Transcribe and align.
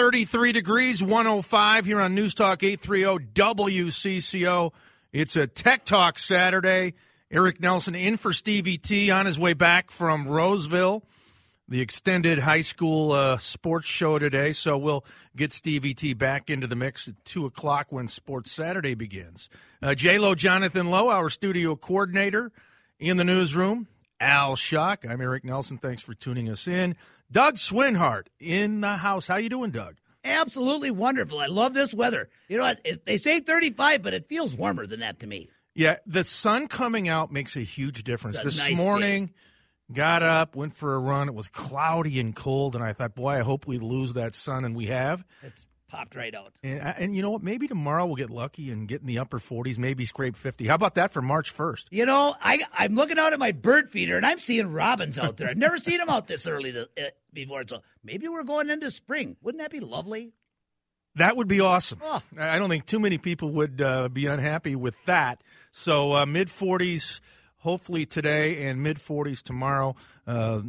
33 0.00 0.52
degrees, 0.52 1.02
105 1.02 1.84
here 1.84 2.00
on 2.00 2.14
News 2.14 2.32
Talk 2.32 2.62
830 2.62 3.32
WCCO. 3.34 4.72
It's 5.12 5.36
a 5.36 5.46
Tech 5.46 5.84
Talk 5.84 6.18
Saturday. 6.18 6.94
Eric 7.30 7.60
Nelson 7.60 7.94
in 7.94 8.16
for 8.16 8.32
Stevie 8.32 8.78
T 8.78 9.10
on 9.10 9.26
his 9.26 9.38
way 9.38 9.52
back 9.52 9.90
from 9.90 10.26
Roseville, 10.26 11.04
the 11.68 11.82
extended 11.82 12.38
high 12.38 12.62
school 12.62 13.12
uh, 13.12 13.36
sports 13.36 13.88
show 13.88 14.18
today. 14.18 14.52
So 14.52 14.78
we'll 14.78 15.04
get 15.36 15.52
Stevie 15.52 15.92
T 15.92 16.14
back 16.14 16.48
into 16.48 16.66
the 16.66 16.76
mix 16.76 17.06
at 17.06 17.22
2 17.26 17.44
o'clock 17.44 17.88
when 17.92 18.08
Sports 18.08 18.50
Saturday 18.50 18.94
begins. 18.94 19.50
Uh, 19.82 19.94
J-Lo 19.94 20.34
Jonathan 20.34 20.88
Lowe, 20.88 21.10
our 21.10 21.28
studio 21.28 21.76
coordinator 21.76 22.52
in 22.98 23.18
the 23.18 23.24
newsroom. 23.24 23.86
Al 24.18 24.56
Shock. 24.56 25.04
I'm 25.06 25.20
Eric 25.20 25.44
Nelson. 25.44 25.76
Thanks 25.76 26.00
for 26.00 26.14
tuning 26.14 26.48
us 26.48 26.66
in. 26.66 26.96
Doug 27.32 27.56
Swinhart 27.56 28.26
in 28.38 28.80
the 28.80 28.96
house. 28.96 29.26
How 29.26 29.36
you 29.36 29.48
doing, 29.48 29.70
Doug? 29.70 29.96
Absolutely 30.24 30.90
wonderful. 30.90 31.38
I 31.38 31.46
love 31.46 31.72
this 31.74 31.94
weather. 31.94 32.28
You 32.48 32.58
know 32.58 32.64
what? 32.64 32.86
They 33.06 33.16
say 33.16 33.40
35, 33.40 34.02
but 34.02 34.12
it 34.14 34.28
feels 34.28 34.54
warmer 34.54 34.86
than 34.86 35.00
that 35.00 35.20
to 35.20 35.26
me. 35.26 35.48
Yeah, 35.74 35.96
the 36.06 36.24
sun 36.24 36.66
coming 36.68 37.08
out 37.08 37.32
makes 37.32 37.56
a 37.56 37.60
huge 37.60 38.02
difference. 38.02 38.38
A 38.40 38.44
This 38.44 38.58
nice 38.58 38.76
morning, 38.76 39.26
day. 39.26 39.32
got 39.94 40.22
up, 40.22 40.56
went 40.56 40.74
for 40.74 40.94
a 40.94 40.98
run. 40.98 41.28
It 41.28 41.34
was 41.34 41.48
cloudy 41.48 42.20
and 42.20 42.34
cold, 42.36 42.74
and 42.74 42.84
I 42.84 42.92
thought, 42.92 43.14
boy, 43.14 43.30
I 43.30 43.40
hope 43.40 43.66
we 43.66 43.78
lose 43.78 44.14
that 44.14 44.34
sun, 44.34 44.64
and 44.64 44.74
we 44.76 44.86
have. 44.86 45.24
It's 45.42 45.64
popped 45.90 46.14
right 46.14 46.34
out. 46.34 46.58
And, 46.62 46.80
and 46.80 47.16
you 47.16 47.22
know 47.22 47.30
what? 47.30 47.42
Maybe 47.42 47.66
tomorrow 47.66 48.06
we'll 48.06 48.16
get 48.16 48.30
lucky 48.30 48.70
and 48.70 48.86
get 48.86 49.00
in 49.00 49.06
the 49.06 49.18
upper 49.18 49.38
40s, 49.38 49.76
maybe 49.78 50.04
scrape 50.04 50.36
50. 50.36 50.66
How 50.66 50.76
about 50.76 50.94
that 50.94 51.12
for 51.12 51.20
March 51.20 51.54
1st? 51.54 51.86
You 51.90 52.06
know, 52.06 52.34
I, 52.40 52.60
I'm 52.78 52.94
looking 52.94 53.18
out 53.18 53.32
at 53.32 53.38
my 53.38 53.52
bird 53.52 53.90
feeder 53.90 54.16
and 54.16 54.24
I'm 54.24 54.38
seeing 54.38 54.68
robins 54.68 55.18
out 55.18 55.36
there. 55.36 55.48
I've 55.48 55.56
never 55.56 55.78
seen 55.78 55.98
them 55.98 56.08
out 56.08 56.26
this 56.26 56.46
early 56.46 56.72
uh, 56.78 56.84
before. 57.32 57.64
So 57.66 57.82
maybe 58.04 58.28
we're 58.28 58.44
going 58.44 58.70
into 58.70 58.90
spring. 58.90 59.36
Wouldn't 59.42 59.60
that 59.60 59.70
be 59.70 59.80
lovely? 59.80 60.32
That 61.16 61.36
would 61.36 61.48
be 61.48 61.60
awesome. 61.60 62.00
Oh. 62.02 62.22
I 62.38 62.58
don't 62.58 62.68
think 62.68 62.86
too 62.86 63.00
many 63.00 63.18
people 63.18 63.50
would 63.50 63.80
uh, 63.82 64.08
be 64.08 64.26
unhappy 64.26 64.76
with 64.76 64.94
that. 65.06 65.42
So 65.72 66.14
uh, 66.14 66.26
mid 66.26 66.48
40s, 66.48 67.20
hopefully 67.58 68.06
today, 68.06 68.64
and 68.68 68.82
mid 68.82 68.98
40s 68.98 69.42
tomorrow. 69.42 69.96
Uh, 70.26 70.62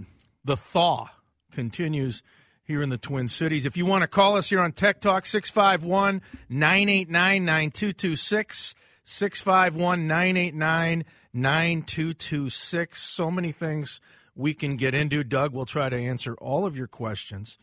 the 0.44 0.58
thaw 0.58 1.10
continues 1.52 2.24
here 2.72 2.82
in 2.82 2.90
the 2.90 2.98
Twin 2.98 3.28
Cities. 3.28 3.66
If 3.66 3.76
you 3.76 3.86
want 3.86 4.04
to 4.04 4.08
call 4.08 4.38
us 4.38 4.50
here 4.50 4.62
on 4.62 4.72
Tech 4.72 5.02
Talk, 5.02 5.26
651 5.26 6.22
989 6.48 7.44
9226. 7.44 8.76
651 9.04 10.08
989 10.08 11.04
9226. 11.34 13.02
So 13.02 13.30
many 13.30 13.52
things 13.52 14.00
we 14.36 14.54
can 14.54 14.78
get 14.78 14.96
into. 14.96 15.22
Doug 15.22 15.52
will 15.52 15.66
try 15.66 15.90
to 15.90 15.98
answer 15.98 16.34
all 16.36 16.66
of 16.66 16.78
your 16.78 16.88
questions. 16.88 17.58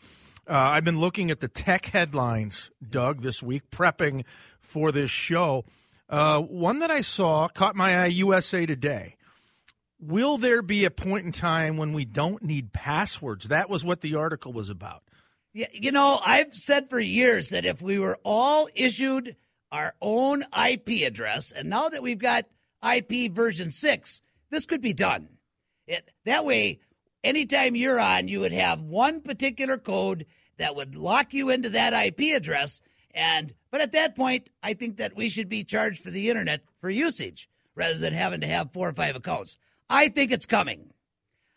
Uh, 0.47 0.53
I've 0.53 0.85
been 0.85 1.01
looking 1.01 1.31
at 1.31 1.41
the 1.41 1.49
tech 1.49 1.87
headlines, 1.87 2.71
Doug, 2.87 3.23
this 3.23 3.43
week, 3.43 3.71
prepping 3.71 4.25
for 4.61 4.93
this 4.93 5.11
show. 5.11 5.65
Uh, 6.11 6.41
one 6.41 6.81
that 6.81 6.91
I 6.91 7.01
saw 7.01 7.49
caught 7.49 7.75
my 7.75 7.99
eye 7.99 8.07
USA 8.07 8.67
Today. 8.67 9.17
Will 10.01 10.39
there 10.39 10.63
be 10.63 10.85
a 10.85 10.91
point 10.91 11.27
in 11.27 11.33
time 11.33 11.77
when 11.77 11.93
we 11.93 12.05
don't 12.05 12.43
need 12.43 12.73
passwords? 12.73 13.49
That 13.49 13.69
was 13.69 13.85
what 13.85 14.01
the 14.01 14.15
article 14.15 14.53
was 14.53 14.71
about. 14.71 15.03
Yeah, 15.53 15.67
you 15.73 15.91
know, 15.91 16.21
I've 16.25 16.55
said 16.55 16.89
for 16.89 17.01
years 17.01 17.49
that 17.51 17.65
if 17.65 17.83
we 17.83 17.99
were 17.99 18.19
all 18.25 18.69
issued 18.75 19.35
our 19.73 19.95
own 20.01 20.45
IP 20.57 21.07
address, 21.07 21.51
and 21.51 21.69
now 21.69 21.89
that 21.89 22.03
we've 22.03 22.19
got 22.19 22.47
IP 22.83 23.33
version 23.33 23.71
6, 23.71 24.23
this 24.51 24.67
could 24.67 24.81
be 24.81 24.93
done. 24.93 25.29
It, 25.87 26.11
that 26.25 26.45
way, 26.45 26.81
anytime 27.25 27.75
you're 27.75 27.99
on, 27.99 28.29
you 28.29 28.41
would 28.41 28.53
have 28.53 28.81
one 28.83 29.21
particular 29.21 29.79
code 29.79 30.27
that 30.59 30.77
would 30.77 30.95
lock 30.95 31.35
you 31.35 31.51
into 31.51 31.71
that 31.71 31.93
IP 31.93 32.37
address. 32.37 32.81
And 33.13 33.55
but 33.71 33.81
at 33.81 33.93
that 33.93 34.15
point, 34.15 34.51
I 34.63 34.75
think 34.75 34.99
that 34.99 35.17
we 35.17 35.29
should 35.29 35.49
be 35.49 35.65
charged 35.65 36.03
for 36.03 36.11
the 36.11 36.29
internet 36.29 36.61
for 36.81 36.91
usage 36.91 37.49
rather 37.75 37.99
than 37.99 38.13
having 38.13 38.41
to 38.43 38.47
have 38.47 38.73
four 38.73 38.89
or 38.89 38.93
five 38.93 39.17
accounts. 39.17 39.57
I 39.89 40.09
think 40.09 40.33
it's 40.33 40.47
coming. 40.47 40.93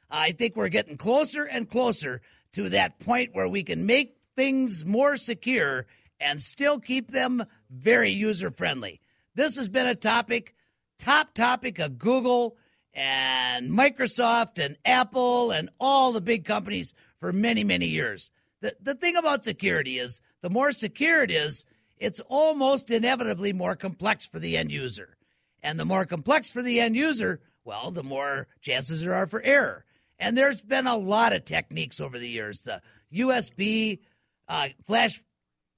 I 0.10 0.32
think 0.32 0.56
we're 0.56 0.70
getting 0.70 0.98
closer 0.98 1.44
and 1.44 1.70
closer 1.70 2.22
to 2.54 2.70
that 2.70 3.00
point 3.00 3.34
where 3.34 3.48
we 3.48 3.64
can 3.64 3.86
make 3.86 4.18
things 4.36 4.86
more 4.86 5.18
secure 5.18 5.86
and 6.20 6.42
still 6.42 6.80
keep 6.80 7.12
them 7.12 7.46
very 7.70 8.10
user 8.10 8.52
friendly. 8.52 9.02
This 9.36 9.58
has 9.58 9.70
been 9.70 9.88
a 9.88 9.96
topic, 9.96 10.54
top 11.00 11.34
topic 11.34 11.80
of 11.80 11.98
Google 11.98 12.58
and 12.94 13.72
Microsoft 13.72 14.64
and 14.64 14.78
Apple 14.86 15.52
and 15.52 15.70
all 15.80 16.12
the 16.12 16.22
big 16.22 16.46
companies 16.46 16.94
for 17.20 17.32
many, 17.32 17.64
many 17.64 17.88
years. 17.88 18.32
The, 18.62 18.76
the 18.82 18.96
thing 18.96 19.16
about 19.16 19.46
security 19.46 19.98
is 19.98 20.22
the 20.42 20.50
more 20.50 20.72
secure 20.72 21.24
it 21.24 21.32
is, 21.32 21.66
it's 21.98 22.20
almost 22.28 22.92
inevitably 22.92 23.54
more 23.54 23.76
complex 23.76 24.26
for 24.26 24.40
the 24.40 24.58
end 24.58 24.72
user. 24.72 25.18
And 25.64 25.80
the 25.80 25.86
more 25.86 26.06
complex 26.06 26.52
for 26.52 26.62
the 26.62 26.80
end 26.80 26.96
user, 26.96 27.40
well, 27.64 27.92
the 27.92 28.04
more 28.04 28.48
chances 28.62 29.02
there 29.02 29.14
are 29.14 29.28
for 29.28 29.42
error. 29.42 29.86
And 30.20 30.38
there's 30.38 30.62
been 30.62 30.88
a 30.88 30.98
lot 30.98 31.34
of 31.34 31.46
techniques 31.46 32.00
over 32.00 32.20
the 32.20 32.30
years. 32.30 32.62
The 32.62 32.82
USB 33.14 34.00
uh, 34.48 34.70
flash 34.86 35.22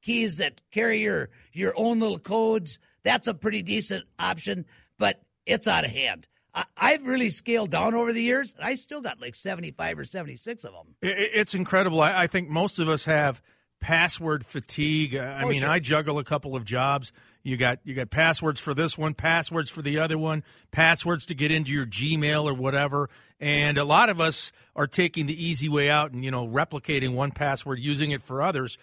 keys 0.02 0.38
that 0.38 0.62
carry 0.72 1.00
your, 1.02 1.30
your 1.54 1.74
own 1.78 2.00
little 2.00 2.20
codes, 2.20 2.78
that's 3.04 3.28
a 3.28 3.34
pretty 3.34 3.62
decent 3.62 4.06
option, 4.20 4.66
but 5.00 5.22
it's 5.46 5.68
out 5.68 5.86
of 5.86 5.92
hand. 5.92 6.28
I, 6.54 6.66
I've 6.78 7.08
really 7.08 7.30
scaled 7.30 7.72
down 7.72 7.96
over 7.96 8.12
the 8.14 8.22
years, 8.22 8.54
and 8.58 8.66
I 8.66 8.76
still 8.76 9.02
got 9.02 9.22
like 9.22 9.36
75 9.36 10.00
or 10.00 10.04
76 10.04 10.64
of 10.66 10.74
them. 10.74 10.96
It's 11.02 11.56
incredible. 11.56 12.02
I, 12.02 12.28
think 12.28 12.50
most 12.50 12.80
of 12.80 12.90
us 12.90 13.06
have 13.06 13.42
password 13.80 14.46
fatigue. 14.46 15.16
I 15.16 15.44
Oh, 15.44 15.48
mean, 15.48 15.62
sure. 15.62 15.70
I 15.70 15.80
juggle 15.80 16.20
a 16.20 16.24
couple 16.24 16.56
of 16.56 16.64
jobs. 16.66 17.12
You 17.44 17.58
got 17.58 17.80
you 17.84 17.94
got 17.94 18.10
passwords 18.10 18.62
for 18.62 18.74
this 18.74 18.98
one, 18.98 19.14
passwords 19.14 19.70
for 19.70 19.82
the 19.82 20.00
other 20.00 20.18
one, 20.18 20.44
passwords 20.72 21.26
to 21.26 21.36
get 21.36 21.52
into 21.52 21.72
your 21.72 21.86
Gmail 21.86 22.46
or 22.46 22.54
whatever. 22.54 23.10
And 23.40 23.78
a 23.78 23.84
lot 23.84 24.10
of 24.10 24.22
us 24.22 24.54
are 24.78 24.88
taking 24.88 25.26
the 25.26 25.46
easy 25.46 25.68
way 25.68 25.90
out 25.90 26.12
and 26.12 26.24
you 26.24 26.32
know 26.32 26.48
replicating 26.48 27.14
one 27.14 27.32
password, 27.32 27.80
using 27.80 28.12
it 28.12 28.22
for 28.22 28.42
others. 28.42 28.78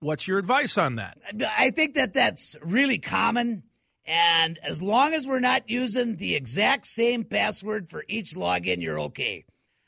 What's 0.00 0.28
your 0.28 0.38
advice 0.38 0.76
on 0.76 0.96
that? 0.96 1.16
I 1.58 1.70
think 1.70 1.94
that 1.94 2.12
that's 2.12 2.56
really 2.62 2.98
common. 2.98 3.62
And 4.04 4.58
as 4.58 4.82
long 4.82 5.14
as 5.14 5.26
we're 5.26 5.40
not 5.40 5.70
using 5.70 6.16
the 6.16 6.34
exact 6.34 6.86
same 6.86 7.24
password 7.24 7.88
for 7.88 8.04
each 8.06 8.34
login, 8.34 8.82
you're 8.82 9.00
okay. 9.00 9.46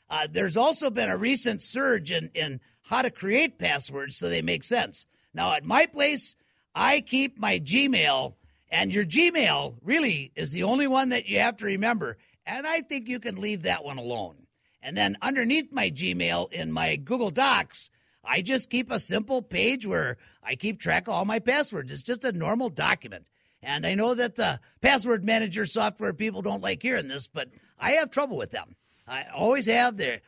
Uh, 0.09 0.27
there's 0.27 0.57
also 0.57 0.89
been 0.89 1.09
a 1.09 1.17
recent 1.17 1.61
surge 1.61 2.11
in, 2.11 2.31
in 2.33 2.59
how 2.81 3.03
to 3.03 3.11
create 3.11 3.59
passwords 3.59 4.17
so 4.17 4.27
they 4.27 4.41
make 4.41 4.63
sense. 4.63 5.05
Now, 5.35 5.53
at 5.53 5.65
my 5.65 5.85
place, 5.85 6.35
I 6.79 7.01
keep 7.01 7.39
my 7.39 7.59
Gmail, 7.59 8.35
and 8.69 8.93
your 8.93 9.03
Gmail 9.03 9.77
really 9.81 10.31
is 10.35 10.51
the 10.51 10.61
only 10.61 10.85
one 10.85 11.09
that 11.09 11.27
you 11.27 11.39
have 11.39 11.57
to 11.57 11.65
remember. 11.65 12.17
And 12.45 12.67
I 12.67 12.81
think 12.81 13.07
you 13.07 13.19
can 13.19 13.41
leave 13.41 13.63
that 13.63 13.83
one 13.83 13.97
alone. 13.97 14.45
And 14.83 14.95
then 14.95 15.17
underneath 15.23 15.71
my 15.71 15.89
Gmail 15.89 16.53
in 16.53 16.71
my 16.71 16.95
Google 16.95 17.31
Docs, 17.31 17.89
I 18.23 18.43
just 18.43 18.69
keep 18.69 18.91
a 18.91 18.99
simple 18.99 19.41
page 19.41 19.87
where 19.87 20.17
I 20.43 20.53
keep 20.53 20.79
track 20.79 21.07
of 21.07 21.15
all 21.15 21.25
my 21.25 21.39
passwords. 21.39 21.91
It's 21.91 22.03
just 22.03 22.23
a 22.23 22.31
normal 22.31 22.69
document. 22.69 23.27
And 23.63 23.87
I 23.87 23.95
know 23.95 24.13
that 24.13 24.35
the 24.35 24.59
password 24.79 25.25
manager 25.25 25.65
software 25.65 26.13
people 26.13 26.43
don't 26.43 26.61
like 26.61 26.83
hearing 26.83 27.07
this, 27.07 27.25
but 27.25 27.49
I 27.79 27.93
have 27.93 28.11
trouble 28.11 28.37
with 28.37 28.51
them. 28.51 28.75
I 29.07 29.25
always 29.33 29.65
have. 29.65 29.97
They're, 29.97 30.21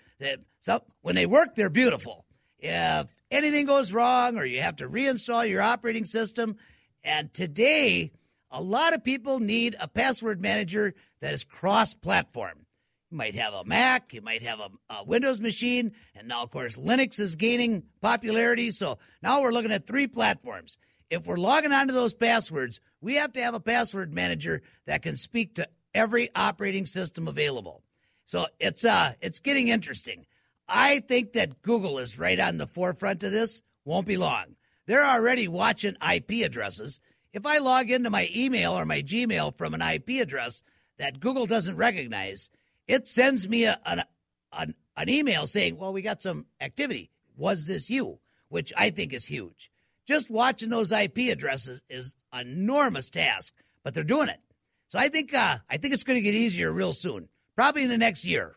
so 0.61 0.81
when 1.01 1.13
they 1.13 1.27
work, 1.27 1.53
they're 1.53 1.69
beautiful. 1.69 2.25
If 2.57 3.05
anything 3.31 3.65
goes 3.65 3.91
wrong 3.91 4.37
or 4.37 4.45
you 4.45 4.61
have 4.61 4.77
to 4.77 4.89
reinstall 4.89 5.47
your 5.47 5.61
operating 5.61 6.05
system. 6.05 6.57
And 7.03 7.33
today, 7.33 8.11
a 8.51 8.61
lot 8.61 8.93
of 8.93 9.03
people 9.03 9.39
need 9.39 9.75
a 9.79 9.87
password 9.87 10.41
manager 10.41 10.93
that 11.21 11.33
is 11.33 11.43
cross 11.43 11.93
platform. 11.93 12.65
You 13.11 13.17
might 13.17 13.35
have 13.35 13.53
a 13.53 13.63
Mac, 13.65 14.13
you 14.13 14.21
might 14.21 14.43
have 14.43 14.59
a, 14.59 14.69
a, 14.89 15.03
Windows 15.03 15.39
machine, 15.39 15.93
and 16.15 16.27
now, 16.27 16.43
of 16.43 16.51
course, 16.51 16.75
Linux 16.75 17.19
is 17.19 17.35
gaining 17.35 17.83
popularity. 18.01 18.69
So 18.69 18.99
now 19.23 19.41
we're 19.41 19.51
looking 19.51 19.71
at 19.71 19.87
three 19.87 20.05
platforms. 20.07 20.77
If 21.09 21.25
we're 21.25 21.37
logging 21.37 21.71
onto 21.71 21.93
those 21.93 22.13
passwords, 22.13 22.79
we 23.01 23.15
have 23.15 23.33
to 23.33 23.41
have 23.41 23.55
a 23.55 23.59
password 23.59 24.13
manager 24.13 24.61
that 24.85 25.01
can 25.01 25.15
speak 25.15 25.55
to 25.55 25.67
every 25.93 26.29
operating 26.35 26.85
system 26.85 27.27
available. 27.27 27.83
So 28.25 28.45
it's 28.59 28.85
uh 28.85 29.13
it's 29.21 29.39
getting 29.39 29.69
interesting. 29.69 30.27
I 30.69 30.99
think 30.99 31.33
that 31.33 31.61
Google 31.61 31.99
is 31.99 32.19
right 32.19 32.39
on 32.39 32.57
the 32.57 32.67
forefront 32.67 33.23
of 33.23 33.31
this. 33.31 33.61
Won't 33.85 34.07
be 34.07 34.17
long. 34.17 34.55
They're 34.85 35.05
already 35.05 35.47
watching 35.47 35.97
IP 36.01 36.45
addresses. 36.45 36.99
If 37.33 37.45
I 37.45 37.59
log 37.59 37.91
into 37.91 38.09
my 38.09 38.29
email 38.35 38.73
or 38.73 38.85
my 38.85 39.01
Gmail 39.01 39.57
from 39.57 39.73
an 39.73 39.81
IP 39.81 40.21
address 40.21 40.63
that 40.97 41.19
Google 41.19 41.45
doesn't 41.45 41.75
recognize, 41.75 42.49
it 42.87 43.07
sends 43.07 43.47
me 43.47 43.65
a, 43.65 43.79
an, 43.85 44.03
an, 44.51 44.73
an 44.97 45.09
email 45.09 45.45
saying, 45.45 45.77
well, 45.77 45.93
we 45.93 46.01
got 46.01 46.23
some 46.23 46.45
activity. 46.59 47.11
Was 47.37 47.65
this 47.65 47.89
you? 47.89 48.19
Which 48.49 48.73
I 48.75 48.89
think 48.89 49.13
is 49.13 49.25
huge. 49.25 49.71
Just 50.07 50.31
watching 50.31 50.69
those 50.69 50.91
IP 50.91 51.29
addresses 51.29 51.81
is 51.87 52.15
an 52.33 52.47
enormous 52.47 53.11
task, 53.11 53.53
but 53.83 53.93
they're 53.93 54.03
doing 54.03 54.29
it. 54.29 54.39
So 54.87 54.97
I 54.97 55.07
think 55.09 55.33
uh, 55.35 55.59
I 55.69 55.77
think 55.77 55.93
it's 55.93 56.03
going 56.03 56.17
to 56.17 56.21
get 56.21 56.33
easier 56.33 56.71
real 56.71 56.93
soon, 56.93 57.29
probably 57.55 57.83
in 57.83 57.89
the 57.89 57.97
next 57.97 58.25
year. 58.25 58.55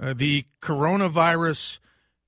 Uh, 0.00 0.14
the 0.14 0.44
coronavirus 0.62 1.78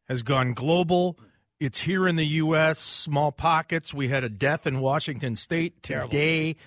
has 0.09 0.23
gone 0.23 0.55
global. 0.55 1.19
It's 1.61 1.81
here 1.81 2.09
in 2.09 2.17
the 2.17 2.27
U.S., 2.27 2.79
small 2.79 3.33
pockets. 3.33 3.95
We 3.95 4.09
had 4.09 4.25
a 4.25 4.29
death 4.29 4.67
in 4.67 4.81
Washington 4.81 5.37
State 5.37 5.83
today. 5.83 6.55
Terrible. 6.55 6.61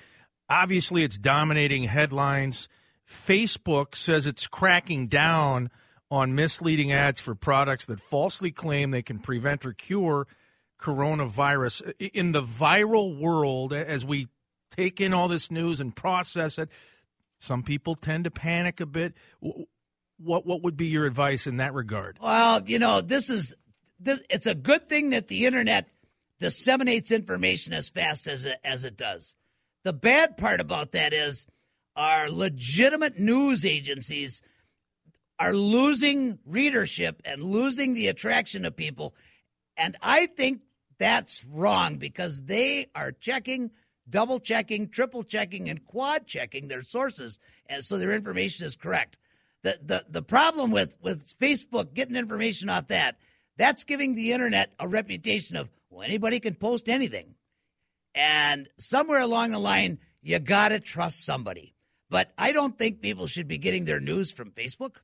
Obviously, 0.49 1.03
it's 1.03 1.17
dominating 1.17 1.85
headlines. 1.85 2.69
Facebook 3.09 3.95
says 3.95 4.27
it's 4.27 4.47
cracking 4.47 5.07
down 5.07 5.69
on 6.09 6.35
misleading 6.35 6.91
ads 6.91 7.19
for 7.19 7.33
products 7.33 7.85
that 7.87 7.99
falsely 7.99 8.51
claim 8.51 8.91
they 8.91 9.01
can 9.01 9.19
prevent 9.19 9.65
or 9.65 9.73
cure 9.73 10.27
coronavirus. 10.79 11.91
In 11.99 12.33
the 12.33 12.43
viral 12.43 13.17
world, 13.17 13.73
as 13.73 14.05
we 14.05 14.27
take 14.69 15.01
in 15.01 15.13
all 15.13 15.27
this 15.27 15.49
news 15.49 15.79
and 15.79 15.95
process 15.95 16.59
it, 16.59 16.69
some 17.39 17.63
people 17.63 17.95
tend 17.95 18.23
to 18.25 18.31
panic 18.31 18.79
a 18.79 18.85
bit. 18.85 19.15
What 20.23 20.45
what 20.45 20.61
would 20.63 20.77
be 20.77 20.87
your 20.87 21.05
advice 21.05 21.47
in 21.47 21.57
that 21.57 21.73
regard? 21.73 22.17
Well, 22.21 22.61
you 22.65 22.79
know, 22.79 23.01
this 23.01 23.29
is 23.29 23.53
this, 23.99 24.21
it's 24.29 24.47
a 24.47 24.55
good 24.55 24.89
thing 24.89 25.11
that 25.11 25.27
the 25.27 25.45
internet 25.45 25.89
disseminates 26.39 27.11
information 27.11 27.73
as 27.73 27.89
fast 27.89 28.27
as 28.27 28.45
it, 28.45 28.57
as 28.63 28.83
it 28.83 28.97
does. 28.97 29.35
The 29.83 29.93
bad 29.93 30.37
part 30.37 30.59
about 30.59 30.91
that 30.91 31.13
is 31.13 31.45
our 31.95 32.29
legitimate 32.29 33.19
news 33.19 33.65
agencies 33.65 34.41
are 35.39 35.53
losing 35.53 36.39
readership 36.45 37.21
and 37.25 37.43
losing 37.43 37.93
the 37.93 38.07
attraction 38.07 38.65
of 38.65 38.75
people. 38.75 39.15
And 39.75 39.97
I 40.01 40.27
think 40.27 40.61
that's 40.99 41.43
wrong 41.45 41.97
because 41.97 42.43
they 42.43 42.87
are 42.95 43.11
checking, 43.11 43.71
double 44.09 44.39
checking, 44.39 44.89
triple 44.89 45.23
checking, 45.23 45.69
and 45.69 45.85
quad 45.85 46.27
checking 46.27 46.67
their 46.67 46.83
sources, 46.83 47.39
and 47.65 47.83
so 47.83 47.97
their 47.97 48.13
information 48.13 48.65
is 48.65 48.75
correct. 48.75 49.17
The, 49.63 49.79
the, 49.81 50.05
the 50.09 50.21
problem 50.21 50.71
with, 50.71 50.97
with 51.01 51.37
Facebook 51.39 51.93
getting 51.93 52.15
information 52.15 52.69
off 52.69 52.87
that, 52.87 53.17
that's 53.57 53.83
giving 53.83 54.15
the 54.15 54.33
internet 54.33 54.73
a 54.79 54.87
reputation 54.87 55.55
of, 55.55 55.69
well, 55.89 56.03
anybody 56.03 56.39
can 56.39 56.55
post 56.55 56.89
anything. 56.89 57.35
And 58.13 58.67
somewhere 58.77 59.21
along 59.21 59.51
the 59.51 59.59
line, 59.59 59.99
you 60.21 60.39
got 60.39 60.69
to 60.69 60.79
trust 60.79 61.25
somebody. 61.25 61.73
But 62.09 62.31
I 62.37 62.51
don't 62.51 62.77
think 62.77 63.01
people 63.01 63.25
should 63.25 63.47
be 63.47 63.57
getting 63.57 63.85
their 63.85 63.99
news 63.99 64.31
from 64.31 64.51
Facebook. 64.51 64.97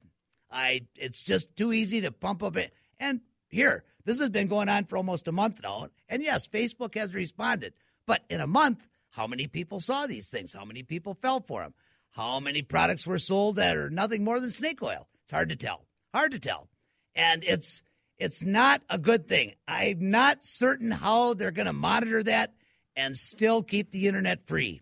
I 0.52 0.82
it's 0.96 1.22
just 1.22 1.56
too 1.56 1.74
easy 1.74 2.02
to 2.02 2.12
pump 2.12 2.44
up 2.44 2.58
it. 2.58 2.74
And 3.00 3.22
here, 3.48 3.84
this 4.06 4.20
has 4.20 4.30
been 4.30 4.48
going 4.48 4.70
on 4.70 4.86
for 4.86 4.98
almost 4.98 5.28
a 5.28 5.32
month 5.32 5.62
now. 5.64 5.90
And 6.08 6.22
yes, 6.22 6.48
Facebook 6.48 6.96
has 6.96 7.14
responded. 7.14 7.74
But 8.06 8.24
in 8.30 8.42
a 8.42 8.48
month, 8.48 8.88
how 9.12 9.28
many 9.28 9.48
people 9.48 9.80
saw 9.80 10.06
these 10.06 10.30
things? 10.30 10.54
How 10.54 10.66
many 10.66 10.84
people 10.84 11.16
fell 11.16 11.42
for 11.42 11.62
them? 11.62 11.74
How 12.20 12.42
many 12.42 12.62
products 12.62 13.08
were 13.08 13.18
sold 13.18 13.56
that 13.56 13.78
are 13.78 13.90
nothing 13.90 14.26
more 14.26 14.42
than 14.42 14.52
snake 14.52 14.84
oil? 14.84 15.08
It's 15.24 15.32
hard 15.32 15.48
to 15.50 15.56
tell. 15.56 15.86
Hard 16.14 16.34
to 16.34 16.40
tell. 16.40 16.68
And 17.16 17.46
it's 17.46 17.82
it's 18.18 18.44
not 18.44 18.82
a 18.90 18.98
good 18.98 19.26
thing. 19.26 19.54
I'm 19.70 20.12
not 20.12 20.44
certain 20.44 20.92
how 20.92 21.34
they're 21.34 21.52
going 21.52 21.68
to 21.68 21.72
monitor 21.72 22.22
that 22.24 22.56
and 22.94 23.16
still 23.16 23.64
keep 23.64 23.92
the 23.92 24.06
internet 24.06 24.46
free. 24.46 24.82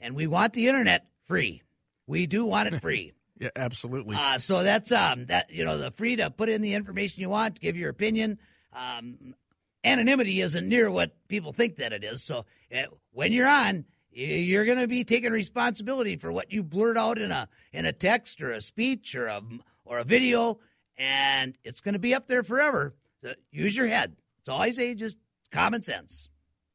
And 0.00 0.16
we 0.16 0.26
want 0.26 0.54
the 0.54 0.66
internet 0.66 1.06
free. 1.24 1.62
We 2.08 2.26
do 2.26 2.44
want 2.44 2.74
it 2.74 2.80
free. 2.82 3.12
yeah, 3.38 3.50
absolutely. 3.54 4.16
Uh, 4.16 4.38
so 4.38 4.64
that's 4.64 4.90
um 4.90 5.26
that 5.26 5.52
you 5.52 5.64
know 5.64 5.78
the 5.78 5.92
free 5.92 6.16
to 6.16 6.30
put 6.30 6.48
in 6.48 6.62
the 6.62 6.74
information 6.74 7.20
you 7.20 7.28
want, 7.28 7.60
give 7.60 7.76
your 7.76 7.90
opinion. 7.90 8.40
Um, 8.72 9.36
anonymity 9.84 10.40
isn't 10.40 10.68
near 10.68 10.90
what 10.90 11.14
people 11.28 11.52
think 11.52 11.76
that 11.76 11.92
it 11.92 12.02
is. 12.02 12.24
So 12.24 12.44
uh, 12.76 12.86
when 13.12 13.32
you're 13.32 13.46
on, 13.46 13.84
you're 14.12 14.64
going 14.64 14.78
to 14.78 14.88
be 14.88 15.04
taking 15.04 15.32
responsibility 15.32 16.16
for 16.16 16.30
what 16.30 16.52
you 16.52 16.62
blurt 16.62 16.96
out 16.96 17.18
in 17.18 17.30
a 17.30 17.48
in 17.72 17.86
a 17.86 17.92
text 17.92 18.42
or 18.42 18.52
a 18.52 18.60
speech 18.60 19.14
or 19.14 19.26
a 19.26 19.42
or 19.84 19.98
a 19.98 20.04
video, 20.04 20.58
and 20.96 21.56
it's 21.64 21.80
going 21.80 21.94
to 21.94 21.98
be 21.98 22.14
up 22.14 22.26
there 22.26 22.42
forever. 22.42 22.94
So 23.22 23.34
use 23.50 23.76
your 23.76 23.88
head. 23.88 24.16
It's 24.40 24.48
all 24.48 24.60
I 24.60 24.70
say, 24.70 24.94
just 24.94 25.18
common 25.50 25.82
sense. 25.82 26.28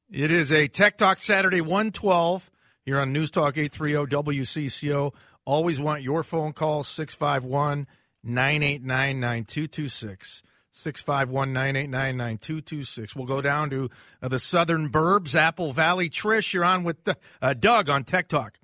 It 0.09 0.31
is 0.31 0.53
a 0.53 0.67
Tech 0.67 0.97
Talk 0.97 1.19
Saturday 1.19 1.61
112 1.61 2.49
here 2.85 2.97
on 2.99 3.11
News 3.11 3.29
Talk 3.29 3.57
830 3.57 4.15
WCCO. 4.15 5.13
Always 5.45 5.79
want 5.79 6.01
your 6.01 6.23
phone 6.23 6.53
call 6.53 6.83
651 6.83 7.87
989 8.23 9.19
9226. 9.19 10.43
651 10.77 11.53
989 11.53 12.17
9226. 12.17 13.15
We'll 13.15 13.25
go 13.25 13.41
down 13.41 13.69
to 13.71 13.89
uh, 14.21 14.27
the 14.27 14.39
southern 14.39 14.89
burbs, 14.89 15.35
Apple 15.35 15.73
Valley. 15.73 16.09
Trish, 16.09 16.53
you're 16.53 16.63
on 16.63 16.83
with 16.83 16.97
uh, 17.41 17.53
Doug 17.53 17.89
on 17.89 18.03
Tech 18.03 18.27
Talk. 18.27 18.59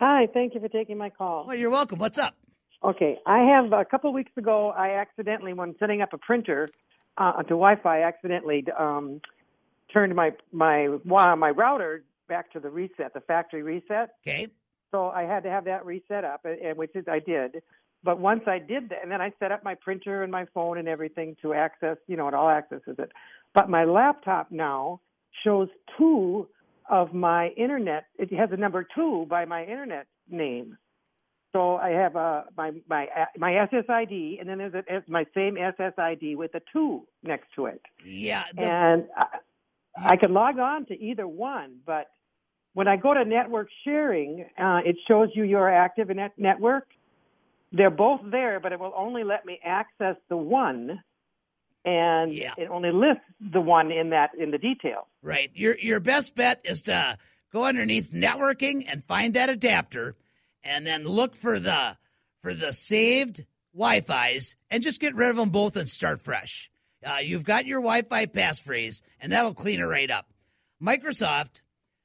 Hi, 0.00 0.28
thank 0.34 0.54
you 0.54 0.60
for 0.60 0.68
taking 0.68 0.98
my 0.98 1.10
call. 1.10 1.46
Well, 1.46 1.56
you're 1.56 1.70
welcome. 1.70 1.98
What's 1.98 2.18
up? 2.18 2.34
Okay, 2.84 3.18
I 3.24 3.38
have 3.38 3.72
a 3.72 3.84
couple 3.84 4.12
weeks 4.12 4.32
ago, 4.36 4.70
I 4.70 5.00
accidentally, 5.00 5.52
when 5.54 5.74
setting 5.78 6.02
up 6.02 6.12
a 6.12 6.18
printer 6.18 6.68
uh, 7.16 7.42
to 7.42 7.48
Wi 7.50 7.76
Fi, 7.76 8.02
accidentally 8.02 8.64
um, 8.78 9.20
turned 9.92 10.14
my, 10.14 10.32
my, 10.52 10.88
my 11.04 11.50
router 11.50 12.04
back 12.28 12.52
to 12.52 12.60
the 12.60 12.68
reset, 12.68 13.14
the 13.14 13.20
factory 13.20 13.62
reset. 13.62 14.10
Okay. 14.26 14.48
So 14.90 15.08
I 15.08 15.22
had 15.22 15.44
to 15.44 15.50
have 15.50 15.64
that 15.64 15.86
reset 15.86 16.24
up, 16.24 16.44
and 16.44 16.76
which 16.76 16.94
is 16.94 17.06
I 17.08 17.20
did. 17.20 17.62
But 18.06 18.20
once 18.20 18.42
I 18.46 18.60
did 18.60 18.90
that, 18.90 19.00
and 19.02 19.10
then 19.10 19.20
I 19.20 19.32
set 19.40 19.50
up 19.50 19.64
my 19.64 19.74
printer 19.74 20.22
and 20.22 20.30
my 20.30 20.46
phone 20.54 20.78
and 20.78 20.86
everything 20.86 21.36
to 21.42 21.52
access, 21.52 21.96
you 22.06 22.16
know, 22.16 22.28
it 22.28 22.34
all 22.34 22.48
accesses 22.48 22.94
it. 22.98 23.10
But 23.52 23.68
my 23.68 23.84
laptop 23.84 24.52
now 24.52 25.00
shows 25.42 25.68
two 25.98 26.48
of 26.88 27.12
my 27.12 27.48
internet. 27.56 28.04
It 28.16 28.32
has 28.32 28.50
a 28.52 28.56
number 28.56 28.86
two 28.94 29.26
by 29.28 29.44
my 29.44 29.64
internet 29.64 30.06
name. 30.30 30.78
So 31.52 31.76
I 31.76 31.90
have 31.90 32.14
a 32.14 32.44
my 32.56 32.70
my 32.88 33.08
my 33.36 33.52
SSID, 33.72 34.40
and 34.40 34.48
then 34.48 34.58
there's 34.58 34.74
a, 34.74 35.10
my 35.10 35.26
same 35.34 35.56
SSID 35.56 36.36
with 36.36 36.54
a 36.54 36.60
two 36.72 37.08
next 37.24 37.48
to 37.56 37.66
it. 37.66 37.80
Yeah, 38.04 38.44
the, 38.54 38.62
and 38.62 39.04
I, 39.16 39.26
I 40.12 40.16
can 40.16 40.32
log 40.32 40.60
on 40.60 40.86
to 40.86 40.94
either 41.02 41.26
one, 41.26 41.78
but 41.84 42.06
when 42.74 42.86
I 42.86 42.96
go 42.96 43.14
to 43.14 43.24
network 43.24 43.68
sharing, 43.84 44.44
uh, 44.58 44.80
it 44.84 44.96
shows 45.08 45.30
you 45.34 45.42
your 45.42 45.72
active 45.72 46.08
net 46.10 46.34
network. 46.36 46.86
They're 47.72 47.90
both 47.90 48.20
there, 48.30 48.60
but 48.60 48.72
it 48.72 48.80
will 48.80 48.94
only 48.96 49.24
let 49.24 49.44
me 49.44 49.58
access 49.64 50.16
the 50.28 50.36
one, 50.36 51.02
and 51.84 52.32
yeah. 52.32 52.54
it 52.56 52.68
only 52.70 52.90
lists 52.92 53.24
the 53.40 53.60
one 53.60 53.90
in 53.90 54.10
that 54.10 54.30
in 54.38 54.50
the 54.50 54.58
details. 54.58 55.06
Right. 55.22 55.50
Your 55.54 55.76
your 55.78 56.00
best 56.00 56.34
bet 56.34 56.60
is 56.64 56.82
to 56.82 57.18
go 57.52 57.64
underneath 57.64 58.12
networking 58.12 58.86
and 58.88 59.04
find 59.04 59.34
that 59.34 59.48
adapter, 59.48 60.16
and 60.62 60.86
then 60.86 61.04
look 61.04 61.36
for 61.36 61.58
the 61.58 61.96
for 62.42 62.54
the 62.54 62.72
saved 62.72 63.44
Wi-Fi's 63.74 64.56
and 64.70 64.82
just 64.82 65.00
get 65.00 65.14
rid 65.14 65.30
of 65.30 65.36
them 65.36 65.50
both 65.50 65.76
and 65.76 65.88
start 65.88 66.22
fresh. 66.22 66.70
Uh, 67.04 67.18
you've 67.22 67.44
got 67.44 67.66
your 67.66 67.80
Wi-Fi 67.80 68.26
passphrase, 68.26 69.02
and 69.20 69.32
that'll 69.32 69.54
clean 69.54 69.80
it 69.80 69.84
right 69.84 70.10
up. 70.10 70.32
Microsoft 70.82 71.60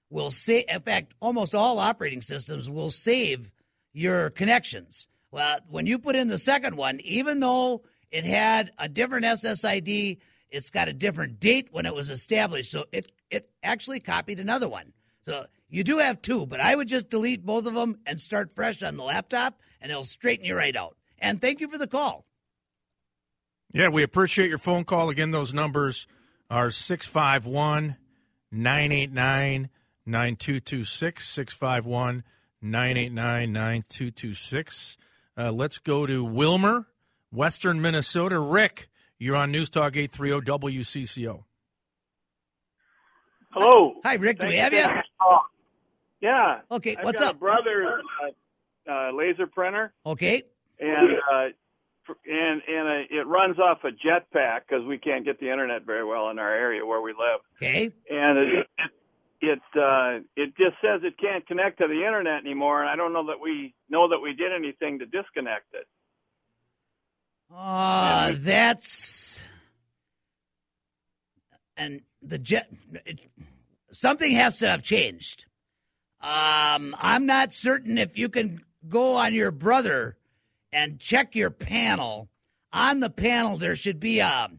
will 0.09 0.31
save. 0.31 0.65
in 0.67 0.81
fact, 0.81 1.13
almost 1.19 1.55
all 1.55 1.79
operating 1.79 2.21
systems 2.21 2.69
will 2.69 2.91
save 2.91 3.51
your 3.93 4.29
connections. 4.29 5.07
Well, 5.31 5.59
when 5.69 5.87
you 5.87 5.97
put 5.97 6.15
in 6.15 6.27
the 6.27 6.37
second 6.37 6.75
one, 6.75 6.99
even 7.01 7.39
though 7.39 7.83
it 8.11 8.25
had 8.25 8.71
a 8.77 8.89
different 8.89 9.25
SSID, 9.25 10.17
it's 10.49 10.69
got 10.69 10.89
a 10.89 10.93
different 10.93 11.39
date 11.39 11.69
when 11.71 11.85
it 11.85 11.95
was 11.95 12.09
established. 12.09 12.71
So 12.71 12.85
it, 12.91 13.11
it 13.29 13.49
actually 13.63 14.01
copied 14.01 14.39
another 14.39 14.67
one. 14.67 14.91
So 15.23 15.45
you 15.69 15.83
do 15.83 15.99
have 15.99 16.21
two, 16.21 16.45
but 16.45 16.59
I 16.59 16.75
would 16.75 16.89
just 16.89 17.09
delete 17.09 17.45
both 17.45 17.65
of 17.65 17.73
them 17.73 17.99
and 18.05 18.19
start 18.19 18.53
fresh 18.53 18.83
on 18.83 18.97
the 18.97 19.03
laptop, 19.03 19.59
and 19.79 19.89
it'll 19.89 20.03
straighten 20.03 20.45
you 20.45 20.55
right 20.55 20.75
out. 20.75 20.97
And 21.17 21.39
thank 21.39 21.61
you 21.61 21.69
for 21.69 21.77
the 21.77 21.87
call. 21.87 22.25
Yeah, 23.73 23.87
we 23.87 24.03
appreciate 24.03 24.49
your 24.49 24.57
phone 24.57 24.83
call. 24.83 25.09
Again, 25.09 25.31
those 25.31 25.53
numbers 25.53 26.07
are 26.49 26.71
651 26.71 27.95
989 28.51 29.69
9226. 30.05 31.29
651 31.29 32.23
989 32.61 33.53
9226. 33.53 34.97
Uh, 35.41 35.51
let's 35.51 35.79
go 35.79 36.05
to 36.05 36.23
Willmar, 36.23 36.85
Western 37.31 37.81
Minnesota. 37.81 38.37
Rick, 38.37 38.89
you're 39.17 39.35
on 39.35 39.51
News 39.51 39.71
Talk 39.71 39.95
830 39.95 40.41
WCCO. 40.45 41.43
Hello. 43.51 43.93
Hi, 44.05 44.15
Rick. 44.15 44.37
Do 44.37 44.41
Thank 44.43 44.53
we 44.53 44.57
have 44.59 44.73
you? 44.73 44.81
taking. 44.83 45.01
Yeah. 46.21 46.59
Okay, 46.69 46.95
I've 46.95 47.05
what's 47.05 47.21
got 47.21 47.29
up? 47.29 47.35
A 47.37 47.39
brother, 47.39 48.01
uh, 48.23 48.91
uh, 48.91 49.11
laser 49.13 49.47
printer, 49.47 49.91
Okay. 50.05 50.43
and 50.79 51.09
uh, 51.33 51.47
and 52.27 52.61
and 52.67 52.87
uh, 52.87 53.07
it 53.09 53.25
runs 53.25 53.57
off 53.57 53.79
a 53.83 53.87
jetpack 53.89 54.61
because 54.69 54.85
we 54.85 54.99
can't 54.99 55.25
get 55.25 55.39
the 55.39 55.49
internet 55.49 55.83
very 55.87 56.05
well 56.05 56.29
in 56.29 56.37
our 56.37 56.53
area 56.53 56.85
where 56.85 57.01
we 57.01 57.13
live, 57.13 57.39
Okay. 57.57 57.91
and 58.11 58.37
it 58.37 58.67
it 58.77 58.91
it, 59.41 59.59
uh, 59.75 60.19
it 60.35 60.55
just 60.57 60.75
says 60.81 61.01
it 61.03 61.17
can't 61.19 61.45
connect 61.47 61.79
to 61.79 61.87
the 61.87 62.05
internet 62.05 62.39
anymore, 62.45 62.81
and 62.81 62.89
I 62.89 62.95
don't 62.95 63.13
know 63.13 63.27
that 63.27 63.39
we 63.41 63.73
know 63.89 64.09
that 64.09 64.19
we 64.19 64.33
did 64.33 64.51
anything 64.55 64.99
to 64.99 65.05
disconnect 65.05 65.73
it. 65.73 65.87
Uh, 67.53 68.33
that's 68.37 69.43
and 71.75 72.01
the 72.21 72.37
jet. 72.37 72.71
Something 73.91 74.31
has 74.33 74.59
to 74.59 74.67
have 74.67 74.83
changed. 74.83 75.45
Um, 76.21 76.95
I'm 76.99 77.25
not 77.25 77.51
certain 77.51 77.97
if 77.97 78.17
you 78.17 78.29
can 78.29 78.61
go 78.87 79.15
on 79.15 79.33
your 79.33 79.51
brother 79.51 80.17
and 80.71 80.99
check 80.99 81.35
your 81.35 81.49
panel. 81.49 82.29
On 82.71 82.99
the 82.99 83.09
panel, 83.09 83.57
there 83.57 83.75
should 83.75 83.99
be 83.99 84.19
a 84.19 84.49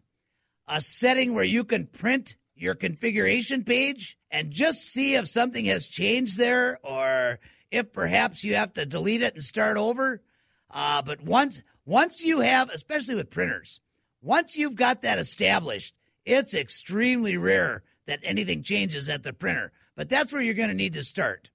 a 0.67 0.81
setting 0.81 1.35
where 1.35 1.45
you 1.45 1.65
can 1.65 1.87
print 1.87 2.37
your 2.55 2.75
configuration 2.75 3.65
page 3.65 4.17
and 4.33 4.51
just 4.51 4.91
see 4.91 5.15
if 5.15 5.29
something 5.29 5.67
has 5.67 5.87
changed 5.87 6.39
there 6.39 6.79
or 6.83 7.39
if 7.71 7.93
perhaps 7.93 8.43
you 8.43 8.57
have 8.57 8.73
to 8.73 8.87
delete 8.87 9.23
it 9.23 9.35
and 9.35 9.43
start 9.45 9.77
over. 9.77 10.23
Uh, 10.71 11.03
but 11.03 11.23
once 11.23 11.63
once 11.85 12.23
you 12.23 12.41
have, 12.41 12.71
especially 12.71 13.15
with 13.15 13.31
printers, 13.31 13.81
once 14.23 14.57
you've 14.57 14.77
got 14.77 15.03
that 15.03 15.19
established, 15.19 15.95
it's 16.25 16.55
extremely 16.55 17.37
rare 17.37 17.83
that 18.07 18.21
anything 18.23 18.63
changes 18.63 19.09
at 19.09 19.23
the 19.23 19.33
printer. 19.33 19.73
But 19.97 20.09
that's 20.09 20.33
where 20.33 20.41
you're 20.41 20.55
going 20.55 20.69
to 20.69 20.75
need 20.75 20.95
to 20.95 21.03
start. 21.03 21.51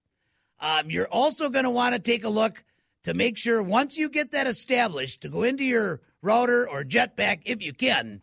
Um, 0.60 0.90
you're 0.90 1.08
also 1.08 1.50
going 1.50 1.64
to 1.64 1.70
want 1.70 1.96
to 1.96 2.00
take 2.00 2.24
a 2.24 2.30
look 2.30 2.64
to 3.04 3.14
make 3.14 3.38
sure 3.38 3.64
once 3.64 3.98
you 3.98 4.10
get 4.10 4.32
that 4.32 4.48
established 4.48 5.22
to 5.22 5.30
go 5.30 5.44
into 5.44 5.64
your 5.64 6.02
router 6.22 6.68
or 6.70 6.84
jetpack 6.84 7.42
if 7.46 7.62
you 7.64 7.74
can 7.74 8.22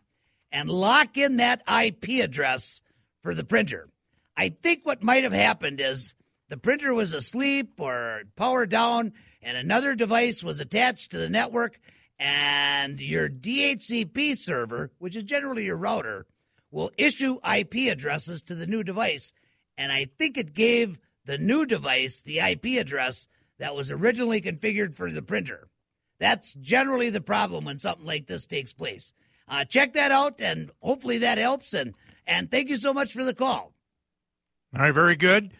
and 0.51 0.69
lock 0.69 1.17
in 1.17 1.37
that 1.37 1.61
IP 1.67 2.23
address 2.23 2.81
for 3.21 3.33
the 3.33 3.43
printer. 3.43 3.89
I 4.37 4.49
think 4.49 4.85
what 4.85 5.03
might 5.03 5.23
have 5.23 5.33
happened 5.33 5.79
is 5.79 6.13
the 6.49 6.57
printer 6.57 6.93
was 6.93 7.13
asleep 7.13 7.79
or 7.79 8.23
powered 8.35 8.69
down 8.69 9.13
and 9.41 9.57
another 9.57 9.95
device 9.95 10.43
was 10.43 10.59
attached 10.59 11.11
to 11.11 11.17
the 11.17 11.29
network 11.29 11.79
and 12.17 12.99
your 12.99 13.29
DHCP 13.29 14.37
server, 14.37 14.91
which 14.99 15.15
is 15.15 15.23
generally 15.23 15.65
your 15.65 15.75
router, 15.75 16.25
will 16.71 16.91
issue 16.97 17.39
IP 17.49 17.91
addresses 17.91 18.41
to 18.43 18.55
the 18.55 18.67
new 18.67 18.83
device. 18.83 19.33
And 19.77 19.91
I 19.91 20.07
think 20.17 20.37
it 20.37 20.53
gave 20.53 20.97
the 21.25 21.37
new 21.37 21.65
device 21.65 22.21
the 22.21 22.39
IP 22.39 22.79
address 22.79 23.27
that 23.59 23.75
was 23.75 23.91
originally 23.91 24.41
configured 24.41 24.95
for 24.95 25.11
the 25.11 25.21
printer. 25.21 25.67
That's 26.19 26.53
generally 26.53 27.09
the 27.09 27.21
problem 27.21 27.65
when 27.65 27.79
something 27.79 28.05
like 28.05 28.27
this 28.27 28.45
takes 28.45 28.73
place. 28.73 29.13
Uh, 29.47 29.65
check 29.65 29.93
that 29.93 30.11
out, 30.11 30.41
and 30.41 30.71
hopefully 30.81 31.19
that 31.19 31.37
helps. 31.37 31.73
And 31.73 31.93
and 32.25 32.49
thank 32.49 32.69
you 32.69 32.77
so 32.77 32.93
much 32.93 33.13
for 33.13 33.23
the 33.23 33.33
call. 33.33 33.74
All 34.75 34.81
right, 34.81 34.93
very 34.93 35.15
good. 35.15 35.53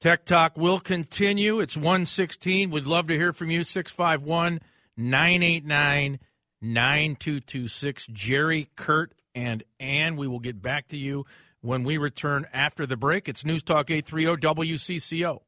Tech 0.00 0.24
Talk 0.24 0.56
will 0.56 0.80
continue. 0.80 1.60
It's 1.60 1.76
116. 1.76 2.70
We'd 2.70 2.86
love 2.86 3.06
to 3.08 3.14
hear 3.14 3.34
from 3.34 3.50
you. 3.50 3.62
651 3.62 4.60
989 4.96 6.18
9226. 6.62 8.06
Jerry, 8.06 8.70
Kurt, 8.74 9.12
and 9.34 9.62
Ann. 9.78 10.16
We 10.16 10.26
will 10.26 10.38
get 10.38 10.62
back 10.62 10.88
to 10.88 10.96
you 10.96 11.26
when 11.60 11.84
we 11.84 11.98
return 11.98 12.46
after 12.50 12.86
the 12.86 12.96
break. 12.96 13.28
It's 13.28 13.44
News 13.44 13.62
Talk 13.62 13.90
830 13.90 14.40
WCCO. 14.40 15.40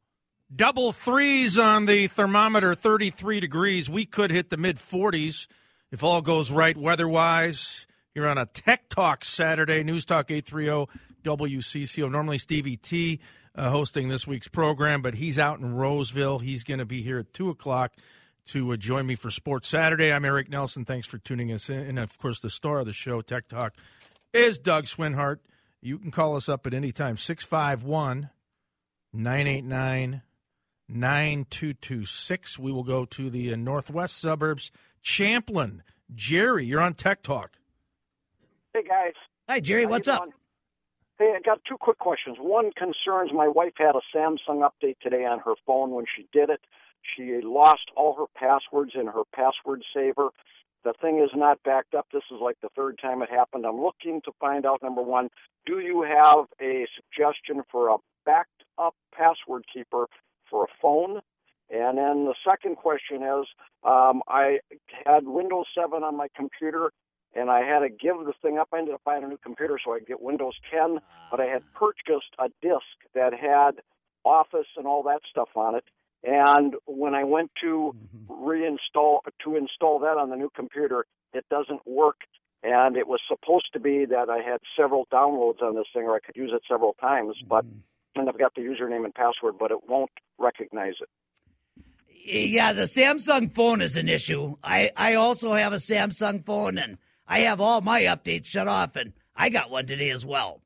Double 0.55 0.93
threes 0.93 1.57
on 1.57 1.87
the 1.87 2.09
thermometer, 2.09 2.75
33 2.75 3.41
degrees. 3.41 3.89
We 3.89 4.05
could 4.05 4.31
hit 4.31 4.51
the 4.51 4.59
mid 4.59 4.77
40s 4.77 5.47
if 5.91 6.05
all 6.05 6.21
goes 6.21 6.51
right 6.51 6.77
weather 6.77 7.09
wise. 7.09 7.87
You're 8.15 8.29
on 8.29 8.37
a 8.37 8.45
Tech 8.45 8.91
Talk 8.91 9.25
Saturday, 9.25 9.83
News 9.83 10.05
Talk 10.05 10.31
830 10.31 10.93
WCCO. 11.23 12.11
Normally, 12.11 12.39
Stevie 12.39 12.77
T 12.77 13.21
uh, 13.55 13.71
hosting 13.71 14.09
this 14.09 14.27
week's 14.27 14.49
program, 14.49 15.03
but 15.03 15.15
he's 15.15 15.39
out 15.39 15.59
in 15.59 15.75
Roseville. 15.75 16.39
He's 16.39 16.65
going 16.65 16.79
to 16.79 16.87
be 16.87 17.03
here 17.03 17.19
at 17.19 17.33
2 17.33 17.51
o'clock 17.51 17.95
to 18.47 18.73
uh, 18.73 18.77
join 18.77 19.07
me 19.07 19.15
for 19.15 19.31
Sports 19.31 19.69
Saturday. 19.69 20.13
I'm 20.13 20.25
Eric 20.25 20.49
Nelson. 20.49 20.85
Thanks 20.85 21.07
for 21.07 21.19
tuning 21.19 21.53
us 21.53 21.69
in. 21.69 21.79
And 21.79 21.99
of 21.99 22.17
course, 22.19 22.41
the 22.41 22.51
star 22.51 22.81
of 22.81 22.87
the 22.87 22.93
show, 22.93 23.21
Tech 23.21 23.49
Talk, 23.49 23.75
is 24.33 24.59
Doug 24.59 24.85
Swinhart. 24.85 25.39
You 25.81 25.99
can 25.99 26.11
call 26.11 26.37
us 26.37 26.49
up 26.49 26.67
at 26.67 26.75
any 26.75 26.93
time, 26.93 27.17
651 27.17 28.31
989 29.13 30.23
9226. 30.89 32.59
We 32.59 32.73
will 32.73 32.83
go 32.83 33.05
to 33.05 33.31
the 33.31 33.53
uh, 33.53 33.57
northwest 33.57 34.19
suburbs. 34.19 34.71
Champlin. 35.03 35.83
Jerry, 36.15 36.65
you're 36.65 36.81
on 36.81 36.95
Tech 36.95 37.23
Talk. 37.23 37.53
Hey 38.73 38.83
guys. 38.83 39.13
Hi, 39.49 39.61
Jerry. 39.61 39.85
How 39.85 39.91
What's 39.91 40.09
up? 40.09 40.21
doing? 40.23 40.33
Hey, 41.19 41.35
I 41.37 41.41
got 41.41 41.61
two 41.69 41.77
quick 41.77 41.99
questions. 41.99 42.37
One 42.39 42.71
concerns 42.71 43.33
my 43.35 43.49
wife 43.49 43.73
had 43.77 43.97
a 43.97 44.17
Samsung 44.17 44.63
update 44.63 45.01
today 45.03 45.25
on 45.25 45.41
her 45.41 45.55
phone. 45.67 45.91
When 45.91 46.05
she 46.17 46.29
did 46.33 46.49
it, 46.49 46.61
she 47.03 47.41
lost 47.43 47.91
all 47.97 48.15
her 48.15 48.27
passwords 48.37 48.93
in 48.95 49.09
her 49.09 49.25
password 49.35 49.83
saver. 49.93 50.29
The 50.85 50.93
thing 51.01 51.19
is 51.19 51.31
not 51.35 51.61
backed 51.65 51.97
up. 51.97 52.07
This 52.13 52.23
is 52.31 52.39
like 52.41 52.57
the 52.63 52.69
third 52.77 53.01
time 53.03 53.21
it 53.23 53.31
happened. 53.31 53.67
I'm 53.67 53.83
looking 53.83 54.21
to 54.27 54.33
find 54.39 54.65
out 54.65 54.81
number 54.81 55.03
one, 55.03 55.29
do 55.67 55.81
you 55.81 56.03
have 56.03 56.47
a 56.61 56.87
suggestion 56.95 57.65
for 57.69 57.89
a 57.89 57.97
backed 58.25 58.63
up 58.79 58.95
password 59.13 59.65
keeper 59.75 60.07
for 60.49 60.67
a 60.67 60.69
phone? 60.81 61.21
And 61.69 61.99
then 61.99 62.27
the 62.27 62.35
second 62.49 62.77
question 62.77 63.25
is, 63.25 63.47
um, 63.83 64.23
I 64.29 64.61
had 65.05 65.27
Windows 65.27 65.67
7 65.75 66.05
on 66.05 66.17
my 66.17 66.29
computer, 66.37 66.93
and 67.35 67.51
I 67.51 67.61
had 67.61 67.81
to 67.81 67.89
give 67.89 68.17
the 68.25 68.33
thing 68.43 68.59
up. 68.59 68.69
I 68.73 68.79
ended 68.79 68.95
up 68.95 69.03
buying 69.05 69.25
a 69.25 69.29
new 69.29 69.39
computer 69.39 69.79
so 69.83 69.95
I 69.95 69.99
could 69.99 70.09
get 70.09 70.23
Windows 70.23 70.55
10, 70.71 70.99
but 71.31 71.41
I 71.41 71.47
had 71.47 71.63
ah. 71.75 71.79
purchased 71.79 72.35
a 72.39 72.49
disk 72.63 72.97
that 73.15 73.33
had 73.35 73.83
Office 74.25 74.67
and 74.77 74.87
all 74.87 75.03
that 75.05 75.21
stuff 75.31 75.49
on 75.55 75.75
it. 75.75 75.85
And 76.25 76.75
when 76.87 77.15
I 77.15 77.25
went 77.25 77.53
to 77.63 77.95
mm-hmm. 77.95 78.33
reinstall 78.33 79.21
to 79.45 79.57
install 79.57 80.01
that 80.01 80.17
on 80.17 80.31
the 80.31 80.37
new 80.37 80.51
computer, 80.55 81.07
it 81.33 81.45
doesn't 81.49 81.87
work. 81.87 82.17
And 82.63 82.97
it 82.97 83.07
was 83.07 83.21
supposed 83.29 83.73
to 83.73 83.81
be 83.81 84.05
that 84.07 84.29
I 84.29 84.39
had 84.39 84.59
several 84.77 85.07
downloads 85.13 85.63
on 85.63 85.77
this 85.77 85.87
thing, 85.95 86.05
or 86.05 86.17
I 86.17 86.21
could 86.21 86.35
use 86.35 86.51
it 86.53 86.63
several 86.69 86.95
times. 87.01 87.37
But 87.49 87.65
mm-hmm. 87.65 88.21
and 88.21 88.29
I've 88.29 88.39
got 88.39 88.55
the 88.57 88.63
username 88.63 89.05
and 89.05 89.15
password, 89.15 89.55
but 89.61 89.71
it 89.71 89.89
won't 89.89 90.11
recognize 90.39 90.95
it. 91.01 91.09
Yeah, 92.25 92.73
the 92.73 92.83
Samsung 92.83 93.51
phone 93.51 93.81
is 93.81 93.97
an 93.97 94.09
issue. 94.09 94.57
I, 94.63 94.91
I 94.97 95.15
also 95.15 95.53
have 95.53 95.73
a 95.73 95.77
Samsung 95.77 96.45
phone, 96.45 96.77
and 96.77 96.99
I 97.29 97.41
have 97.41 97.61
all 97.61 97.83
my 97.83 98.03
updates 98.03 98.47
shut 98.47 98.67
off, 98.67 98.97
and 98.97 99.13
I 99.37 99.51
got 99.51 99.71
one 99.71 99.87
today 99.87 100.11
as 100.11 100.25
well. 100.25 100.63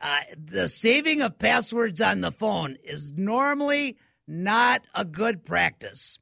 Uh, 0.00 0.20
the 0.36 0.68
saving 0.68 1.20
of 1.20 1.38
passwords 1.38 2.00
on 2.00 2.20
the 2.20 2.30
phone 2.30 2.76
is 2.84 3.12
normally 3.12 3.96
not 4.28 4.84
a 4.94 5.04
good 5.04 5.44
practice. 5.44 6.18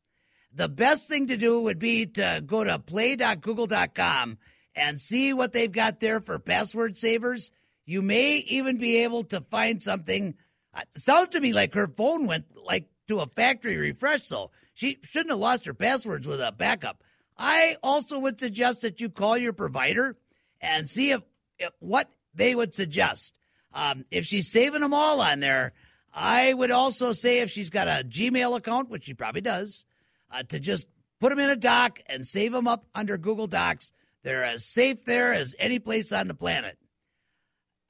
The 0.52 0.68
best 0.68 1.08
thing 1.08 1.26
to 1.26 1.36
do 1.36 1.60
would 1.60 1.78
be 1.78 2.06
to 2.06 2.42
go 2.46 2.64
to 2.64 2.78
play.google.com 2.78 4.38
and 4.76 5.00
see 5.00 5.32
what 5.32 5.52
they've 5.52 5.70
got 5.70 6.00
there 6.00 6.20
for 6.20 6.38
password 6.38 6.96
savers. 6.96 7.50
You 7.84 8.00
may 8.02 8.36
even 8.38 8.78
be 8.78 8.98
able 8.98 9.24
to 9.24 9.40
find 9.40 9.82
something. 9.82 10.34
uh, 10.72 10.82
Sounds 10.96 11.28
to 11.30 11.40
me 11.40 11.52
like 11.52 11.74
her 11.74 11.88
phone 11.88 12.26
went 12.26 12.46
like 12.56 12.88
to 13.08 13.20
a 13.20 13.26
factory 13.26 13.76
refresh, 13.76 14.24
so 14.26 14.50
she 14.72 14.98
shouldn't 15.02 15.30
have 15.30 15.38
lost 15.38 15.66
her 15.66 15.74
passwords 15.74 16.26
with 16.26 16.40
a 16.40 16.52
backup. 16.52 17.02
I 17.36 17.76
also 17.82 18.18
would 18.18 18.38
suggest 18.38 18.82
that 18.82 19.00
you 19.00 19.08
call 19.08 19.36
your 19.36 19.52
provider 19.52 20.16
and 20.60 20.88
see 20.88 21.10
if, 21.10 21.22
if 21.58 21.72
what 21.80 22.10
they 22.34 22.54
would 22.54 22.74
suggest. 22.74 23.34
Um, 23.72 24.04
if 24.10 24.24
she's 24.24 24.50
saving 24.50 24.82
them 24.82 24.94
all 24.94 25.20
on 25.20 25.40
there, 25.40 25.72
I 26.12 26.54
would 26.54 26.70
also 26.70 27.12
say 27.12 27.40
if 27.40 27.50
she's 27.50 27.70
got 27.70 27.88
a 27.88 28.04
Gmail 28.04 28.56
account, 28.56 28.88
which 28.88 29.04
she 29.04 29.14
probably 29.14 29.40
does, 29.40 29.84
uh, 30.30 30.44
to 30.44 30.60
just 30.60 30.86
put 31.20 31.30
them 31.30 31.40
in 31.40 31.50
a 31.50 31.56
doc 31.56 32.00
and 32.06 32.26
save 32.26 32.52
them 32.52 32.68
up 32.68 32.86
under 32.94 33.18
Google 33.18 33.48
Docs. 33.48 33.90
They're 34.22 34.44
as 34.44 34.64
safe 34.64 35.04
there 35.04 35.32
as 35.32 35.56
any 35.58 35.78
place 35.78 36.12
on 36.12 36.28
the 36.28 36.34
planet. 36.34 36.78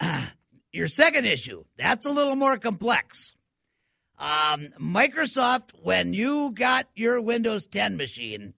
Your 0.73 0.89
second 0.89 1.27
issue, 1.27 1.65
that's 1.77 2.07
a 2.07 2.11
little 2.11 2.35
more 2.35 2.57
complex. 2.57 3.33
Um, 4.19 4.69
Microsoft, 4.81 5.71
when 5.83 6.15
you 6.15 6.53
got 6.53 6.89
your 6.95 7.21
Windows 7.21 7.67
10 7.67 7.97
machine, 7.97 8.55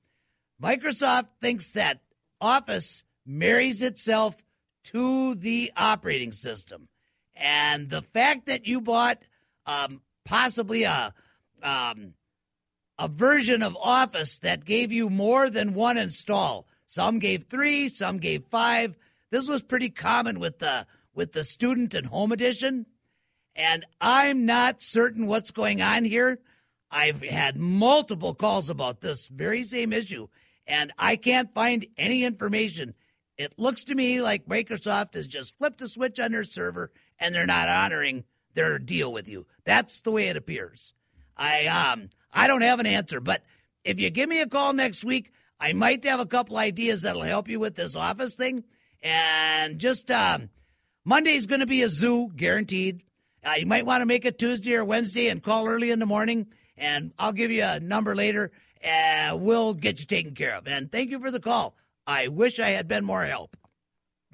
Microsoft 0.62 1.28
thinks 1.40 1.72
that 1.72 2.00
Office 2.40 3.04
marries 3.25 3.82
itself 3.82 4.36
to 4.84 5.34
the 5.34 5.72
operating 5.76 6.32
system. 6.32 6.88
And 7.34 7.90
the 7.90 8.02
fact 8.02 8.46
that 8.46 8.66
you 8.66 8.80
bought 8.80 9.18
um, 9.66 10.00
possibly 10.25 10.84
a 10.84 11.12
um, 11.62 12.14
a 12.98 13.08
version 13.08 13.62
of 13.62 13.76
Office 13.76 14.38
that 14.38 14.64
gave 14.64 14.90
you 14.90 15.10
more 15.10 15.50
than 15.50 15.75
one 15.75 15.98
install. 15.98 16.66
Some 16.86 17.18
gave 17.18 17.44
three, 17.44 17.88
some 17.88 18.18
gave 18.18 18.44
five. 18.44 18.96
This 19.30 19.48
was 19.48 19.62
pretty 19.62 19.90
common 19.90 20.38
with 20.38 20.60
the 20.60 20.86
with 21.14 21.32
the 21.32 21.44
student 21.44 21.94
and 21.94 22.06
home 22.06 22.32
edition. 22.32 22.86
And 23.54 23.84
I'm 24.00 24.46
not 24.46 24.82
certain 24.82 25.26
what's 25.26 25.50
going 25.50 25.80
on 25.80 26.04
here. 26.04 26.38
I've 26.90 27.22
had 27.22 27.56
multiple 27.56 28.34
calls 28.34 28.70
about 28.70 29.00
this 29.00 29.28
very 29.28 29.64
same 29.64 29.92
issue, 29.92 30.28
and 30.66 30.92
I 30.99 31.16
can't 31.16 31.54
find 31.54 31.87
any 31.96 32.25
information. 32.25 32.94
It 33.38 33.54
looks 33.58 33.85
to 33.85 33.94
me 33.94 34.20
like 34.20 34.46
Microsoft 34.46 35.14
has 35.14 35.26
just 35.26 35.56
flipped 35.58 35.82
a 35.82 35.88
switch 35.88 36.18
on 36.18 36.32
their 36.32 36.44
server 36.44 36.90
and 37.18 37.35
they're 37.35 37.46
not 37.46 37.68
honoring 37.68 38.25
their 38.54 38.78
deal 38.78 39.12
with 39.12 39.28
you. 39.28 39.46
That's 39.64 40.00
the 40.00 40.11
way 40.11 40.28
it 40.28 40.37
appears. 40.37 40.94
I 41.37 41.66
um 41.66 42.08
I 42.32 42.46
don't 42.46 42.62
have 42.62 42.80
an 42.80 42.87
answer, 42.87 43.20
but 43.20 43.42
if 43.85 44.00
you 44.00 44.11
give 44.11 44.28
me 44.28 44.40
a 44.40 44.46
call 44.46 44.73
next 44.73 45.04
week, 45.04 45.32
I 45.61 45.73
might 45.73 46.04
have 46.04 46.20
a 46.20 46.26
couple 46.26 46.56
ideas 46.56 47.02
that'll 47.02 47.23
help 47.23 47.49
you 47.49 47.61
with 47.61 47.76
this 47.76 47.96
office 47.96 48.35
thing. 48.35 48.64
And 49.02 49.78
just 49.78 50.11
um, 50.11 50.50
Monday's 51.04 51.46
going 51.46 51.61
to 51.61 51.66
be 51.66 51.82
a 51.82 51.88
zoo, 51.88 52.30
guaranteed. 52.35 53.02
Uh, 53.44 53.54
you 53.58 53.66
might 53.66 53.87
want 53.87 54.02
to 54.02 54.06
make 54.06 54.25
it 54.25 54.38
Tuesday 54.38 54.75
or 54.75 54.85
Wednesday 54.85 55.28
and 55.28 55.42
call 55.42 55.68
early 55.68 55.90
in 55.90 56.00
the 56.00 56.06
morning, 56.06 56.49
and 56.76 57.12
I'll 57.18 57.32
give 57.32 57.50
you 57.50 57.62
a 57.62 57.78
number 57.78 58.14
later. 58.14 58.50
And 58.83 59.40
we'll 59.40 59.75
get 59.75 60.00
you 60.00 60.06
taken 60.06 60.35
care 60.35 60.56
of. 60.56 60.66
And 60.66 60.90
thank 60.90 61.11
you 61.11 61.21
for 61.21 61.30
the 61.30 61.40
call. 61.40 61.75
I 62.06 62.28
wish 62.28 62.61
I 62.61 62.71
had 62.71 62.88
been 62.88 63.04
more 63.04 63.25
help. 63.25 63.56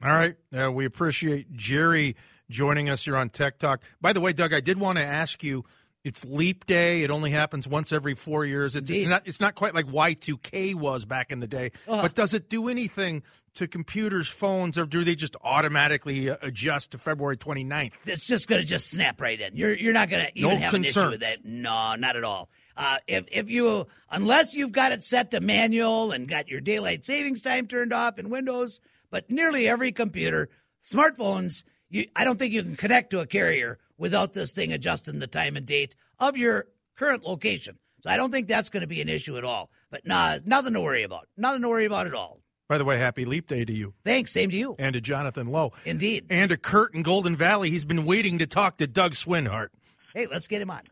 All 0.05 0.13
right. 0.13 0.37
Uh, 0.57 0.71
we 0.71 0.85
appreciate 0.85 1.53
Jerry 1.53 2.17
joining 2.51 2.91
us 2.91 3.05
here 3.05 3.17
on 3.17 3.31
Tech 3.31 3.59
Talk. 3.59 3.83
By 4.01 4.13
the 4.13 4.21
way, 4.21 4.33
Doug, 4.33 4.53
I 4.53 4.61
did 4.61 4.79
want 4.79 4.99
to 4.99 5.05
ask 5.05 5.43
you. 5.43 5.65
It's 6.05 6.25
leap 6.25 6.67
day. 6.67 7.05
It 7.05 7.13
only 7.13 7.31
happens 7.31 7.69
once 7.69 7.93
every 7.93 8.17
four 8.17 8.45
years. 8.45 8.75
It's, 8.75 8.91
it's 8.91 9.07
not. 9.07 9.23
It's 9.25 9.39
not 9.39 9.55
quite 9.55 9.73
like 9.73 9.87
Y 9.89 10.15
two 10.15 10.37
K 10.37 10.75
was 10.75 11.05
back 11.05 11.31
in 11.31 11.39
the 11.39 11.47
day. 11.47 11.71
Uh-huh. 11.87 12.03
But 12.03 12.17
does 12.17 12.35
it 12.35 12.51
do 12.51 12.69
anything 12.69 13.23
to 13.55 13.69
computers, 13.69 14.27
phones, 14.29 14.79
or 14.79 14.85
do 14.87 15.05
they 15.05 15.15
just 15.15 15.37
automatically 15.45 16.29
uh, 16.29 16.39
adjust 16.43 16.91
to 16.91 16.99
February 16.99 17.37
29th? 17.37 17.93
It's 18.05 18.25
just 18.25 18.49
going 18.49 18.61
to 18.61 18.67
just 18.67 18.91
snap 18.91 19.21
right 19.21 19.41
in. 19.41 19.55
You're 19.55 19.75
you're 19.75 19.93
not 19.93 20.11
going 20.11 20.27
to 20.27 20.33
even 20.37 20.51
No 20.51 20.57
have 20.57 20.75
an 20.75 20.85
issue 20.85 21.11
with 21.11 21.21
that. 21.21 21.45
No, 21.45 21.95
not 21.95 22.17
at 22.17 22.25
all. 22.25 22.49
Uh, 22.76 22.99
if 23.07 23.25
if 23.31 23.50
you 23.50 23.87
unless 24.11 24.55
you've 24.55 24.73
got 24.73 24.93
it 24.93 25.05
set 25.05 25.31
to 25.31 25.41
manual 25.41 26.12
and 26.12 26.29
got 26.29 26.49
your 26.49 26.61
daylight 26.61 27.05
savings 27.05 27.41
time 27.41 27.67
turned 27.67 27.93
off 27.93 28.19
in 28.19 28.31
Windows, 28.31 28.81
but 29.11 29.31
nearly 29.31 29.69
every 29.69 29.93
computer, 29.93 30.49
smartphones, 30.83 31.64
you 31.88 32.07
I 32.17 32.25
don't 32.25 32.38
think 32.38 32.52
you 32.52 32.62
can 32.62 32.76
connect 32.76 33.11
to 33.11 33.21
a 33.21 33.26
carrier 33.26 33.79
without 33.99 34.33
this 34.33 34.52
thing 34.52 34.73
adjusting 34.73 35.19
the 35.19 35.26
time 35.26 35.57
and 35.57 35.67
date 35.67 35.95
of 36.19 36.37
your 36.37 36.67
current 36.97 37.25
location. 37.25 37.79
So 38.02 38.11
I 38.11 38.17
don't 38.17 38.33
think 38.33 38.49
that's 38.49 38.69
going 38.69 38.81
to 38.81 38.87
be 38.88 39.00
an 39.00 39.09
issue 39.09 39.37
at 39.37 39.45
all. 39.45 39.71
But 39.91 40.07
nah, 40.07 40.38
nothing 40.45 40.73
to 40.75 40.81
worry 40.81 41.02
about. 41.02 41.29
Nothing 41.37 41.62
to 41.62 41.69
worry 41.69 41.85
about 41.85 42.07
at 42.07 42.14
all. 42.14 42.41
By 42.69 42.79
the 42.79 42.85
way, 42.85 42.97
happy 42.99 43.25
leap 43.26 43.49
day 43.49 43.64
to 43.67 43.73
you 43.73 43.93
Thanks. 44.05 44.33
Same 44.33 44.50
to 44.50 44.57
you. 44.57 44.75
and 44.79 44.95
to 44.95 45.00
Jonathan 45.00 45.49
Lowe. 45.49 45.73
Indeed. 45.85 46.26
And 46.31 46.49
to 46.49 46.57
Kurt 46.57 46.95
in 46.95 47.02
Golden 47.02 47.37
Valley. 47.37 47.69
He's 47.71 47.85
been 47.85 48.07
waiting 48.07 48.38
to 48.38 48.47
talk 48.47 48.79
to 48.79 48.87
Doug 48.87 49.12
Swinhart. 49.12 49.69
Hey, 50.14 50.26
let's 50.26 50.47
get 50.47 50.62
him 50.62 50.71
on. 50.71 50.83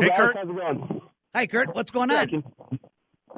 Hey, 0.00 0.08
guys, 0.08 0.16
Kurt. 0.16 0.36
how's 0.36 0.48
it 0.48 0.56
going? 0.56 1.00
Hi, 1.34 1.46
Kurt. 1.46 1.74
What's 1.74 1.90
going 1.90 2.10
on? 2.10 2.44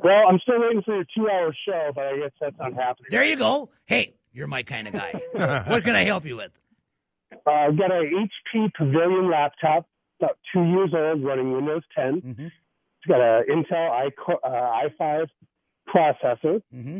Well, 0.02 0.22
I'm 0.28 0.38
still 0.40 0.60
waiting 0.60 0.82
for 0.84 0.94
your 0.96 1.04
two-hour 1.16 1.54
show, 1.66 1.90
but 1.94 2.04
I 2.04 2.16
guess 2.18 2.30
that's 2.40 2.56
not 2.58 2.74
happening. 2.74 3.08
There 3.10 3.24
you 3.24 3.36
go. 3.36 3.70
Hey, 3.86 4.14
you're 4.32 4.46
my 4.46 4.62
kind 4.62 4.86
of 4.88 4.94
guy. 4.94 5.12
what 5.66 5.84
can 5.84 5.94
I 5.96 6.04
help 6.04 6.24
you 6.24 6.36
with? 6.36 6.52
Uh, 7.46 7.50
I've 7.50 7.78
got 7.78 7.90
a 7.90 8.04
HP 8.54 8.72
Pavilion 8.76 9.30
laptop, 9.30 9.86
about 10.20 10.38
two 10.52 10.64
years 10.64 10.90
old, 10.94 11.24
running 11.24 11.52
Windows 11.52 11.82
10. 11.96 12.20
Mm-hmm. 12.22 12.46
It's 12.46 13.06
got 13.08 13.20
an 13.20 13.44
Intel 13.50 13.90
i 13.90 14.06
uh, 14.46 14.88
i5 15.00 15.26
processor, 15.88 16.60
Mm-hmm. 16.74 16.98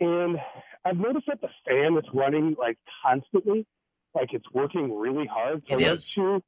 and 0.00 0.38
I've 0.84 0.96
noticed 0.98 1.26
that 1.28 1.40
the 1.40 1.48
fan 1.66 1.96
is 1.96 2.04
running 2.14 2.54
like 2.58 2.76
constantly, 3.04 3.66
like 4.14 4.28
it's 4.32 4.44
working 4.52 4.96
really 4.98 5.26
hard. 5.26 5.62
So 5.68 5.76
It 5.76 5.80
is. 5.82 6.12
to 6.12 6.42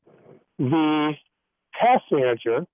the 0.58 1.12
task 1.80 2.04
manager 2.10 2.66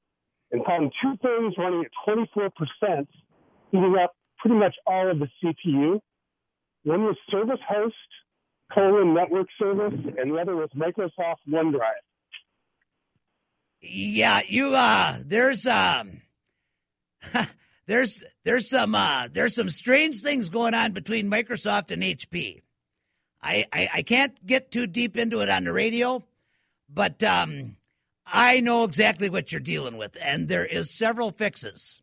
and 0.52 0.64
found 0.64 0.92
two 1.02 1.16
things 1.22 1.54
running 1.56 1.84
at 1.84 1.90
24%, 2.08 3.06
eating 3.72 3.96
up 4.02 4.14
pretty 4.38 4.56
much 4.56 4.74
all 4.86 5.10
of 5.10 5.18
the 5.18 5.28
CPU. 5.42 6.00
One 6.84 7.04
was 7.04 7.16
Service 7.30 7.60
Host, 7.68 7.94
colon 8.72 9.14
network 9.14 9.48
service, 9.58 9.94
and 10.18 10.32
the 10.32 10.38
other 10.38 10.56
was 10.56 10.70
Microsoft 10.76 11.36
OneDrive. 11.48 11.80
Yeah, 13.82 14.42
you 14.46 14.74
uh 14.74 15.16
there's 15.24 15.66
um 15.66 16.20
there's 17.86 18.22
there's 18.44 18.68
some 18.68 18.94
uh 18.94 19.28
there's 19.32 19.54
some 19.54 19.70
strange 19.70 20.20
things 20.20 20.50
going 20.50 20.74
on 20.74 20.92
between 20.92 21.30
Microsoft 21.30 21.90
and 21.90 22.02
HP. 22.02 22.62
I, 23.42 23.66
I 23.72 23.88
I 23.94 24.02
can't 24.02 24.46
get 24.46 24.70
too 24.70 24.86
deep 24.86 25.16
into 25.16 25.40
it 25.40 25.48
on 25.48 25.64
the 25.64 25.72
radio, 25.72 26.22
but 26.90 27.22
um 27.22 27.76
I 28.32 28.60
know 28.60 28.84
exactly 28.84 29.28
what 29.28 29.52
you're 29.52 29.60
dealing 29.60 29.96
with 29.96 30.16
and 30.20 30.48
there 30.48 30.66
is 30.66 30.96
several 30.96 31.30
fixes. 31.30 32.00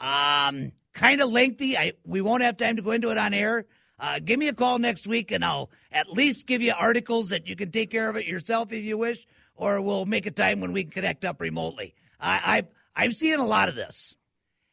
Um 0.00 0.72
kind 0.96 1.20
of 1.20 1.30
lengthy. 1.30 1.76
I 1.76 1.92
we 2.04 2.20
won't 2.20 2.42
have 2.42 2.56
time 2.56 2.76
to 2.76 2.82
go 2.82 2.90
into 2.90 3.10
it 3.10 3.18
on 3.18 3.34
air. 3.34 3.66
Uh, 3.98 4.18
give 4.22 4.38
me 4.38 4.48
a 4.48 4.52
call 4.52 4.78
next 4.78 5.06
week 5.06 5.30
and 5.30 5.44
I'll 5.44 5.70
at 5.90 6.10
least 6.12 6.46
give 6.46 6.60
you 6.60 6.74
articles 6.78 7.30
that 7.30 7.46
you 7.46 7.56
can 7.56 7.70
take 7.70 7.90
care 7.90 8.10
of 8.10 8.16
it 8.16 8.26
yourself 8.26 8.72
if 8.72 8.84
you 8.84 8.98
wish, 8.98 9.26
or 9.54 9.80
we'll 9.80 10.04
make 10.04 10.26
a 10.26 10.30
time 10.30 10.60
when 10.60 10.72
we 10.72 10.84
can 10.84 10.90
connect 10.90 11.24
up 11.24 11.40
remotely. 11.40 11.94
I, 12.20 12.66
I 12.96 13.04
I'm 13.04 13.12
seeing 13.12 13.38
a 13.38 13.46
lot 13.46 13.68
of 13.68 13.74
this, 13.74 14.14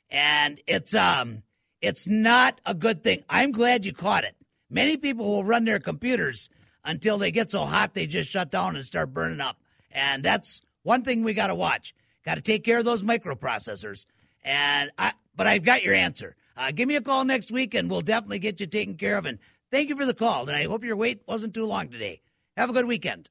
and 0.10 0.60
it's 0.68 0.94
um 0.94 1.44
it's 1.82 2.08
not 2.08 2.60
a 2.66 2.74
good 2.74 3.04
thing. 3.04 3.24
I'm 3.30 3.52
glad 3.52 3.86
you 3.86 3.94
caught 3.94 4.24
it. 4.24 4.36
Many 4.70 4.98
people 4.98 5.26
will 5.26 5.44
run 5.44 5.66
their 5.66 5.80
computers 5.80 6.50
until 6.84 7.18
they 7.18 7.32
get 7.32 7.52
so 7.52 7.64
hot 7.66 7.94
they 7.94 8.08
just 8.08 8.30
shut 8.30 8.52
down 8.52 8.76
and 8.76 8.86
start 8.86 9.14
burning 9.14 9.42
up, 9.42 9.58
and 9.92 10.24
that's 10.24 10.62
one 10.84 11.02
thing 11.02 11.24
we 11.24 11.34
got 11.34 11.48
to 11.48 11.56
watch. 11.56 11.94
Got 12.26 12.36
to 12.36 12.42
take 12.42 12.64
care 12.64 12.80
of 12.80 12.86
those 12.86 13.04
microprocessors. 13.04 14.06
And 14.44 14.92
I, 14.98 15.14
but 15.36 15.48
I've 15.48 15.64
got 15.64 15.84
your 15.84 15.94
answer. 15.94 16.36
Uh, 16.56 16.72
give 16.72 16.88
me 16.88 16.96
a 16.96 17.02
call 17.02 17.26
next 17.26 17.52
week, 17.52 17.74
and 17.74 17.90
we'll 17.90 18.02
definitely 18.02 18.40
get 18.40 18.60
you 18.60 18.68
taken 18.68 18.96
care 18.96 19.18
of. 19.18 19.26
And 19.26 19.40
thank 19.72 19.90
you 19.90 19.96
for 19.96 20.06
the 20.06 20.14
call. 20.14 20.48
And 20.48 20.56
I 20.56 20.66
hope 20.66 20.84
your 20.84 20.96
wait 20.96 21.24
wasn't 21.28 21.54
too 21.54 21.66
long 21.66 21.90
today. 21.90 22.22
Have 22.56 22.70
a 22.70 22.74
good 22.74 22.86
weekend. 22.86 23.30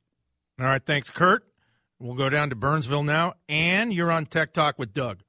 All 0.58 0.66
right, 0.66 0.84
thanks, 0.84 1.10
Kurt. 1.10 1.44
We'll 1.98 2.16
go 2.16 2.28
down 2.28 2.50
to 2.50 2.56
Burnsville 2.56 3.04
now. 3.04 3.34
And 3.48 3.92
you're 3.92 4.10
on 4.10 4.26
Tech 4.26 4.52
Talk 4.52 4.78
with 4.78 4.92
Doug. 4.92 5.22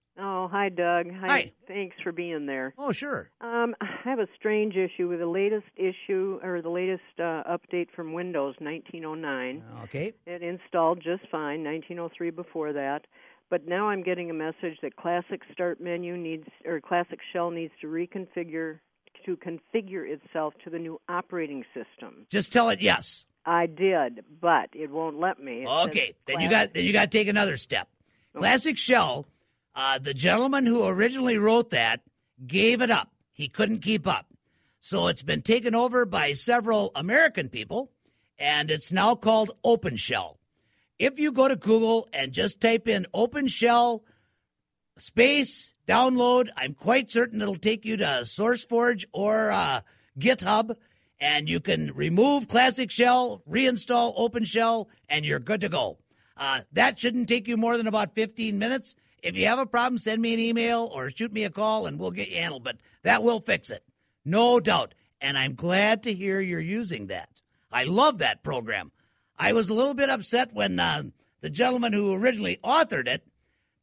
Hi, 0.54 0.70
Doug. 0.70 1.08
Hi. 1.20 1.52
Thanks 1.68 1.96
for 2.04 2.12
being 2.12 2.46
there. 2.46 2.76
Oh, 2.78 2.92
sure. 2.92 3.32
Um, 3.42 3.74
I 3.82 3.88
have 4.04 4.20
a 4.20 4.28
strange 4.36 4.76
issue 4.76 5.08
with 5.08 5.18
the 5.18 5.26
latest 5.26 5.66
issue 5.76 6.40
or 6.44 6.62
the 6.62 6.70
latest 6.70 7.02
uh, 7.18 7.42
update 7.50 7.88
from 7.96 8.14
Windows 8.14 8.54
1909. 8.60 9.64
Okay. 9.86 10.14
It 10.28 10.44
installed 10.44 11.00
just 11.00 11.24
fine. 11.32 11.64
1903 11.64 12.30
before 12.30 12.72
that, 12.72 13.08
but 13.50 13.68
now 13.68 13.90
I'm 13.90 14.04
getting 14.04 14.30
a 14.30 14.34
message 14.36 14.78
that 14.84 14.96
Classic 14.96 15.42
Start 15.52 15.82
menu 15.82 16.16
needs 16.18 16.48
or 16.66 16.80
Classic 16.80 17.18
Shell 17.34 17.50
needs 17.50 17.74
to 17.82 17.88
reconfigure 17.88 18.78
to 19.26 19.38
configure 19.38 20.08
itself 20.08 20.54
to 20.66 20.70
the 20.70 20.78
new 20.78 21.02
operating 21.10 21.66
system. 21.74 22.28
Just 22.30 22.54
tell 22.54 22.70
it 22.70 22.80
yes. 22.80 23.26
I 23.44 23.66
did, 23.66 24.24
but 24.40 24.70
it 24.74 24.92
won't 24.92 25.20
let 25.20 25.42
me. 25.42 25.64
It 25.64 25.68
Okay. 25.68 26.14
Then 26.28 26.42
you 26.42 26.50
got 26.52 26.76
then 26.76 26.86
you 26.86 26.94
got 26.94 27.10
to 27.10 27.18
take 27.18 27.28
another 27.28 27.58
step. 27.58 27.90
Classic 28.36 28.78
Shell. 28.78 29.26
Uh, 29.76 29.98
the 29.98 30.14
gentleman 30.14 30.66
who 30.66 30.86
originally 30.86 31.38
wrote 31.38 31.72
that 31.72 32.02
gave 32.46 32.82
it 32.82 32.92
up. 32.92 33.10
He 33.32 33.48
couldn't 33.48 33.80
keep 33.80 34.08
up. 34.08 34.28
So 34.80 35.08
it's 35.08 35.24
been 35.24 35.42
taken 35.42 35.74
over 35.74 36.06
by 36.06 36.34
several 36.34 36.92
American 36.96 37.50
people, 37.50 37.92
and 38.38 38.70
it's 38.70 38.92
now 38.92 39.16
called 39.16 39.52
OpenShell. 39.66 40.38
If 41.00 41.20
you 41.20 41.32
go 41.32 41.48
to 41.48 41.56
Google 41.56 42.08
and 42.14 42.34
just 42.34 42.62
type 42.62 42.88
in 42.88 43.08
OpenShell 43.14 44.02
space 44.98 45.74
download, 45.88 46.50
I'm 46.56 46.74
quite 46.74 47.10
certain 47.10 47.42
it'll 47.42 47.56
take 47.56 47.86
you 47.86 47.98
to 47.98 48.22
SourceForge 48.24 49.06
or 49.12 49.52
uh, 49.52 49.82
GitHub, 50.20 50.76
and 51.20 51.50
you 51.50 51.60
can 51.60 51.94
remove 51.96 52.48
Classic 52.48 52.92
Shell, 52.92 53.42
reinstall 53.50 54.18
OpenShell, 54.20 54.88
and 55.10 55.26
you're 55.26 55.40
good 55.40 55.62
to 55.62 55.70
go. 55.70 55.98
Uh, 56.36 56.62
that 56.74 57.00
shouldn't 57.00 57.30
take 57.30 57.48
you 57.48 57.58
more 57.58 57.78
than 57.78 57.88
about 57.88 58.14
15 58.14 58.60
minutes. 58.60 58.96
If 59.24 59.38
you 59.38 59.48
have 59.48 59.58
a 59.58 59.66
problem, 59.66 59.98
send 59.98 60.22
me 60.22 60.34
an 60.34 60.40
email 60.40 60.92
or 60.94 61.10
shoot 61.10 61.32
me 61.32 61.46
a 61.46 61.50
call, 61.50 61.88
and 61.88 61.98
we'll 61.98 62.12
get 62.12 62.30
you 62.30 62.36
handled. 62.36 62.66
But 62.66 62.78
that 63.04 63.24
will 63.24 63.40
fix 63.40 63.70
it, 63.70 63.84
no 64.26 64.60
doubt. 64.60 64.94
And 65.22 65.38
I'm 65.38 65.56
glad 65.56 66.04
to 66.04 66.14
hear 66.14 66.42
you're 66.42 66.60
using 66.60 67.08
that. 67.08 67.30
I 67.72 67.86
love 67.86 68.18
that 68.18 68.44
program. 68.44 68.92
I 69.40 69.54
was 69.54 69.70
a 69.70 69.74
little 69.74 69.94
bit 69.94 70.10
upset 70.10 70.54
when 70.54 70.80
uh, 70.80 71.04
the 71.40 71.50
gentleman 71.50 71.94
who 71.94 72.14
originally 72.14 72.60
authored 72.64 73.08
it 73.08 73.26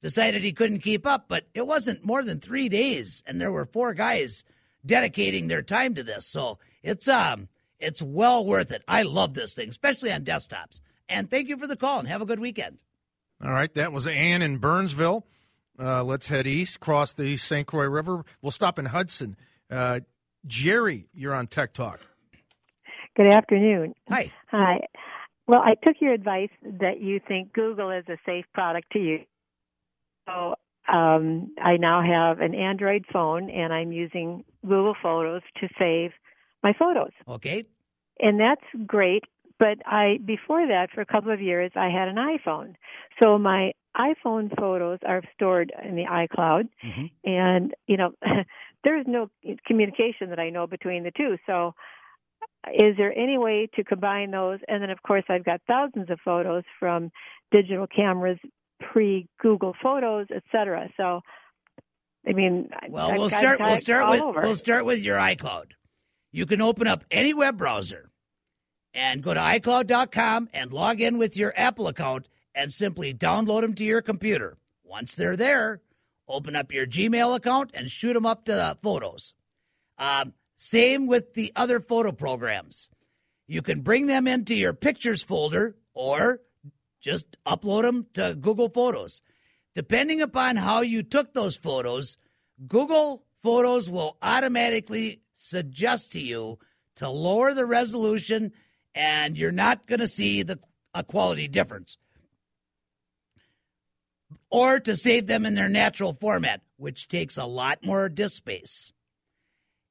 decided 0.00 0.44
he 0.44 0.52
couldn't 0.52 0.80
keep 0.80 1.06
up, 1.06 1.24
but 1.26 1.46
it 1.54 1.66
wasn't 1.66 2.04
more 2.04 2.22
than 2.22 2.38
three 2.38 2.68
days, 2.68 3.22
and 3.26 3.40
there 3.40 3.50
were 3.50 3.64
four 3.64 3.94
guys 3.94 4.44
dedicating 4.84 5.48
their 5.48 5.62
time 5.62 5.94
to 5.94 6.02
this. 6.02 6.26
So 6.26 6.58
it's 6.82 7.08
um 7.08 7.48
it's 7.78 8.02
well 8.02 8.44
worth 8.44 8.72
it. 8.72 8.82
I 8.86 9.02
love 9.02 9.34
this 9.34 9.54
thing, 9.54 9.70
especially 9.70 10.12
on 10.12 10.24
desktops. 10.24 10.80
And 11.08 11.30
thank 11.30 11.48
you 11.48 11.56
for 11.56 11.66
the 11.66 11.76
call 11.76 11.98
and 11.98 12.08
have 12.08 12.22
a 12.22 12.26
good 12.26 12.40
weekend. 12.40 12.82
All 13.42 13.50
right, 13.50 13.72
that 13.74 13.92
was 13.92 14.06
Ann 14.06 14.42
in 14.42 14.58
Burnsville. 14.58 15.26
Uh, 15.78 16.04
let's 16.04 16.28
head 16.28 16.46
east, 16.46 16.78
cross 16.80 17.14
the 17.14 17.38
St. 17.38 17.66
Croix 17.66 17.86
River. 17.86 18.22
We'll 18.42 18.50
stop 18.50 18.78
in 18.78 18.86
Hudson. 18.86 19.36
Uh, 19.70 20.00
Jerry, 20.46 21.08
you're 21.14 21.34
on 21.34 21.46
Tech 21.46 21.72
Talk. 21.72 22.00
Good 23.16 23.32
afternoon. 23.32 23.94
Hi. 24.10 24.30
Hi. 24.50 24.80
Well, 25.46 25.60
I 25.60 25.74
took 25.82 25.96
your 26.00 26.12
advice 26.12 26.50
that 26.62 27.00
you 27.00 27.20
think 27.26 27.52
Google 27.52 27.90
is 27.90 28.04
a 28.08 28.16
safe 28.26 28.44
product 28.52 28.92
to 28.92 28.98
use. 28.98 29.26
So 30.28 30.54
um, 30.92 31.52
I 31.62 31.76
now 31.76 32.02
have 32.02 32.40
an 32.40 32.54
Android 32.54 33.04
phone 33.12 33.50
and 33.50 33.72
I'm 33.72 33.90
using 33.90 34.44
Google 34.62 34.94
Photos 35.02 35.42
to 35.60 35.68
save 35.78 36.10
my 36.62 36.72
photos. 36.78 37.12
Okay. 37.26 37.64
And 38.20 38.38
that's 38.38 38.64
great. 38.86 39.24
But 39.60 39.78
I 39.86 40.18
before 40.24 40.66
that 40.66 40.88
for 40.94 41.02
a 41.02 41.06
couple 41.06 41.30
of 41.32 41.40
years 41.40 41.70
I 41.76 41.88
had 41.90 42.08
an 42.08 42.16
iPhone. 42.16 42.74
So 43.22 43.38
my 43.38 43.72
iPhone 43.96 44.46
photos 44.58 44.98
are 45.06 45.22
stored 45.34 45.70
in 45.88 45.94
the 45.96 46.04
iCloud 46.06 46.64
Mm-hmm. 46.84 47.06
and 47.24 47.74
you 47.86 47.96
know 47.96 48.10
there's 48.84 49.06
no 49.06 49.30
communication 49.66 50.30
that 50.30 50.38
I 50.40 50.48
know 50.50 50.66
between 50.66 51.02
the 51.04 51.12
two. 51.16 51.36
So 51.46 51.74
is 52.72 52.96
there 52.96 53.12
any 53.16 53.36
way 53.36 53.68
to 53.76 53.84
combine 53.84 54.30
those? 54.30 54.60
And 54.66 54.82
then 54.82 54.90
of 54.90 55.02
course 55.02 55.24
I've 55.28 55.44
got 55.44 55.60
thousands 55.68 56.08
of 56.10 56.18
photos 56.24 56.64
from 56.78 57.10
digital 57.52 57.86
cameras 57.86 58.38
pre 58.92 59.28
Google 59.40 59.74
Photos, 59.82 60.26
etc. 60.34 60.88
So 60.96 61.20
I 62.26 62.32
mean, 62.32 62.70
Well, 62.88 63.10
I've 63.10 63.18
we'll 63.18 63.30
start. 63.30 63.60
We'll 63.60 63.76
start 63.76 64.10
with 64.10 64.20
over. 64.22 64.40
we'll 64.42 64.54
start 64.54 64.84
with 64.84 65.00
your 65.02 65.16
iCloud. 65.18 65.72
You 66.32 66.46
can 66.46 66.60
open 66.62 66.86
up 66.86 67.04
any 67.10 67.34
web 67.34 67.56
browser 67.58 68.10
and 68.94 69.22
go 69.22 69.34
to 69.34 69.40
iCloud.com 69.40 70.48
and 70.52 70.72
log 70.72 71.00
in 71.00 71.18
with 71.18 71.36
your 71.36 71.52
Apple 71.56 71.88
account 71.88 72.28
and 72.54 72.72
simply 72.72 73.14
download 73.14 73.62
them 73.62 73.74
to 73.74 73.84
your 73.84 74.02
computer. 74.02 74.56
Once 74.84 75.14
they're 75.14 75.36
there, 75.36 75.80
open 76.28 76.56
up 76.56 76.72
your 76.72 76.86
Gmail 76.86 77.36
account 77.36 77.70
and 77.74 77.90
shoot 77.90 78.14
them 78.14 78.26
up 78.26 78.44
to 78.44 78.52
the 78.52 78.76
photos. 78.82 79.34
Um, 79.98 80.34
same 80.56 81.06
with 81.06 81.34
the 81.34 81.52
other 81.54 81.80
photo 81.80 82.12
programs. 82.12 82.90
You 83.46 83.62
can 83.62 83.80
bring 83.80 84.06
them 84.06 84.26
into 84.26 84.54
your 84.54 84.72
pictures 84.72 85.22
folder 85.22 85.76
or 85.94 86.40
just 87.00 87.36
upload 87.46 87.82
them 87.82 88.06
to 88.14 88.34
Google 88.34 88.68
Photos. 88.68 89.22
Depending 89.74 90.20
upon 90.20 90.56
how 90.56 90.80
you 90.82 91.02
took 91.02 91.32
those 91.32 91.56
photos, 91.56 92.18
Google 92.66 93.24
Photos 93.42 93.88
will 93.88 94.18
automatically 94.20 95.22
suggest 95.34 96.12
to 96.12 96.20
you 96.20 96.58
to 96.96 97.08
lower 97.08 97.54
the 97.54 97.64
resolution 97.64 98.52
and 98.94 99.36
you're 99.36 99.52
not 99.52 99.86
going 99.86 100.00
to 100.00 100.08
see 100.08 100.42
the 100.42 100.58
a 100.94 101.04
quality 101.04 101.48
difference. 101.48 101.96
Or 104.50 104.80
to 104.80 104.96
save 104.96 105.26
them 105.26 105.46
in 105.46 105.54
their 105.54 105.68
natural 105.68 106.12
format, 106.12 106.62
which 106.76 107.08
takes 107.08 107.36
a 107.36 107.44
lot 107.44 107.84
more 107.84 108.08
disk 108.08 108.36
space. 108.36 108.92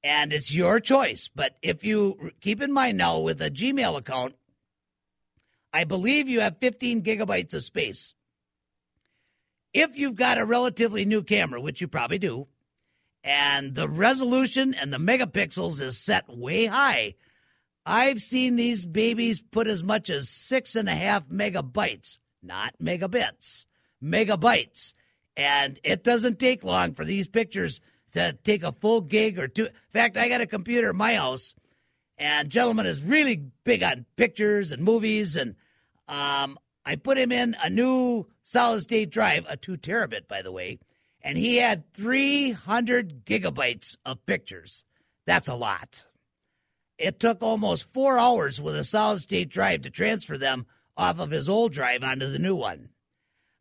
And 0.03 0.33
it's 0.33 0.53
your 0.53 0.79
choice. 0.79 1.29
But 1.33 1.55
if 1.61 1.83
you 1.83 2.31
keep 2.41 2.61
in 2.61 2.71
mind 2.71 2.97
now 2.97 3.19
with 3.19 3.41
a 3.41 3.51
Gmail 3.51 3.97
account, 3.97 4.35
I 5.71 5.83
believe 5.83 6.27
you 6.27 6.41
have 6.41 6.57
15 6.59 7.03
gigabytes 7.03 7.53
of 7.53 7.63
space. 7.63 8.13
If 9.73 9.97
you've 9.97 10.15
got 10.15 10.39
a 10.39 10.45
relatively 10.45 11.05
new 11.05 11.21
camera, 11.21 11.61
which 11.61 11.79
you 11.79 11.87
probably 11.87 12.17
do, 12.17 12.47
and 13.23 13.75
the 13.75 13.87
resolution 13.87 14.73
and 14.73 14.91
the 14.91 14.97
megapixels 14.97 15.79
is 15.81 15.97
set 15.97 16.27
way 16.27 16.65
high, 16.65 17.15
I've 17.89 18.21
seen 18.21 18.55
these 18.55 18.85
babies 18.85 19.41
put 19.41 19.65
as 19.65 19.83
much 19.83 20.11
as 20.11 20.29
six 20.29 20.75
and 20.75 20.87
a 20.87 20.93
half 20.93 21.27
megabytes, 21.27 22.19
not 22.43 22.75
megabits, 22.79 23.65
megabytes. 24.03 24.93
And 25.35 25.79
it 25.83 26.03
doesn't 26.03 26.37
take 26.37 26.63
long 26.63 26.93
for 26.93 27.03
these 27.03 27.27
pictures 27.27 27.81
to 28.11 28.33
take 28.43 28.61
a 28.61 28.73
full 28.73 29.01
gig 29.01 29.39
or 29.39 29.47
two. 29.47 29.65
In 29.65 29.71
fact, 29.91 30.17
I 30.17 30.29
got 30.29 30.39
a 30.39 30.45
computer 30.45 30.91
in 30.91 30.97
my 30.97 31.15
house, 31.15 31.55
and 32.15 32.51
gentleman 32.51 32.85
is 32.85 33.01
really 33.01 33.45
big 33.63 33.81
on 33.81 34.05
pictures 34.17 34.71
and 34.71 34.83
movies. 34.83 35.35
And 35.35 35.55
um, 36.07 36.59
I 36.85 36.95
put 36.95 37.17
him 37.17 37.31
in 37.31 37.55
a 37.63 37.71
new 37.71 38.27
solid 38.43 38.81
state 38.81 39.09
drive, 39.09 39.47
a 39.49 39.57
two 39.57 39.77
terabit, 39.77 40.27
by 40.27 40.43
the 40.43 40.51
way, 40.51 40.77
and 41.23 41.39
he 41.39 41.57
had 41.57 41.91
300 41.95 43.25
gigabytes 43.25 43.97
of 44.05 44.23
pictures. 44.27 44.85
That's 45.25 45.47
a 45.47 45.55
lot. 45.55 46.05
It 46.99 47.19
took 47.19 47.41
almost 47.41 47.91
four 47.93 48.19
hours 48.19 48.59
with 48.61 48.75
a 48.75 48.83
solid 48.83 49.19
state 49.19 49.49
drive 49.49 49.83
to 49.83 49.89
transfer 49.89 50.37
them 50.37 50.65
off 50.97 51.19
of 51.19 51.31
his 51.31 51.47
old 51.47 51.71
drive 51.71 52.03
onto 52.03 52.29
the 52.29 52.39
new 52.39 52.57
one. 52.57 52.89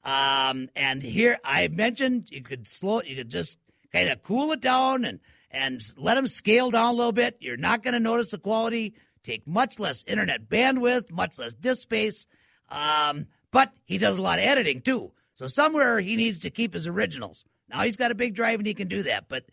Um, 0.02 0.68
and 0.74 1.02
here 1.02 1.38
I 1.44 1.68
mentioned 1.68 2.28
you 2.30 2.42
could 2.42 2.66
slow, 2.66 3.00
you 3.02 3.14
could 3.14 3.30
just 3.30 3.56
kind 3.92 4.08
of 4.08 4.22
cool 4.24 4.50
it 4.52 4.60
down 4.60 5.04
and 5.04 5.20
and 5.50 5.80
let 5.96 6.16
them 6.16 6.26
scale 6.26 6.70
down 6.70 6.90
a 6.90 6.96
little 6.96 7.12
bit. 7.12 7.36
You're 7.40 7.56
not 7.56 7.82
going 7.82 7.94
to 7.94 8.00
notice 8.00 8.32
the 8.32 8.38
quality. 8.38 8.94
Take 9.22 9.46
much 9.46 9.78
less 9.78 10.04
internet 10.06 10.48
bandwidth, 10.48 11.10
much 11.10 11.38
less 11.38 11.54
disk 11.54 11.82
space. 11.82 12.26
Um, 12.68 13.26
but 13.50 13.72
he 13.84 13.98
does 13.98 14.18
a 14.18 14.22
lot 14.22 14.38
of 14.38 14.44
editing 14.44 14.82
too. 14.82 15.12
So 15.34 15.46
somewhere 15.46 16.00
he 16.00 16.16
needs 16.16 16.40
to 16.40 16.50
keep 16.50 16.74
his 16.74 16.86
originals. 16.86 17.44
Now 17.68 17.82
he's 17.82 17.96
got 17.96 18.10
a 18.10 18.16
big 18.16 18.34
drive 18.34 18.58
and 18.58 18.66
he 18.66 18.74
can 18.74 18.88
do 18.88 19.04
that. 19.04 19.28
But 19.28 19.44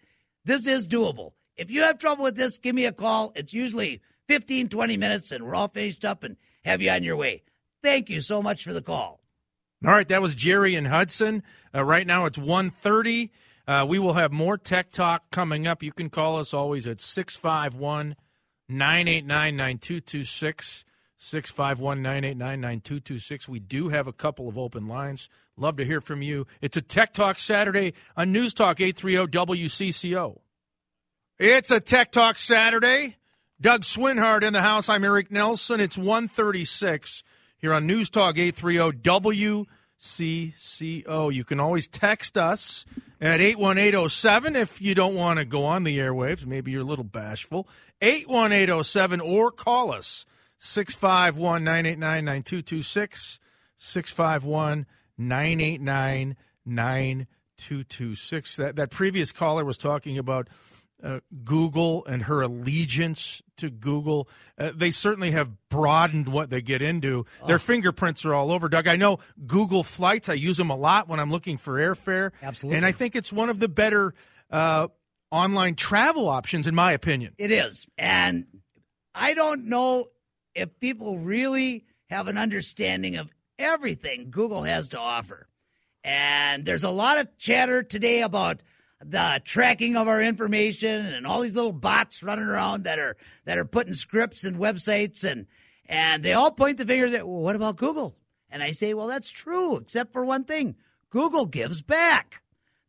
this 0.44 0.68
is 0.68 0.88
doable. 0.88 1.32
If 1.56 1.72
you 1.72 1.82
have 1.82 1.98
trouble 1.98 2.24
with 2.24 2.36
this, 2.36 2.58
give 2.58 2.76
me 2.76 2.86
a 2.86 2.92
call. 2.92 3.32
It's 3.36 3.54
usually 3.54 4.02
15, 4.28 4.70
20 4.70 4.98
minutes 4.98 5.32
and 5.32 5.46
we're 5.46 5.56
all 5.56 5.68
finished 5.68 6.04
up 6.06 6.24
and 6.24 6.38
have 6.64 6.82
you 6.82 6.90
on 6.90 7.04
your 7.04 7.16
way. 7.16 7.44
Thank 7.82 8.10
you 8.10 8.22
so 8.22 8.42
much 8.42 8.64
for 8.64 8.74
the 8.74 8.82
call. 8.82 9.22
All 9.86 9.92
right, 9.92 10.08
that 10.08 10.22
was 10.22 10.34
Jerry 10.34 10.76
in 10.76 10.86
Hudson. 10.86 11.44
Uh, 11.74 11.84
right 11.84 12.08
now 12.08 12.26
it's 12.26 12.40
1.30. 12.40 13.30
Uh, 13.68 13.86
we 13.88 14.00
will 14.00 14.14
have 14.14 14.32
more 14.32 14.58
Tech 14.58 14.92
Talk 14.92 15.30
coming 15.32 15.68
up. 15.68 15.84
You 15.84 15.92
can 15.92 16.10
call 16.10 16.38
us 16.38 16.54
always 16.54 16.88
at 16.88 17.02
651 17.02 18.16
989 18.68 19.56
9226. 19.56 20.86
651 21.18 22.02
989 22.02 22.62
9226. 22.62 23.50
We 23.50 23.60
do 23.60 23.90
have 23.90 24.08
a 24.08 24.14
couple 24.14 24.48
of 24.48 24.58
open 24.58 24.88
lines. 24.88 25.30
Love 25.58 25.78
to 25.78 25.86
hear 25.86 26.02
from 26.02 26.22
you. 26.22 26.46
It's 26.62 26.78
a 26.78 26.82
Tech 26.82 27.14
Talk 27.14 27.38
Saturday 27.40 27.94
on 28.18 28.32
News 28.32 28.54
Talk 28.54 28.82
830 28.82 29.32
WCCO. 29.32 30.40
It's 31.38 31.70
a 31.70 31.82
Tech 31.82 32.14
Talk 32.14 32.38
Saturday. 32.38 33.18
Doug 33.60 33.82
Swinhart 33.82 34.42
in 34.42 34.54
the 34.54 34.62
house. 34.62 34.88
I'm 34.88 35.04
Eric 35.04 35.34
Nelson. 35.34 35.82
It's 35.82 35.98
136 35.98 37.24
here 37.58 37.74
on 37.74 37.86
News 37.86 38.10
Talk 38.10 38.38
830 38.38 38.98
WCCO. 40.00 41.34
You 41.34 41.44
can 41.44 41.60
always 41.60 41.90
text 41.90 42.38
us 42.38 42.86
at 43.20 43.42
81807 43.42 44.56
if 44.56 44.82
you 44.82 44.96
don't 44.96 45.16
want 45.16 45.40
to 45.40 45.44
go 45.44 45.66
on 45.66 45.84
the 45.84 46.00
airwaves. 46.00 46.46
Maybe 46.46 46.72
you're 46.72 46.84
a 46.84 46.86
little 46.86 47.04
bashful. 47.04 47.68
81807 48.02 49.20
or 49.20 49.52
call 49.52 49.92
us 49.92 50.26
651 50.58 51.66
989 51.66 52.24
9226. 52.24 53.42
651 53.76 54.86
989 55.18 56.38
9226. 56.66 58.56
That 58.56 58.78
that 58.78 58.90
previous 58.90 59.34
caller 59.34 59.66
was 59.66 59.78
talking 59.78 60.18
about 60.18 60.48
uh, 61.06 61.20
Google 61.44 62.04
and 62.06 62.24
her 62.24 62.42
allegiance 62.42 63.42
to 63.58 63.70
Google. 63.70 64.28
Uh, 64.58 64.72
they 64.76 64.90
certainly 64.90 65.32
have 65.32 65.52
broadened 65.70 66.28
what 66.28 66.50
they 66.50 66.62
get 66.62 66.82
into. 66.82 67.26
Their 67.46 67.60
fingerprints 67.60 68.26
are 68.26 68.34
all 68.34 68.52
over. 68.52 68.68
Doug, 68.68 68.88
I 68.88 68.96
know 68.96 69.20
Google 69.46 69.84
Flights. 69.84 70.30
I 70.30 70.34
use 70.34 70.58
them 70.58 70.72
a 70.72 70.76
lot 70.76 71.08
when 71.08 71.20
I'm 71.20 71.32
looking 71.32 71.58
for 71.58 71.76
airfare. 71.76 72.32
Absolutely. 72.42 72.78
and 72.78 72.86
I 72.86 72.92
think 72.92 73.16
it's 73.16 73.32
one 73.32 73.50
of 73.50 73.60
the 73.60 73.68
better 73.68 74.16
uh, 74.50 74.88
online 75.30 75.76
travel 75.76 76.28
options, 76.28 76.66
in 76.66 76.74
my 76.74 76.92
opinion. 76.94 77.36
It 77.38 77.52
is. 77.52 77.86
And 77.98 78.46
I 79.14 79.36
don't 79.36 79.66
know 79.66 80.08
if 80.56 80.80
people 80.80 81.20
really 81.20 81.86
have 82.10 82.28
an 82.28 82.38
understanding 82.38 83.18
of 83.18 83.30
everything 83.60 84.32
Google 84.32 84.64
has 84.64 84.90
to 84.90 85.00
offer. 85.00 85.48
And 86.04 86.66
there's 86.66 86.84
a 86.84 86.90
lot 86.90 87.20
of 87.20 87.38
chatter 87.38 87.84
today 87.84 88.22
about 88.22 88.64
the 89.08 89.42
tracking 89.46 89.96
of 89.96 90.08
our 90.08 90.22
information 90.22 91.06
and 91.06 91.28
all 91.28 91.42
these 91.42 91.54
little 91.54 91.72
bots 91.72 92.24
running 92.24 92.46
around 92.46 92.86
that 92.86 92.98
are 92.98 93.16
that 93.46 93.58
are 93.58 93.66
putting 93.66 93.94
scripts 93.94 94.44
and 94.44 94.58
websites 94.58 95.24
and 95.24 95.46
and 95.86 96.24
they 96.24 96.34
all 96.34 96.52
point 96.52 96.78
the 96.78 96.86
fingers 96.86 97.14
at 97.14 97.28
well, 97.28 97.42
what 97.42 97.56
about 97.56 97.78
Google? 97.78 98.16
And 98.50 98.64
I 98.64 98.72
say, 98.72 98.94
well, 98.94 99.08
that's 99.08 99.30
true, 99.30 99.78
except 99.78 100.14
for 100.14 100.26
one 100.26 100.44
thing. 100.46 100.76
Google 101.10 101.46
gives 101.46 101.82
back. 101.82 102.42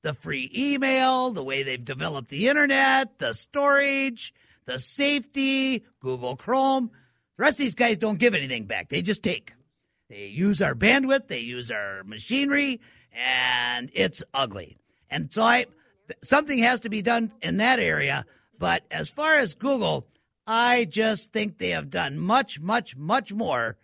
The 0.03 0.15
free 0.15 0.51
email, 0.57 1.31
the 1.31 1.43
way 1.43 1.63
they've 1.65 1.85
developed 1.85 2.29
the 2.29 2.49
internet, 2.49 3.19
the 3.19 3.35
storage, 3.35 4.33
the 4.65 4.79
safety, 4.79 5.85
Google 6.01 6.37
Chrome. 6.37 6.91
The 7.37 7.43
rest 7.43 7.55
of 7.55 7.65
these 7.65 7.75
guys 7.75 7.99
don't 7.99 8.19
give 8.19 8.35
anything 8.35 8.67
back. 8.67 8.89
They 8.89 9.03
just 9.03 9.23
take. 9.23 9.53
They 10.09 10.27
use 10.27 10.63
our 10.63 10.75
bandwidth, 10.75 11.27
they 11.27 11.41
use 11.41 11.71
our 11.71 12.05
machinery, 12.05 12.81
and 13.13 13.91
it's 13.93 14.23
ugly. 14.33 14.79
And 15.11 15.33
so 15.33 15.43
I, 15.43 15.67
something 16.23 16.59
has 16.59 16.81
to 16.81 16.88
be 16.88 17.03
done 17.03 17.33
in 17.42 17.57
that 17.59 17.79
area. 17.79 18.25
But 18.59 18.85
as 18.90 19.11
far 19.11 19.35
as 19.35 19.55
Google, 19.55 20.07
I 20.47 20.85
just 20.85 21.33
think 21.33 21.59
they 21.59 21.71
have 21.71 21.90
done 21.90 22.19
much, 22.19 22.61
much, 22.61 22.97
much 22.97 23.33
more 23.33 23.77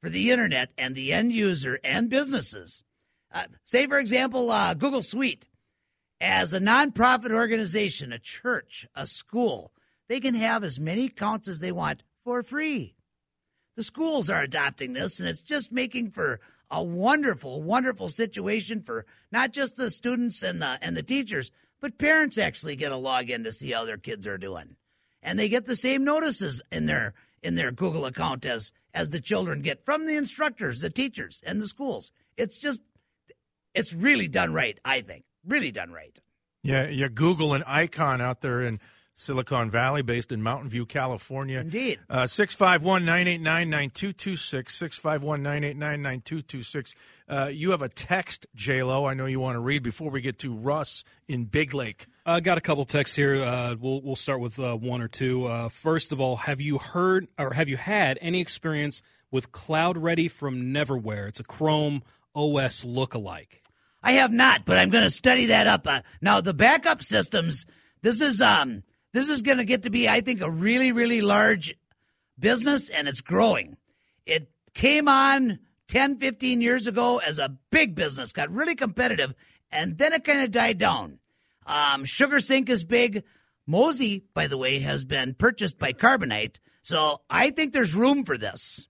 for 0.00 0.10
the 0.10 0.30
internet 0.30 0.70
and 0.76 0.94
the 0.94 1.12
end 1.12 1.32
user 1.32 1.78
and 1.82 2.10
businesses. 2.10 2.84
Uh, 3.32 3.44
say, 3.64 3.86
for 3.86 3.98
example, 3.98 4.50
uh, 4.50 4.74
Google 4.74 5.02
Suite. 5.02 5.46
As 6.20 6.52
a 6.52 6.60
nonprofit 6.60 7.32
organization, 7.32 8.12
a 8.12 8.18
church, 8.18 8.86
a 8.94 9.06
school, 9.06 9.72
they 10.08 10.20
can 10.20 10.34
have 10.34 10.62
as 10.62 10.78
many 10.78 11.06
accounts 11.06 11.48
as 11.48 11.58
they 11.58 11.72
want 11.72 12.02
for 12.22 12.42
free. 12.42 12.94
The 13.74 13.82
schools 13.82 14.28
are 14.28 14.42
adopting 14.42 14.92
this, 14.92 15.18
and 15.18 15.28
it's 15.28 15.40
just 15.40 15.72
making 15.72 16.10
for 16.10 16.38
a 16.72 16.82
wonderful, 16.82 17.62
wonderful 17.62 18.08
situation 18.08 18.82
for 18.82 19.04
not 19.30 19.52
just 19.52 19.76
the 19.76 19.90
students 19.90 20.42
and 20.42 20.60
the 20.60 20.78
and 20.80 20.96
the 20.96 21.02
teachers, 21.02 21.50
but 21.80 21.98
parents 21.98 22.38
actually 22.38 22.74
get 22.74 22.90
a 22.90 22.96
login 22.96 23.44
to 23.44 23.52
see 23.52 23.70
how 23.70 23.84
their 23.84 23.98
kids 23.98 24.26
are 24.26 24.38
doing, 24.38 24.76
and 25.22 25.38
they 25.38 25.48
get 25.48 25.66
the 25.66 25.76
same 25.76 26.02
notices 26.02 26.62
in 26.72 26.86
their 26.86 27.12
in 27.42 27.54
their 27.54 27.70
Google 27.70 28.06
account 28.06 28.46
as 28.46 28.72
as 28.94 29.10
the 29.10 29.20
children 29.20 29.60
get 29.60 29.84
from 29.84 30.06
the 30.06 30.16
instructors, 30.16 30.80
the 30.80 30.90
teachers, 30.90 31.40
and 31.44 31.60
the 31.60 31.68
schools. 31.68 32.10
It's 32.36 32.58
just, 32.58 32.82
it's 33.74 33.92
really 33.92 34.28
done 34.28 34.52
right. 34.52 34.78
I 34.84 35.00
think 35.00 35.24
really 35.46 35.70
done 35.70 35.92
right. 35.92 36.18
Yeah, 36.62 36.88
you 36.88 37.08
Google 37.08 37.54
an 37.54 37.64
icon 37.66 38.20
out 38.20 38.40
there 38.40 38.62
in 38.62 38.80
Silicon 39.14 39.70
Valley, 39.70 40.02
based 40.02 40.32
in 40.32 40.42
Mountain 40.42 40.68
View, 40.70 40.86
California. 40.86 41.60
Indeed. 41.60 42.00
Uh, 42.08 42.26
651 42.26 43.04
989 43.04 43.70
9226. 43.70 44.74
651 44.74 45.42
989 45.42 46.02
9226. 46.02 46.94
Uh, 47.28 47.48
You 47.52 47.70
have 47.70 47.82
a 47.82 47.88
text, 47.88 48.46
Lo. 48.68 49.04
I 49.04 49.14
know 49.14 49.26
you 49.26 49.40
want 49.40 49.56
to 49.56 49.60
read 49.60 49.82
before 49.82 50.10
we 50.10 50.20
get 50.20 50.38
to 50.40 50.52
Russ 50.54 51.04
in 51.28 51.44
Big 51.44 51.74
Lake. 51.74 52.06
I 52.24 52.36
uh, 52.36 52.40
got 52.40 52.58
a 52.58 52.60
couple 52.60 52.84
texts 52.84 53.16
here. 53.16 53.42
Uh, 53.42 53.74
we'll 53.78 54.00
we'll 54.00 54.16
start 54.16 54.40
with 54.40 54.58
uh, 54.58 54.76
one 54.76 55.02
or 55.02 55.08
two. 55.08 55.46
Uh, 55.46 55.68
first 55.68 56.12
of 56.12 56.20
all, 56.20 56.36
have 56.36 56.60
you 56.60 56.78
heard 56.78 57.28
or 57.38 57.52
have 57.52 57.68
you 57.68 57.76
had 57.76 58.18
any 58.20 58.40
experience 58.40 59.02
with 59.30 59.52
CloudReady 59.52 60.30
from 60.30 60.72
Neverware? 60.72 61.28
It's 61.28 61.40
a 61.40 61.44
Chrome 61.44 62.02
OS 62.34 62.84
lookalike. 62.84 63.60
I 64.02 64.12
have 64.12 64.32
not, 64.32 64.64
but 64.64 64.78
I'm 64.78 64.90
going 64.90 65.04
to 65.04 65.10
study 65.10 65.46
that 65.46 65.66
up. 65.66 65.86
Uh, 65.86 66.02
now 66.20 66.40
the 66.40 66.54
backup 66.54 67.02
systems. 67.02 67.66
This 68.02 68.20
is 68.20 68.40
um 68.42 68.82
this 69.12 69.28
is 69.28 69.42
going 69.42 69.58
to 69.58 69.64
get 69.64 69.82
to 69.84 69.90
be, 69.90 70.08
I 70.08 70.20
think, 70.20 70.40
a 70.40 70.50
really 70.50 70.92
really 70.92 71.20
large 71.20 71.74
business, 72.38 72.88
and 72.88 73.08
it's 73.08 73.20
growing. 73.20 73.76
It 74.26 74.50
came 74.74 75.08
on 75.08 75.58
10, 75.88 76.18
15 76.18 76.60
years 76.60 76.86
ago 76.86 77.18
as 77.18 77.38
a 77.38 77.56
big 77.70 77.94
business, 77.94 78.32
got 78.32 78.50
really 78.50 78.74
competitive, 78.74 79.34
and 79.70 79.98
then 79.98 80.12
it 80.12 80.24
kind 80.24 80.42
of 80.42 80.50
died 80.50 80.78
down. 80.78 81.18
Um, 81.66 82.04
SugarSync 82.04 82.68
is 82.68 82.84
big. 82.84 83.24
Mozy, 83.66 84.24
by 84.34 84.48
the 84.48 84.58
way, 84.58 84.80
has 84.80 85.04
been 85.04 85.34
purchased 85.34 85.78
by 85.78 85.92
Carbonite, 85.92 86.58
so 86.82 87.20
I 87.30 87.50
think 87.50 87.72
there's 87.72 87.94
room 87.94 88.24
for 88.24 88.36
this. 88.36 88.88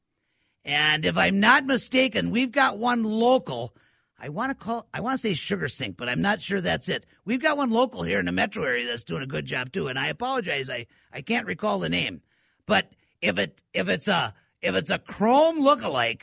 And 0.65 1.05
if 1.05 1.19
I'm 1.19 1.41
not 1.41 1.67
mistaken, 1.67 2.31
we've 2.31 2.53
got 2.53 2.79
one 2.79 3.03
local 3.03 3.75
I 4.23 4.29
want 4.29 4.51
to 4.51 4.65
call 4.65 4.87
I 4.95 5.01
want 5.01 5.15
to 5.15 5.19
say 5.19 5.33
SugarSync, 5.33 5.97
but 5.97 6.09
I'm 6.09 6.23
not 6.23 6.41
sure 6.41 6.61
that's 6.61 6.89
it. 6.89 7.05
We've 7.25 7.43
got 7.43 7.57
one 7.57 7.71
local 7.71 8.05
here 8.05 8.21
in 8.21 8.27
the 8.27 8.33
metro 8.33 8.63
area 8.63 8.87
that's 8.87 9.03
doing 9.03 9.23
a 9.23 9.27
good 9.27 9.45
job 9.45 9.73
too, 9.73 9.89
and 9.89 9.99
I 9.99 10.09
apologize, 10.09 10.71
I, 10.71 10.87
I 11.13 11.23
can't 11.23 11.47
recall 11.47 11.81
the 11.81 11.89
name. 11.89 12.23
But 12.65 12.93
if 13.21 13.37
it 13.39 13.65
if 13.75 13.89
it's 13.89 14.07
a 14.07 14.33
if 14.61 14.77
it's 14.77 14.91
a 14.91 15.01
Chrome 15.01 15.61
lookalike, 15.61 16.23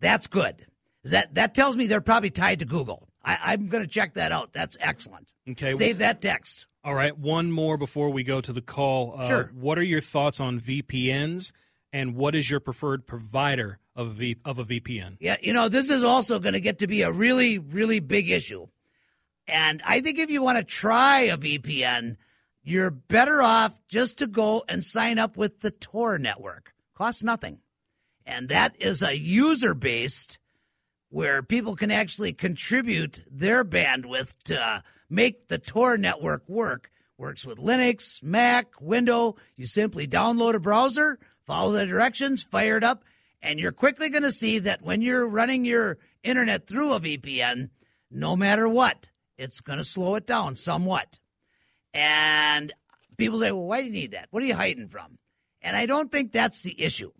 that's 0.00 0.26
good. 0.26 0.66
That 1.04 1.34
that 1.34 1.54
tells 1.54 1.76
me 1.76 1.86
they're 1.86 2.00
probably 2.00 2.30
tied 2.30 2.58
to 2.58 2.64
Google. 2.64 3.08
I, 3.24 3.54
am 3.54 3.68
going 3.68 3.82
to 3.82 3.90
check 3.90 4.14
that 4.14 4.30
out. 4.30 4.52
That's 4.52 4.76
excellent. 4.80 5.32
Okay, 5.48 5.72
save 5.72 5.98
that 5.98 6.20
text. 6.20 6.66
All 6.84 6.94
right, 6.94 7.16
one 7.16 7.50
more 7.50 7.76
before 7.76 8.10
we 8.10 8.22
go 8.22 8.40
to 8.40 8.52
the 8.52 8.60
call. 8.60 9.16
Uh, 9.18 9.26
sure. 9.26 9.50
What 9.52 9.78
are 9.78 9.82
your 9.82 10.00
thoughts 10.00 10.38
on 10.38 10.60
VPNs, 10.60 11.50
and 11.96 12.14
what 12.14 12.34
is 12.34 12.50
your 12.50 12.60
preferred 12.60 13.06
provider 13.06 13.78
of 13.94 14.08
a, 14.08 14.10
v, 14.10 14.36
of 14.44 14.58
a 14.58 14.64
VPN. 14.64 15.16
Yeah, 15.18 15.38
you 15.40 15.54
know, 15.54 15.70
this 15.70 15.88
is 15.88 16.04
also 16.04 16.38
going 16.38 16.52
to 16.52 16.60
get 16.60 16.80
to 16.80 16.86
be 16.86 17.00
a 17.00 17.10
really, 17.10 17.58
really 17.58 18.00
big 18.00 18.28
issue. 18.28 18.66
And 19.48 19.80
I 19.82 20.02
think 20.02 20.18
if 20.18 20.28
you 20.28 20.42
want 20.42 20.58
to 20.58 20.64
try 20.64 21.20
a 21.20 21.38
VPN, 21.38 22.16
you're 22.62 22.90
better 22.90 23.40
off 23.40 23.80
just 23.88 24.18
to 24.18 24.26
go 24.26 24.62
and 24.68 24.84
sign 24.84 25.18
up 25.18 25.38
with 25.38 25.60
the 25.60 25.70
Tor 25.70 26.18
network. 26.18 26.74
Costs 26.94 27.22
nothing. 27.22 27.60
And 28.26 28.50
that 28.50 28.76
is 28.78 29.02
a 29.02 29.16
user 29.16 29.72
based 29.72 30.38
where 31.08 31.42
people 31.42 31.76
can 31.76 31.90
actually 31.90 32.34
contribute 32.34 33.22
their 33.30 33.64
bandwidth 33.64 34.36
to 34.44 34.62
uh, 34.62 34.80
make 35.08 35.48
the 35.48 35.58
Tor 35.58 35.96
network 35.96 36.46
work. 36.46 36.90
Works 37.16 37.46
with 37.46 37.56
Linux, 37.56 38.22
Mac, 38.22 38.78
Windows. 38.82 39.36
You 39.56 39.64
simply 39.64 40.06
download 40.06 40.52
a 40.52 40.60
browser, 40.60 41.18
follow 41.46 41.72
the 41.72 41.86
directions, 41.86 42.42
fire 42.42 42.76
it 42.76 42.84
up, 42.84 43.04
and 43.42 43.58
you're 43.58 43.72
quickly 43.72 44.08
going 44.08 44.22
to 44.22 44.32
see 44.32 44.58
that 44.58 44.82
when 44.82 45.02
you're 45.02 45.26
running 45.26 45.64
your 45.64 45.98
internet 46.22 46.66
through 46.66 46.92
a 46.92 47.00
VPN, 47.00 47.70
no 48.10 48.36
matter 48.36 48.68
what, 48.68 49.10
it's 49.38 49.60
going 49.60 49.78
to 49.78 49.84
slow 49.84 50.14
it 50.16 50.26
down 50.26 50.56
somewhat. 50.56 51.18
And 51.94 52.72
people 53.16 53.40
say, 53.40 53.52
well, 53.52 53.66
why 53.66 53.80
do 53.80 53.86
you 53.86 53.92
need 53.92 54.12
that? 54.12 54.28
What 54.30 54.42
are 54.42 54.46
you 54.46 54.54
hiding 54.54 54.88
from? 54.88 55.18
And 55.62 55.76
I 55.76 55.86
don't 55.86 56.10
think 56.10 56.32
that's 56.32 56.62
the 56.62 56.80
issue. 56.82 57.10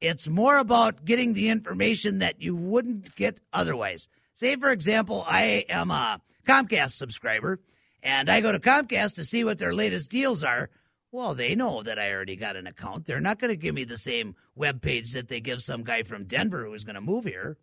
It's 0.00 0.28
more 0.28 0.58
about 0.58 1.04
getting 1.04 1.32
the 1.32 1.48
information 1.48 2.20
that 2.20 2.40
you 2.40 2.54
wouldn't 2.54 3.16
get 3.16 3.40
otherwise. 3.52 4.08
Say, 4.32 4.54
for 4.56 4.70
example, 4.70 5.24
I 5.26 5.64
am 5.68 5.90
a 5.90 6.20
Comcast 6.46 6.92
subscriber 6.92 7.58
and 8.02 8.30
I 8.30 8.40
go 8.40 8.52
to 8.52 8.60
Comcast 8.60 9.16
to 9.16 9.24
see 9.24 9.42
what 9.42 9.58
their 9.58 9.74
latest 9.74 10.10
deals 10.10 10.44
are. 10.44 10.70
Well, 11.10 11.34
they 11.34 11.54
know 11.54 11.82
that 11.82 11.98
I 11.98 12.12
already 12.12 12.36
got 12.36 12.56
an 12.56 12.66
account. 12.66 13.06
They're 13.06 13.20
not 13.20 13.38
going 13.38 13.50
to 13.50 13.56
give 13.56 13.74
me 13.74 13.84
the 13.84 13.96
same 13.96 14.36
web 14.54 14.82
page 14.82 15.12
that 15.12 15.28
they 15.28 15.40
give 15.40 15.62
some 15.62 15.82
guy 15.82 16.02
from 16.02 16.24
Denver 16.24 16.64
who 16.64 16.74
is 16.74 16.84
going 16.84 16.96
to 16.96 17.00
move 17.00 17.24
here 17.24 17.56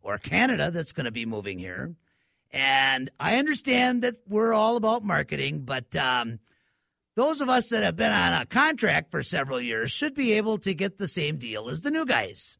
or 0.00 0.16
Canada 0.16 0.70
that's 0.70 0.92
going 0.92 1.04
to 1.04 1.10
be 1.10 1.26
moving 1.26 1.58
here. 1.58 1.94
And 2.50 3.10
I 3.20 3.36
understand 3.36 4.02
that 4.02 4.16
we're 4.26 4.54
all 4.54 4.76
about 4.76 5.04
marketing, 5.04 5.64
but 5.66 5.94
um, 5.96 6.38
those 7.14 7.42
of 7.42 7.50
us 7.50 7.68
that 7.68 7.82
have 7.82 7.96
been 7.96 8.12
on 8.12 8.32
a 8.32 8.46
contract 8.46 9.10
for 9.10 9.22
several 9.22 9.60
years 9.60 9.90
should 9.90 10.14
be 10.14 10.32
able 10.32 10.56
to 10.58 10.72
get 10.72 10.96
the 10.96 11.08
same 11.08 11.36
deal 11.36 11.68
as 11.68 11.82
the 11.82 11.90
new 11.90 12.06
guys. 12.06 12.56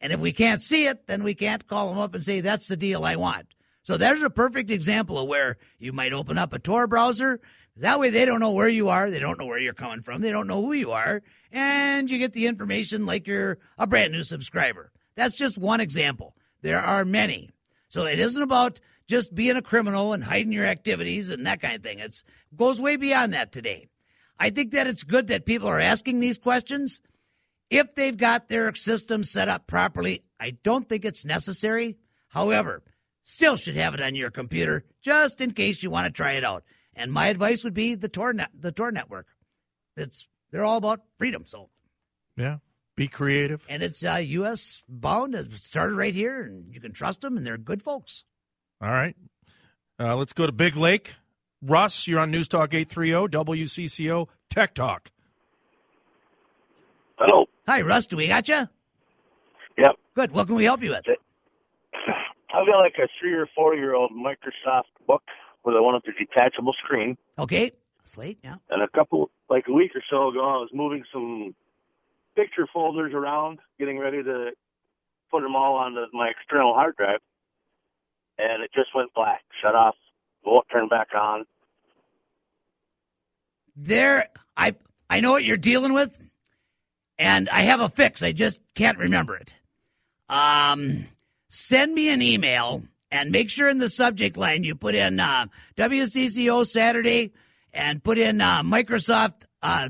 And 0.00 0.12
if 0.12 0.20
we 0.20 0.32
can't 0.32 0.62
see 0.62 0.86
it, 0.86 1.06
then 1.06 1.22
we 1.22 1.34
can't 1.34 1.66
call 1.66 1.90
them 1.90 1.98
up 1.98 2.14
and 2.14 2.24
say, 2.24 2.40
that's 2.40 2.68
the 2.68 2.76
deal 2.76 3.04
I 3.04 3.16
want. 3.16 3.48
So 3.82 3.96
there's 3.96 4.22
a 4.22 4.30
perfect 4.30 4.70
example 4.70 5.18
of 5.18 5.28
where 5.28 5.58
you 5.78 5.92
might 5.92 6.12
open 6.12 6.38
up 6.38 6.52
a 6.52 6.58
Tor 6.58 6.86
browser 6.86 7.40
that 7.78 8.00
way, 8.00 8.10
they 8.10 8.24
don't 8.24 8.40
know 8.40 8.52
where 8.52 8.68
you 8.68 8.88
are. 8.88 9.10
They 9.10 9.18
don't 9.18 9.38
know 9.38 9.46
where 9.46 9.58
you're 9.58 9.74
coming 9.74 10.02
from. 10.02 10.22
They 10.22 10.30
don't 10.30 10.46
know 10.46 10.62
who 10.62 10.72
you 10.72 10.92
are. 10.92 11.22
And 11.52 12.10
you 12.10 12.18
get 12.18 12.32
the 12.32 12.46
information 12.46 13.06
like 13.06 13.26
you're 13.26 13.58
a 13.76 13.86
brand 13.86 14.12
new 14.12 14.24
subscriber. 14.24 14.90
That's 15.14 15.34
just 15.34 15.58
one 15.58 15.80
example. 15.80 16.34
There 16.62 16.80
are 16.80 17.04
many. 17.04 17.50
So 17.88 18.04
it 18.04 18.18
isn't 18.18 18.42
about 18.42 18.80
just 19.06 19.34
being 19.34 19.56
a 19.56 19.62
criminal 19.62 20.12
and 20.12 20.24
hiding 20.24 20.52
your 20.52 20.66
activities 20.66 21.30
and 21.30 21.46
that 21.46 21.60
kind 21.60 21.76
of 21.76 21.82
thing. 21.82 21.98
It 21.98 22.22
goes 22.54 22.80
way 22.80 22.96
beyond 22.96 23.34
that 23.34 23.52
today. 23.52 23.88
I 24.38 24.50
think 24.50 24.72
that 24.72 24.86
it's 24.86 25.04
good 25.04 25.28
that 25.28 25.46
people 25.46 25.68
are 25.68 25.80
asking 25.80 26.20
these 26.20 26.38
questions. 26.38 27.00
If 27.70 27.94
they've 27.94 28.16
got 28.16 28.48
their 28.48 28.74
system 28.74 29.24
set 29.24 29.48
up 29.48 29.66
properly, 29.66 30.24
I 30.38 30.56
don't 30.62 30.88
think 30.88 31.04
it's 31.04 31.24
necessary. 31.24 31.96
However, 32.28 32.82
still 33.22 33.56
should 33.56 33.76
have 33.76 33.94
it 33.94 34.00
on 34.00 34.14
your 34.14 34.30
computer 34.30 34.84
just 35.00 35.40
in 35.40 35.52
case 35.52 35.82
you 35.82 35.90
want 35.90 36.06
to 36.06 36.12
try 36.12 36.32
it 36.32 36.44
out. 36.44 36.64
And 36.96 37.12
my 37.12 37.28
advice 37.28 37.62
would 37.62 37.74
be 37.74 37.94
the 37.94 38.08
Tor 38.08 38.32
net, 38.32 38.50
the 38.58 38.72
Tor 38.72 38.90
network. 38.90 39.26
It's 39.96 40.28
they're 40.50 40.64
all 40.64 40.78
about 40.78 41.02
freedom. 41.18 41.44
So 41.44 41.68
yeah, 42.36 42.58
be 42.96 43.06
creative. 43.06 43.64
And 43.68 43.82
it's 43.82 44.02
uh, 44.02 44.14
U.S. 44.14 44.82
bound. 44.88 45.34
It 45.34 45.52
started 45.52 45.94
right 45.94 46.14
here, 46.14 46.42
and 46.42 46.72
you 46.72 46.80
can 46.80 46.92
trust 46.92 47.20
them, 47.20 47.36
and 47.36 47.46
they're 47.46 47.58
good 47.58 47.82
folks. 47.82 48.24
All 48.80 48.90
right, 48.90 49.14
uh, 50.00 50.16
let's 50.16 50.32
go 50.32 50.46
to 50.46 50.52
Big 50.52 50.74
Lake. 50.74 51.14
Russ, 51.62 52.06
you're 52.06 52.20
on 52.20 52.30
News 52.30 52.48
Talk 52.48 52.72
830 52.74 53.36
WCCO 53.36 54.28
Tech 54.48 54.74
Talk. 54.74 55.10
Hello. 57.18 57.46
Hi, 57.66 57.82
Russ. 57.82 58.06
Do 58.06 58.16
we 58.16 58.28
got 58.28 58.48
you? 58.48 58.68
Yep. 59.78 59.96
Good. 60.14 60.32
What 60.32 60.46
can 60.46 60.56
we 60.56 60.64
help 60.64 60.82
you 60.82 60.90
with? 60.90 61.02
I've 62.54 62.66
got 62.66 62.78
like 62.78 62.94
a 62.98 63.08
three 63.20 63.34
or 63.34 63.48
four 63.54 63.74
year 63.74 63.94
old 63.94 64.12
Microsoft 64.12 64.84
book 65.06 65.22
with 65.66 65.74
a 65.74 65.82
one 65.82 65.96
of 65.96 66.02
the 66.04 66.12
detachable 66.12 66.72
screen. 66.82 67.18
Okay. 67.38 67.72
Slate, 68.04 68.38
yeah. 68.42 68.54
And 68.70 68.82
a 68.82 68.88
couple, 68.88 69.30
like 69.50 69.64
a 69.68 69.72
week 69.72 69.90
or 69.96 70.02
so 70.08 70.28
ago, 70.28 70.38
I 70.40 70.58
was 70.58 70.70
moving 70.72 71.02
some 71.12 71.56
picture 72.36 72.68
folders 72.72 73.12
around, 73.12 73.58
getting 73.78 73.98
ready 73.98 74.22
to 74.22 74.50
put 75.30 75.42
them 75.42 75.56
all 75.56 75.74
on 75.74 75.94
the, 75.94 76.06
my 76.12 76.28
external 76.28 76.72
hard 76.72 76.96
drive, 76.96 77.18
and 78.38 78.62
it 78.62 78.70
just 78.72 78.94
went 78.94 79.12
black, 79.12 79.42
shut 79.60 79.74
off, 79.74 79.96
won't 80.44 80.66
turn 80.72 80.88
back 80.88 81.08
on. 81.16 81.44
There, 83.74 84.28
I 84.56 84.76
I 85.10 85.20
know 85.20 85.32
what 85.32 85.44
you're 85.44 85.56
dealing 85.56 85.92
with, 85.92 86.16
and 87.18 87.48
I 87.48 87.62
have 87.62 87.80
a 87.80 87.88
fix. 87.88 88.22
I 88.22 88.30
just 88.30 88.60
can't 88.74 88.98
remember 88.98 89.36
it. 89.36 89.52
Um, 90.28 91.06
send 91.48 91.92
me 91.92 92.08
an 92.08 92.22
email 92.22 92.84
and 93.10 93.30
make 93.30 93.50
sure 93.50 93.68
in 93.68 93.78
the 93.78 93.88
subject 93.88 94.36
line 94.36 94.64
you 94.64 94.74
put 94.74 94.94
in 94.94 95.20
uh, 95.20 95.46
WCCO 95.76 96.66
Saturday 96.66 97.32
and 97.72 98.02
put 98.02 98.18
in 98.18 98.40
uh, 98.40 98.62
Microsoft 98.62 99.44
uh, 99.62 99.88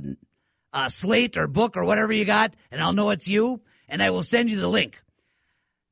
uh, 0.72 0.88
slate 0.88 1.36
or 1.36 1.46
book 1.46 1.76
or 1.76 1.84
whatever 1.84 2.12
you 2.12 2.24
got, 2.24 2.54
and 2.70 2.82
I'll 2.82 2.92
know 2.92 3.10
it's 3.10 3.28
you, 3.28 3.62
and 3.88 4.02
I 4.02 4.10
will 4.10 4.22
send 4.22 4.50
you 4.50 4.60
the 4.60 4.68
link. 4.68 5.02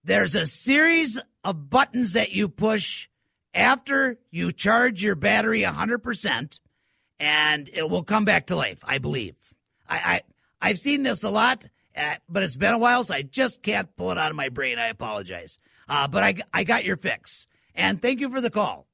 There's 0.02 0.34
a 0.34 0.46
series 0.46 1.20
of 1.42 1.70
buttons 1.70 2.12
that 2.12 2.32
you 2.32 2.48
push 2.48 3.08
after 3.54 4.18
you 4.30 4.52
charge 4.52 5.02
your 5.02 5.14
battery 5.14 5.62
100%, 5.62 6.58
and 7.18 7.70
it 7.72 7.88
will 7.88 8.02
come 8.02 8.24
back 8.24 8.46
to 8.46 8.56
life, 8.56 8.80
I 8.84 8.98
believe. 8.98 9.36
I, 9.88 9.96
I, 9.96 10.20
I've 10.60 10.78
seen 10.78 11.04
this 11.04 11.22
a 11.22 11.30
lot, 11.30 11.68
uh, 11.96 12.14
but 12.28 12.42
it's 12.42 12.56
been 12.56 12.74
a 12.74 12.78
while, 12.78 13.04
so 13.04 13.14
I 13.14 13.22
just 13.22 13.62
can't 13.62 13.94
pull 13.96 14.10
it 14.10 14.18
out 14.18 14.30
of 14.30 14.36
my 14.36 14.48
brain. 14.48 14.78
I 14.78 14.88
apologize. 14.88 15.58
Uh, 15.88 16.08
but 16.08 16.22
I, 16.22 16.34
I 16.52 16.64
got 16.64 16.84
your 16.84 16.96
fix. 16.96 17.46
And 17.74 18.00
thank 18.00 18.20
you 18.20 18.30
for 18.30 18.40
the 18.40 18.50
call. 18.50 18.86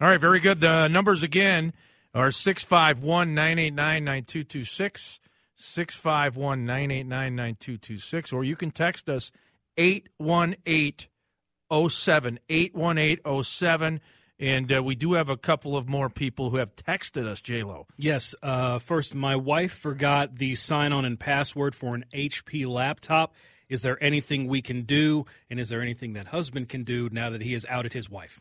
All 0.00 0.08
right, 0.08 0.20
very 0.20 0.40
good. 0.40 0.60
The 0.60 0.88
numbers 0.88 1.22
again 1.22 1.72
are 2.14 2.30
651 2.30 3.34
989 3.34 4.04
9226. 4.04 5.20
651 5.56 6.64
989 6.64 7.34
9226. 7.34 8.32
Or 8.32 8.44
you 8.44 8.54
can 8.54 8.70
text 8.70 9.08
us 9.08 9.32
81807. 9.76 12.38
81807. 12.48 14.00
And 14.40 14.72
uh, 14.72 14.82
we 14.82 14.94
do 14.94 15.14
have 15.14 15.28
a 15.28 15.36
couple 15.36 15.76
of 15.76 15.88
more 15.88 16.08
people 16.08 16.50
who 16.50 16.58
have 16.58 16.76
texted 16.76 17.26
us, 17.26 17.40
JLo. 17.40 17.86
Yes. 17.96 18.34
Uh, 18.42 18.78
first, 18.78 19.14
my 19.14 19.34
wife 19.34 19.72
forgot 19.72 20.36
the 20.36 20.54
sign 20.54 20.92
on 20.92 21.04
and 21.04 21.18
password 21.18 21.74
for 21.74 21.94
an 21.94 22.04
HP 22.14 22.66
laptop. 22.66 23.34
Is 23.68 23.82
there 23.82 24.02
anything 24.02 24.46
we 24.46 24.62
can 24.62 24.82
do? 24.82 25.26
And 25.50 25.58
is 25.58 25.68
there 25.68 25.82
anything 25.82 26.12
that 26.12 26.28
husband 26.28 26.68
can 26.68 26.84
do 26.84 27.08
now 27.10 27.30
that 27.30 27.42
he 27.42 27.52
has 27.54 27.66
outed 27.68 27.92
his 27.92 28.08
wife? 28.08 28.40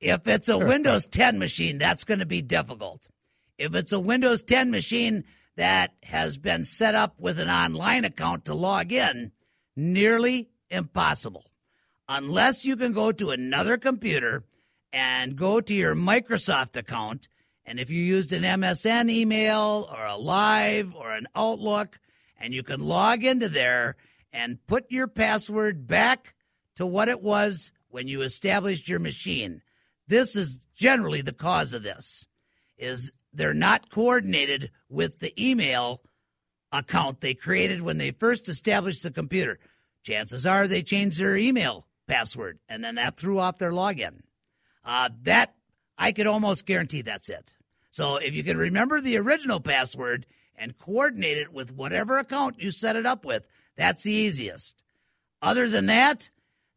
If 0.00 0.28
it's 0.28 0.48
a 0.48 0.58
Windows 0.58 1.06
10 1.10 1.38
machine, 1.38 1.78
that's 1.78 2.04
going 2.04 2.20
to 2.20 2.26
be 2.26 2.42
difficult. 2.42 3.08
If 3.58 3.74
it's 3.74 3.92
a 3.92 4.00
Windows 4.00 4.42
10 4.42 4.70
machine 4.70 5.24
that 5.56 5.94
has 6.04 6.36
been 6.36 6.62
set 6.64 6.94
up 6.94 7.18
with 7.18 7.38
an 7.40 7.48
online 7.48 8.04
account 8.04 8.44
to 8.44 8.54
log 8.54 8.92
in, 8.92 9.32
nearly 9.74 10.50
impossible. 10.70 11.44
Unless 12.08 12.64
you 12.64 12.76
can 12.76 12.92
go 12.92 13.10
to 13.10 13.30
another 13.30 13.78
computer 13.78 14.44
and 14.96 15.36
go 15.36 15.60
to 15.60 15.74
your 15.74 15.94
Microsoft 15.94 16.74
account. 16.74 17.28
And 17.66 17.78
if 17.78 17.90
you 17.90 18.02
used 18.02 18.32
an 18.32 18.44
MSN 18.44 19.10
email 19.10 19.86
or 19.92 20.06
a 20.06 20.16
Live 20.16 20.94
or 20.96 21.12
an 21.12 21.26
Outlook, 21.34 22.00
and 22.40 22.54
you 22.54 22.62
can 22.62 22.80
log 22.80 23.22
into 23.22 23.50
there 23.50 23.96
and 24.32 24.58
put 24.66 24.90
your 24.90 25.06
password 25.06 25.86
back 25.86 26.34
to 26.76 26.86
what 26.86 27.10
it 27.10 27.20
was 27.22 27.72
when 27.90 28.08
you 28.08 28.22
established 28.22 28.88
your 28.88 28.98
machine. 28.98 29.60
This 30.08 30.34
is 30.34 30.66
generally 30.74 31.20
the 31.20 31.34
cause 31.34 31.74
of 31.74 31.82
this 31.82 32.26
is 32.78 33.12
they're 33.34 33.52
not 33.52 33.90
coordinated 33.90 34.70
with 34.88 35.18
the 35.18 35.34
email 35.38 36.00
account 36.72 37.20
they 37.20 37.34
created 37.34 37.82
when 37.82 37.98
they 37.98 38.12
first 38.12 38.48
established 38.48 39.02
the 39.02 39.10
computer. 39.10 39.58
Chances 40.02 40.46
are 40.46 40.66
they 40.66 40.82
changed 40.82 41.20
their 41.20 41.36
email 41.36 41.86
password 42.08 42.60
and 42.66 42.82
then 42.82 42.94
that 42.94 43.18
threw 43.18 43.38
off 43.38 43.58
their 43.58 43.72
login. 43.72 44.20
Uh, 44.86 45.10
that 45.24 45.54
I 45.98 46.12
could 46.12 46.26
almost 46.26 46.64
guarantee 46.64 47.02
that's 47.02 47.28
it. 47.28 47.54
So 47.90 48.16
if 48.16 48.34
you 48.34 48.44
can 48.44 48.56
remember 48.56 49.00
the 49.00 49.16
original 49.16 49.58
password 49.58 50.26
and 50.54 50.78
coordinate 50.78 51.38
it 51.38 51.52
with 51.52 51.72
whatever 51.72 52.18
account 52.18 52.60
you 52.60 52.70
set 52.70 52.94
it 52.96 53.04
up 53.04 53.24
with, 53.24 53.46
that's 53.76 54.04
the 54.04 54.12
easiest. 54.12 54.82
Other 55.42 55.68
than 55.68 55.86
that, 55.86 56.30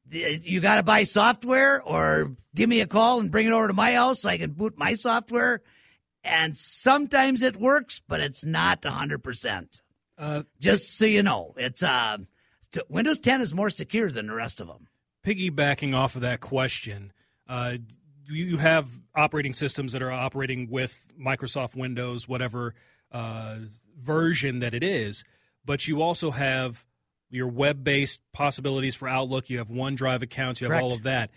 you 0.09 0.59
got 0.59 0.75
to 0.77 0.83
buy 0.83 1.03
software 1.03 1.81
or 1.81 2.35
give 2.55 2.67
me 2.67 2.81
a 2.81 2.87
call 2.87 3.19
and 3.19 3.29
bring 3.29 3.47
it 3.47 3.53
over 3.53 3.67
to 3.67 3.73
my 3.73 3.93
house 3.93 4.21
so 4.21 4.29
I 4.29 4.37
can 4.37 4.51
boot 4.51 4.77
my 4.77 4.95
software. 4.95 5.61
And 6.23 6.57
sometimes 6.57 7.41
it 7.41 7.57
works, 7.57 8.01
but 8.05 8.19
it's 8.19 8.43
not 8.43 8.81
100%. 8.81 9.81
Uh, 10.17 10.43
Just 10.59 10.97
so 10.97 11.05
you 11.05 11.23
know, 11.23 11.53
it's 11.57 11.83
uh, 11.83 12.17
Windows 12.89 13.19
10 13.19 13.41
is 13.41 13.53
more 13.53 13.69
secure 13.69 14.09
than 14.09 14.27
the 14.27 14.33
rest 14.33 14.59
of 14.59 14.67
them. 14.67 14.87
Piggybacking 15.25 15.93
off 15.93 16.15
of 16.15 16.21
that 16.21 16.41
question, 16.41 17.13
uh, 17.47 17.77
you 18.29 18.57
have 18.57 18.87
operating 19.15 19.53
systems 19.53 19.93
that 19.93 20.01
are 20.01 20.11
operating 20.11 20.69
with 20.69 21.07
Microsoft 21.19 21.75
Windows, 21.75 22.27
whatever 22.27 22.75
uh, 23.11 23.57
version 23.97 24.59
that 24.59 24.73
it 24.73 24.83
is, 24.83 25.23
but 25.65 25.87
you 25.87 26.01
also 26.01 26.31
have 26.31 26.85
your 27.29 27.47
web 27.47 27.83
based 27.83 28.19
possibilities 28.31 28.95
for 28.95 29.07
Outlook. 29.07 29.49
You 29.49 29.59
have 29.59 29.69
OneDrive 29.69 30.21
accounts. 30.21 30.61
You 30.61 30.65
have 30.65 30.71
Correct. 30.71 30.83
all 30.83 30.93
of 30.93 31.03
that. 31.03 31.31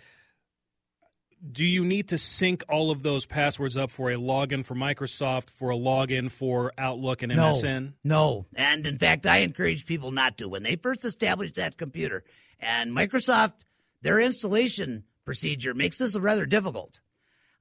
Do 1.51 1.65
you 1.65 1.85
need 1.85 2.09
to 2.11 2.19
sync 2.19 2.63
all 2.69 2.93
of 2.93 3.03
those 3.03 3.27
passwords 3.27 3.77
up 3.77 3.91
for 3.91 4.11
a 4.11 4.15
login 4.15 4.65
for 4.65 4.77
Microsoft, 4.77 5.51
for 5.51 5.71
a 5.71 5.77
login 5.77 6.31
for 6.31 6.73
Outlook 6.79 7.23
and 7.23 7.33
MSN? 7.33 7.95
No, 8.05 8.47
no. 8.47 8.47
And 8.55 8.87
in 8.87 8.97
fact, 8.97 9.27
I 9.27 9.39
encourage 9.39 9.85
people 9.85 10.13
not 10.13 10.39
to. 10.39 10.49
When 10.49 10.63
they 10.63 10.77
first 10.77 11.05
established 11.05 11.57
that 11.57 11.77
computer, 11.77 12.23
and 12.61 12.93
Microsoft, 12.93 13.65
their 14.03 14.21
installation 14.21 15.03
procedure 15.25 15.75
makes 15.75 15.99
this 15.99 16.17
rather 16.17 16.47
difficult. 16.47 17.01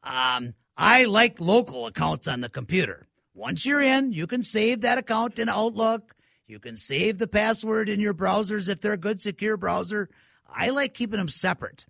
Um, 0.03 0.53
I 0.77 1.05
like 1.05 1.39
local 1.39 1.87
accounts 1.87 2.27
on 2.27 2.41
the 2.41 2.49
computer. 2.49 3.07
Once 3.33 3.65
you're 3.65 3.81
in, 3.81 4.11
you 4.11 4.27
can 4.27 4.43
save 4.43 4.81
that 4.81 4.97
account 4.97 5.39
in 5.39 5.49
Outlook. 5.49 6.15
You 6.47 6.59
can 6.59 6.75
save 6.75 7.17
the 7.17 7.27
password 7.27 7.87
in 7.87 7.99
your 7.99 8.13
browsers 8.13 8.67
if 8.67 8.81
they're 8.81 8.93
a 8.93 8.97
good, 8.97 9.21
secure 9.21 9.57
browser. 9.57 10.09
I 10.49 10.69
like 10.69 10.93
keeping 10.93 11.17
them 11.17 11.29
separate. 11.29 11.85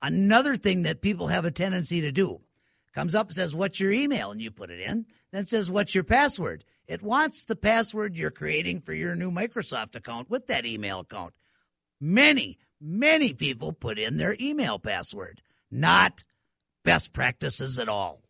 Another 0.00 0.56
thing 0.56 0.82
that 0.82 1.00
people 1.00 1.28
have 1.28 1.44
a 1.44 1.50
tendency 1.50 2.00
to 2.02 2.12
do 2.12 2.42
comes 2.94 3.14
up 3.14 3.32
says, 3.32 3.54
What's 3.54 3.80
your 3.80 3.90
email? 3.90 4.30
And 4.30 4.40
you 4.40 4.50
put 4.50 4.70
it 4.70 4.80
in. 4.80 5.06
Then 5.32 5.46
says, 5.46 5.70
What's 5.70 5.94
your 5.94 6.04
password? 6.04 6.64
It 6.86 7.02
wants 7.02 7.44
the 7.44 7.56
password 7.56 8.14
you're 8.14 8.30
creating 8.30 8.82
for 8.82 8.92
your 8.92 9.16
new 9.16 9.30
Microsoft 9.30 9.96
account 9.96 10.28
with 10.28 10.46
that 10.46 10.66
email 10.66 11.00
account. 11.00 11.34
Many, 12.00 12.58
many 12.84 13.32
people 13.32 13.72
put 13.72 13.98
in 13.98 14.18
their 14.18 14.36
email 14.38 14.78
password, 14.78 15.40
not 15.70 16.22
best 16.84 17.12
practices 17.12 17.78
at 17.78 17.88
all. 17.88 18.22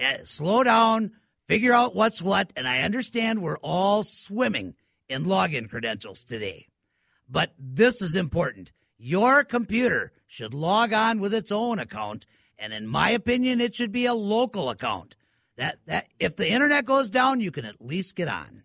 Uh, 0.00 0.24
slow 0.24 0.62
down, 0.62 1.12
figure 1.46 1.72
out 1.72 1.94
what's 1.94 2.22
what, 2.22 2.52
and 2.56 2.66
I 2.66 2.82
understand 2.82 3.42
we're 3.42 3.58
all 3.58 4.02
swimming 4.02 4.74
in 5.08 5.24
login 5.24 5.68
credentials 5.68 6.22
today. 6.22 6.68
But 7.28 7.52
this 7.58 8.00
is 8.00 8.16
important. 8.16 8.70
Your 8.96 9.44
computer 9.44 10.12
should 10.26 10.54
log 10.54 10.92
on 10.92 11.18
with 11.18 11.34
its 11.34 11.50
own 11.50 11.78
account, 11.78 12.26
and 12.58 12.72
in 12.72 12.86
my 12.86 13.10
opinion, 13.10 13.60
it 13.60 13.74
should 13.74 13.92
be 13.92 14.06
a 14.06 14.14
local 14.14 14.70
account. 14.70 15.16
That 15.56 15.78
that 15.86 16.06
if 16.18 16.36
the 16.36 16.48
internet 16.48 16.84
goes 16.84 17.10
down, 17.10 17.40
you 17.40 17.50
can 17.50 17.64
at 17.64 17.84
least 17.84 18.16
get 18.16 18.28
on 18.28 18.62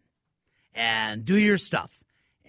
and 0.74 1.26
do 1.26 1.38
your 1.38 1.58
stuff. 1.58 2.04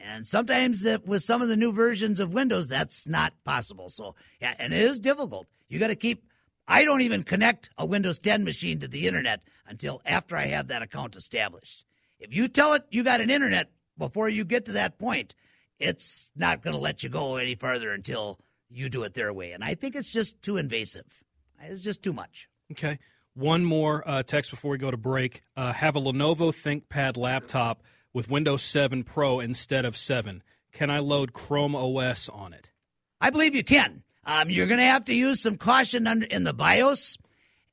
And 0.06 0.26
sometimes 0.26 0.86
with 1.04 1.22
some 1.22 1.42
of 1.42 1.48
the 1.48 1.56
new 1.56 1.72
versions 1.72 2.20
of 2.20 2.32
Windows, 2.32 2.68
that's 2.68 3.08
not 3.08 3.32
possible. 3.44 3.88
So, 3.88 4.14
yeah, 4.40 4.54
and 4.58 4.72
it 4.72 4.80
is 4.80 5.00
difficult. 5.00 5.48
You 5.68 5.78
got 5.78 5.88
to 5.88 5.96
keep. 5.96 6.24
I 6.68 6.84
don't 6.84 7.00
even 7.00 7.24
connect 7.24 7.70
a 7.76 7.84
Windows 7.84 8.18
10 8.18 8.44
machine 8.44 8.78
to 8.80 8.88
the 8.88 9.06
internet 9.06 9.42
until 9.66 10.00
after 10.06 10.36
I 10.36 10.46
have 10.46 10.68
that 10.68 10.82
account 10.82 11.16
established. 11.16 11.84
If 12.18 12.34
you 12.34 12.48
tell 12.48 12.72
it 12.74 12.84
you 12.90 13.02
got 13.04 13.20
an 13.20 13.30
internet 13.30 13.70
before 13.98 14.28
you 14.28 14.44
get 14.44 14.64
to 14.66 14.72
that 14.72 14.98
point, 14.98 15.34
it's 15.78 16.30
not 16.36 16.62
going 16.62 16.74
to 16.74 16.80
let 16.80 17.02
you 17.02 17.08
go 17.08 17.36
any 17.36 17.54
further 17.54 17.92
until 17.92 18.38
you 18.68 18.88
do 18.88 19.02
it 19.02 19.14
their 19.14 19.32
way. 19.32 19.52
And 19.52 19.62
I 19.62 19.74
think 19.74 19.94
it's 19.94 20.08
just 20.08 20.40
too 20.40 20.56
invasive. 20.56 21.24
It's 21.60 21.82
just 21.82 22.02
too 22.02 22.12
much. 22.12 22.48
Okay. 22.72 22.98
One 23.34 23.64
more 23.64 24.02
uh, 24.06 24.22
text 24.22 24.50
before 24.50 24.70
we 24.70 24.78
go 24.78 24.90
to 24.90 24.96
break. 24.96 25.42
Uh, 25.56 25.72
have 25.72 25.96
a 25.96 26.00
Lenovo 26.00 26.52
ThinkPad 26.52 27.16
laptop 27.16 27.82
with 28.16 28.30
Windows 28.30 28.62
7 28.62 29.04
Pro 29.04 29.40
instead 29.40 29.84
of 29.84 29.94
7. 29.94 30.42
Can 30.72 30.88
I 30.88 31.00
load 31.00 31.34
Chrome 31.34 31.76
OS 31.76 32.30
on 32.30 32.54
it? 32.54 32.70
I 33.20 33.28
believe 33.28 33.54
you 33.54 33.62
can. 33.62 34.04
Um, 34.24 34.48
you're 34.48 34.66
going 34.66 34.80
to 34.80 34.84
have 34.84 35.04
to 35.04 35.14
use 35.14 35.42
some 35.42 35.58
caution 35.58 36.06
under, 36.06 36.24
in 36.24 36.44
the 36.44 36.54
BIOS, 36.54 37.18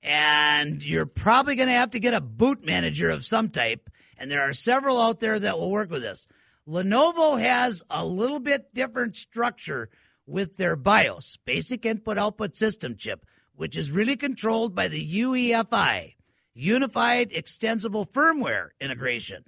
and 0.01 0.83
you're 0.83 1.05
probably 1.05 1.55
going 1.55 1.69
to 1.69 1.75
have 1.75 1.91
to 1.91 1.99
get 2.01 2.13
a 2.13 2.19
boot 2.19 2.65
manager 2.65 3.09
of 3.09 3.23
some 3.23 3.51
type. 3.51 3.89
And 4.17 4.29
there 4.29 4.41
are 4.41 4.51
several 4.51 4.99
out 4.99 5.21
there 5.21 5.39
that 5.39 5.57
will 5.57 5.71
work 5.71 5.89
with 5.89 6.01
this. 6.01 6.27
Lenovo 6.67 7.39
has 7.39 7.81
a 7.89 8.05
little 8.05 8.41
bit 8.41 8.73
different 8.73 9.15
structure 9.15 9.89
with 10.27 10.57
their 10.57 10.75
BIOS, 10.75 11.37
basic 11.45 11.85
input 11.85 12.17
output 12.17 12.57
system 12.57 12.97
chip, 12.97 13.25
which 13.55 13.77
is 13.77 13.91
really 13.91 14.17
controlled 14.17 14.75
by 14.75 14.89
the 14.89 15.21
UEFI, 15.21 16.15
Unified 16.53 17.31
Extensible 17.31 18.05
Firmware 18.05 18.71
Integration. 18.81 19.45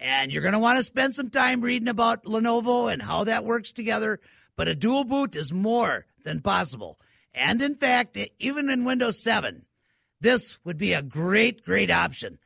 And 0.00 0.32
you're 0.32 0.42
going 0.42 0.54
to 0.54 0.58
want 0.58 0.78
to 0.78 0.82
spend 0.82 1.14
some 1.14 1.28
time 1.28 1.60
reading 1.60 1.88
about 1.88 2.24
Lenovo 2.24 2.90
and 2.90 3.02
how 3.02 3.24
that 3.24 3.44
works 3.44 3.70
together. 3.70 4.18
But 4.56 4.66
a 4.66 4.74
dual 4.74 5.04
boot 5.04 5.36
is 5.36 5.52
more 5.52 6.06
than 6.24 6.40
possible. 6.40 6.98
And 7.34 7.60
in 7.60 7.76
fact, 7.76 8.18
even 8.38 8.70
in 8.70 8.84
Windows 8.84 9.22
7, 9.22 9.66
this 10.20 10.58
would 10.64 10.78
be 10.78 10.94
a 10.94 11.02
great, 11.02 11.64
great 11.64 11.90
option. 11.90 12.38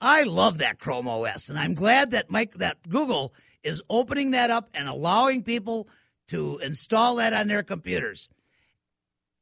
I 0.00 0.22
love 0.22 0.58
that 0.58 0.78
Chrome 0.78 1.08
OS, 1.08 1.50
and 1.50 1.58
I'm 1.58 1.74
glad 1.74 2.12
that 2.12 2.30
Mike, 2.30 2.54
that 2.54 2.88
Google 2.88 3.34
is 3.62 3.82
opening 3.90 4.30
that 4.30 4.50
up 4.50 4.70
and 4.72 4.88
allowing 4.88 5.42
people 5.42 5.88
to 6.28 6.58
install 6.58 7.16
that 7.16 7.34
on 7.34 7.48
their 7.48 7.62
computers. 7.62 8.28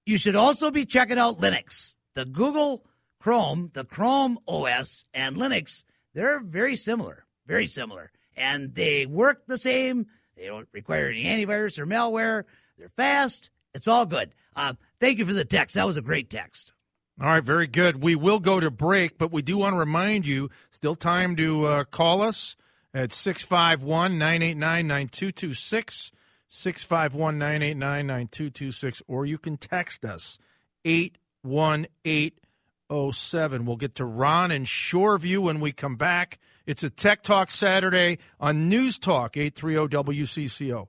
You 0.05 0.17
should 0.17 0.35
also 0.35 0.71
be 0.71 0.85
checking 0.85 1.19
out 1.19 1.39
Linux. 1.39 1.97
The 2.15 2.25
Google 2.25 2.85
Chrome, 3.21 3.71
the 3.75 3.85
Chrome 3.85 4.39
OS 4.49 5.05
and 5.15 5.37
Linux, 5.37 5.85
they're 6.15 6.41
very 6.41 6.75
similar, 6.75 7.25
very 7.49 7.67
similar. 7.67 8.13
And 8.37 8.75
they 8.75 9.07
work 9.07 9.47
the 9.47 9.59
same. 9.59 10.07
They 10.37 10.47
don't 10.47 10.69
require 10.73 11.09
any 11.09 11.25
antivirus 11.25 11.79
or 11.79 11.87
malware. 11.87 12.45
They're 12.79 12.91
fast. 12.91 13.51
It's 13.75 13.89
all 13.89 14.07
good. 14.07 14.33
Uh, 14.55 14.75
thank 15.01 15.19
you 15.19 15.27
for 15.27 15.33
the 15.33 15.45
text. 15.45 15.75
That 15.75 15.87
was 15.87 15.97
a 15.97 16.03
great 16.03 16.31
text. 16.31 16.73
All 17.21 17.27
right, 17.27 17.43
very 17.43 17.67
good. 17.67 18.01
We 18.01 18.15
will 18.15 18.39
go 18.39 18.61
to 18.61 18.71
break, 18.71 19.19
but 19.19 19.33
we 19.33 19.43
do 19.43 19.59
want 19.59 19.75
to 19.75 19.79
remind 19.79 20.25
you 20.25 20.51
still 20.71 20.95
time 20.95 21.35
to 21.35 21.67
uh, 21.67 21.83
call 21.85 22.23
us 22.23 22.55
at 22.95 23.13
651 23.13 24.19
989 24.19 24.87
9226. 24.87 26.13
651 26.49 27.39
989 27.39 28.07
9226, 28.07 29.03
or 29.07 29.27
you 29.27 29.37
can 29.37 29.57
text 29.57 30.05
us 30.05 30.39
81807. 30.85 33.67
We'll 33.67 33.77
get 33.77 33.95
to 33.97 34.05
Ron 34.05 34.51
and 34.51 34.67
Shoreview 34.67 35.43
when 35.43 35.61
we 35.61 35.73
come 35.73 35.97
back. 35.97 36.39
It's 36.69 36.83
a 36.83 36.91
Tech 36.91 37.23
Talk 37.23 37.51
Saturday 37.51 38.19
on 38.39 38.69
News 38.69 38.99
Talk 38.99 39.39
830 39.39 39.89
WCCO. 40.13 40.89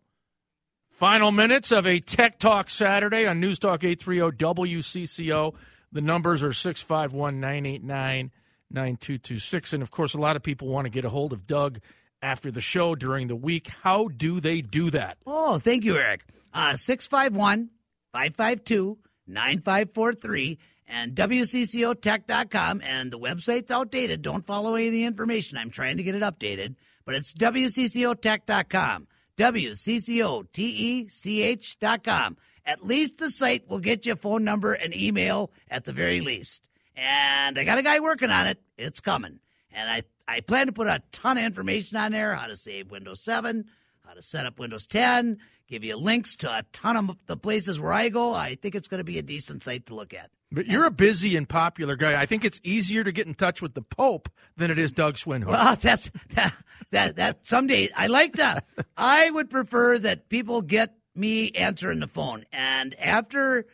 Final 0.89 1.31
minutes 1.31 1.71
of 1.71 1.87
a 1.87 2.01
Tech 2.01 2.37
Talk 2.37 2.69
Saturday 2.69 3.25
on 3.25 3.39
News 3.39 3.59
Talk 3.59 3.85
830 3.85 4.35
WCCO. 4.35 5.55
The 5.93 6.01
numbers 6.01 6.43
are 6.43 6.51
651 6.51 7.39
989 7.39 8.31
9226. 8.69 9.71
And 9.71 9.81
of 9.81 9.89
course, 9.89 10.13
a 10.13 10.17
lot 10.17 10.35
of 10.35 10.43
people 10.43 10.67
want 10.67 10.83
to 10.83 10.89
get 10.89 11.05
a 11.05 11.09
hold 11.09 11.31
of 11.31 11.47
Doug 11.47 11.79
after 12.21 12.51
the 12.51 12.59
show 12.59 12.93
during 12.93 13.27
the 13.27 13.35
week. 13.37 13.69
How 13.81 14.09
do 14.09 14.41
they 14.41 14.59
do 14.59 14.89
that? 14.89 15.17
Oh, 15.25 15.59
thank 15.59 15.85
you, 15.85 15.95
Eric. 15.95 16.25
Uh, 16.53 16.75
651 16.75 17.69
552 18.11 18.97
9543 19.27 20.59
and 20.89 21.15
WCCOtech.com. 21.15 22.81
And 22.83 23.09
the 23.11 23.19
website's 23.19 23.71
outdated. 23.71 24.23
Don't 24.23 24.45
follow 24.45 24.75
any 24.75 24.87
of 24.87 24.93
the 24.93 25.05
information. 25.05 25.57
I'm 25.57 25.69
trying 25.69 25.95
to 25.97 26.03
get 26.03 26.15
it 26.15 26.23
updated, 26.23 26.75
but 27.05 27.15
it's 27.15 27.33
WCCOtech.com. 27.33 29.07
WCCOTECH.com. 29.37 32.37
At 32.65 32.85
least 32.85 33.19
the 33.19 33.29
site 33.29 33.69
will 33.69 33.79
get 33.79 34.05
you 34.05 34.11
a 34.13 34.17
phone 34.17 34.43
number 34.43 34.73
and 34.73 34.93
email 34.93 35.51
at 35.69 35.85
the 35.85 35.93
very 35.93 36.19
least. 36.19 36.67
And 36.95 37.57
I 37.57 37.63
got 37.63 37.77
a 37.77 37.83
guy 37.83 38.01
working 38.01 38.31
on 38.31 38.47
it. 38.47 38.59
It's 38.77 38.99
coming. 38.99 39.39
And 39.71 39.89
I, 39.89 40.03
I 40.27 40.41
plan 40.41 40.67
to 40.67 40.73
put 40.73 40.87
a 40.87 41.01
ton 41.11 41.37
of 41.37 41.45
information 41.45 41.97
on 41.97 42.11
there 42.11 42.35
how 42.35 42.47
to 42.47 42.55
save 42.55 42.91
Windows 42.91 43.21
7, 43.21 43.65
how 44.05 44.13
to 44.13 44.21
set 44.21 44.45
up 44.45 44.59
Windows 44.59 44.85
10, 44.87 45.37
give 45.67 45.85
you 45.85 45.95
links 45.95 46.35
to 46.37 46.49
a 46.49 46.63
ton 46.73 46.97
of 46.97 47.15
the 47.27 47.37
places 47.37 47.79
where 47.79 47.93
I 47.93 48.09
go. 48.09 48.33
I 48.33 48.55
think 48.55 48.75
it's 48.75 48.89
going 48.89 48.99
to 48.99 49.05
be 49.05 49.19
a 49.19 49.23
decent 49.23 49.63
site 49.63 49.85
to 49.85 49.95
look 49.95 50.13
at. 50.13 50.29
But 50.51 50.65
you're 50.65 50.85
a 50.85 50.91
busy 50.91 51.37
and 51.37 51.47
popular 51.47 51.95
guy. 51.95 52.19
I 52.19 52.25
think 52.25 52.43
it's 52.43 52.59
easier 52.63 53.03
to 53.03 53.11
get 53.11 53.27
in 53.27 53.35
touch 53.35 53.61
with 53.61 53.75
the 53.75 53.83
Pope 53.83 54.29
than 54.57 54.71
it 54.71 54.79
is 54.79 54.91
Doug 54.91 55.17
Swinhook. 55.17 55.51
Well, 55.51 55.75
that's 55.75 56.11
that 56.29 56.53
that 56.91 57.15
that 57.17 57.45
someday 57.45 57.89
I 57.95 58.07
like 58.07 58.33
that. 58.33 58.65
I 58.97 59.29
would 59.29 59.49
prefer 59.49 59.99
that 59.99 60.29
people 60.29 60.61
get 60.61 60.95
me 61.15 61.51
answering 61.51 61.99
the 61.99 62.07
phone. 62.07 62.45
And 62.51 62.99
after 62.99 63.67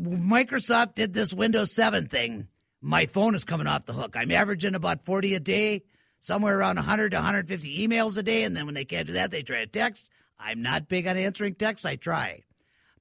Microsoft 0.00 0.94
did 0.94 1.12
this 1.12 1.32
Windows 1.32 1.74
7 1.74 2.06
thing, 2.06 2.48
my 2.80 3.06
phone 3.06 3.34
is 3.34 3.44
coming 3.44 3.66
off 3.66 3.86
the 3.86 3.92
hook. 3.92 4.16
I'm 4.16 4.30
averaging 4.30 4.74
about 4.74 5.04
40 5.04 5.34
a 5.34 5.40
day, 5.40 5.82
somewhere 6.20 6.58
around 6.58 6.76
100 6.76 7.10
to 7.10 7.16
150 7.16 7.88
emails 7.88 8.18
a 8.18 8.22
day. 8.22 8.42
And 8.42 8.56
then 8.56 8.66
when 8.66 8.74
they 8.74 8.84
can't 8.84 9.06
do 9.06 9.14
that, 9.14 9.30
they 9.30 9.42
try 9.42 9.60
to 9.60 9.66
text. 9.66 10.10
I'm 10.38 10.62
not 10.62 10.88
big 10.88 11.06
on 11.06 11.16
answering 11.16 11.54
texts. 11.54 11.86
I 11.86 11.96
try. 11.96 12.42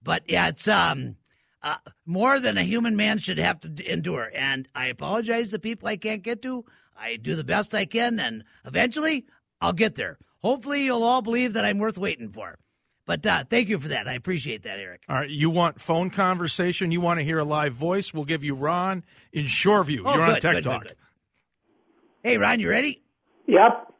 But 0.01 0.23
yeah, 0.27 0.47
it's 0.49 0.67
um, 0.67 1.17
uh, 1.63 1.77
more 2.05 2.39
than 2.39 2.57
a 2.57 2.63
human 2.63 2.95
man 2.95 3.17
should 3.19 3.37
have 3.37 3.59
to 3.61 3.91
endure. 3.91 4.29
And 4.35 4.67
I 4.75 4.87
apologize 4.87 5.51
to 5.51 5.59
people 5.59 5.87
I 5.87 5.97
can't 5.97 6.21
get 6.21 6.41
to. 6.43 6.65
I 6.97 7.15
do 7.15 7.35
the 7.35 7.43
best 7.43 7.73
I 7.73 7.85
can, 7.85 8.19
and 8.19 8.43
eventually 8.65 9.25
I'll 9.61 9.73
get 9.73 9.95
there. 9.95 10.17
Hopefully, 10.41 10.83
you'll 10.83 11.03
all 11.03 11.21
believe 11.21 11.53
that 11.53 11.65
I'm 11.65 11.79
worth 11.79 11.97
waiting 11.97 12.29
for. 12.29 12.59
But 13.05 13.25
uh, 13.25 13.43
thank 13.49 13.67
you 13.69 13.79
for 13.79 13.89
that. 13.89 14.07
I 14.07 14.13
appreciate 14.13 14.63
that, 14.63 14.79
Eric. 14.79 15.03
All 15.09 15.15
right, 15.17 15.29
you 15.29 15.49
want 15.49 15.81
phone 15.81 16.09
conversation? 16.09 16.91
You 16.91 17.01
want 17.01 17.19
to 17.19 17.23
hear 17.25 17.39
a 17.39 17.43
live 17.43 17.73
voice? 17.73 18.13
We'll 18.13 18.23
give 18.25 18.43
you 18.43 18.55
Ron 18.55 19.03
in 19.33 19.45
Shoreview. 19.45 20.03
Oh, 20.05 20.15
You're 20.15 20.25
good, 20.25 20.35
on 20.35 20.41
Tech 20.41 20.41
good, 20.41 20.63
good, 20.63 20.63
Talk. 20.63 20.83
good. 20.83 20.95
Hey, 22.23 22.37
Ron, 22.37 22.59
you 22.59 22.69
ready? 22.69 23.01
Yep. 23.47 23.93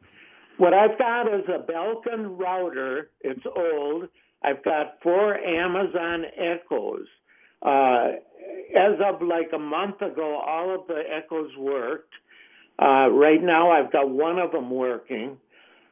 What 0.56 0.72
I've 0.72 0.96
got 0.98 1.26
is 1.26 1.44
a 1.48 1.70
Belkin 1.70 2.38
router. 2.38 3.10
It's 3.20 3.44
old. 3.56 4.08
I've 4.42 4.62
got 4.64 4.98
four 5.02 5.36
Amazon 5.36 6.24
Echoes. 6.38 7.06
Uh, 7.62 8.08
as 8.76 8.98
of 9.04 9.22
like 9.22 9.50
a 9.54 9.58
month 9.58 10.02
ago, 10.02 10.40
all 10.46 10.74
of 10.74 10.86
the 10.86 11.02
Echoes 11.10 11.50
worked. 11.58 12.12
Uh, 12.78 13.08
right 13.10 13.42
now, 13.42 13.70
I've 13.70 13.92
got 13.92 14.10
one 14.10 14.38
of 14.38 14.52
them 14.52 14.70
working. 14.70 15.38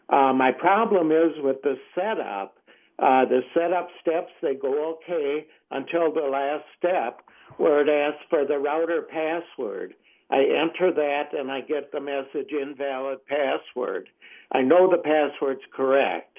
Uh, 0.08 0.32
my 0.32 0.50
problem 0.52 1.12
is 1.12 1.32
with 1.38 1.62
the 1.62 1.76
setup. 1.94 2.56
Uh, 2.98 3.24
the 3.24 3.40
setup 3.54 3.88
steps, 4.00 4.30
they 4.42 4.54
go 4.54 4.96
okay 4.96 5.46
until 5.70 6.12
the 6.12 6.28
last 6.28 6.64
step 6.78 7.22
where 7.56 7.80
it 7.80 7.88
asks 7.88 8.24
for 8.28 8.44
the 8.46 8.58
router 8.58 9.02
password. 9.02 9.94
I 10.30 10.40
enter 10.40 10.92
that 10.92 11.38
and 11.38 11.50
I 11.50 11.60
get 11.60 11.92
the 11.92 12.00
message 12.00 12.50
invalid 12.50 13.18
password. 13.26 14.08
I 14.50 14.62
know 14.62 14.90
the 14.90 14.98
password's 14.98 15.62
correct. 15.74 16.38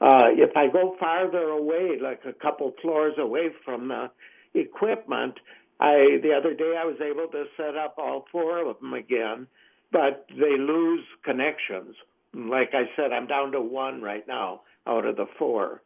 Uh, 0.00 0.30
if 0.36 0.56
I 0.56 0.66
go 0.66 0.96
farther 0.98 1.48
away, 1.50 1.98
like 2.00 2.20
a 2.26 2.32
couple 2.32 2.72
floors 2.82 3.14
away 3.18 3.50
from 3.64 3.88
the 3.88 4.10
equipment, 4.54 5.34
I 5.80 6.18
the 6.22 6.32
other 6.32 6.54
day 6.54 6.76
I 6.78 6.84
was 6.84 7.00
able 7.00 7.28
to 7.28 7.44
set 7.56 7.76
up 7.76 7.96
all 7.98 8.26
four 8.30 8.68
of 8.68 8.78
them 8.80 8.94
again, 8.94 9.46
but 9.90 10.26
they 10.30 10.56
lose 10.58 11.04
connections. 11.24 11.96
Like 12.34 12.70
I 12.72 12.84
said, 12.96 13.12
I'm 13.12 13.26
down 13.26 13.52
to 13.52 13.60
one 13.60 14.00
right 14.00 14.26
now 14.26 14.62
out 14.86 15.04
of 15.04 15.16
the 15.16 15.26
four. 15.38 15.82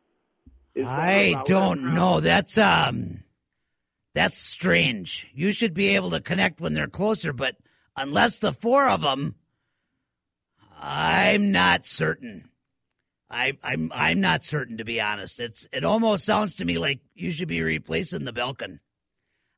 Is 0.74 0.86
I 0.86 1.42
don't 1.46 1.94
know. 1.94 2.20
That's 2.20 2.58
um, 2.58 3.22
that's 4.14 4.36
strange. 4.36 5.26
You 5.34 5.50
should 5.52 5.74
be 5.74 5.96
able 5.96 6.10
to 6.10 6.20
connect 6.20 6.60
when 6.60 6.74
they're 6.74 6.88
closer, 6.88 7.32
but 7.32 7.56
unless 7.96 8.38
the 8.38 8.52
four 8.52 8.88
of 8.88 9.00
them, 9.00 9.34
I'm 10.78 11.52
not 11.52 11.86
certain. 11.86 12.50
I, 13.28 13.54
I'm 13.62 13.90
I'm 13.92 14.20
not 14.20 14.44
certain 14.44 14.78
to 14.78 14.84
be 14.84 15.00
honest. 15.00 15.40
It's 15.40 15.66
it 15.72 15.84
almost 15.84 16.24
sounds 16.24 16.54
to 16.56 16.64
me 16.64 16.78
like 16.78 17.00
you 17.14 17.30
should 17.30 17.48
be 17.48 17.62
replacing 17.62 18.24
the 18.24 18.32
Belkin. 18.32 18.78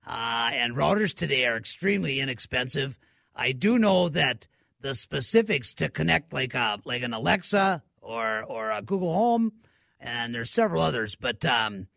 Uh, 0.07 0.51
and 0.55 0.75
routers 0.75 1.15
today 1.15 1.47
are 1.47 1.57
extremely 1.57 2.19
inexpensive. 2.19 2.99
I 3.37 3.53
do 3.53 3.79
know 3.79 4.09
that 4.09 4.47
the 4.81 4.95
specifics 4.95 5.75
to 5.75 5.91
connect 5.91 6.33
like 6.33 6.55
a 6.55 6.81
like 6.85 7.03
an 7.03 7.13
Alexa 7.13 7.83
or 8.01 8.43
or 8.45 8.71
a 8.71 8.81
Google 8.81 9.13
Home, 9.13 9.53
and 10.01 10.35
there's 10.35 10.51
several 10.51 10.81
others, 10.81 11.15
but 11.15 11.45
um, 11.45 11.89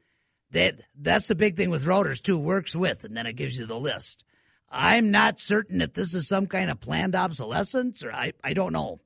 that 0.51 0.81
that's 0.99 1.29
the 1.29 1.35
big 1.35 1.55
thing 1.55 1.69
with 1.69 1.85
routers 1.85 2.21
too. 2.21 2.37
Works 2.37 2.75
with, 2.75 3.05
and 3.05 3.15
then 3.15 3.27
it 3.27 3.37
gives 3.37 3.57
you 3.57 3.65
the 3.65 3.79
list. 3.79 4.25
I'm 4.69 5.11
not 5.11 5.39
certain 5.39 5.81
if 5.81 5.93
this 5.93 6.13
is 6.13 6.27
some 6.27 6.47
kind 6.47 6.69
of 6.69 6.79
planned 6.81 7.15
obsolescence, 7.15 8.03
or 8.03 8.11
I 8.11 8.33
I 8.43 8.53
don't 8.53 8.73
know. 8.73 8.99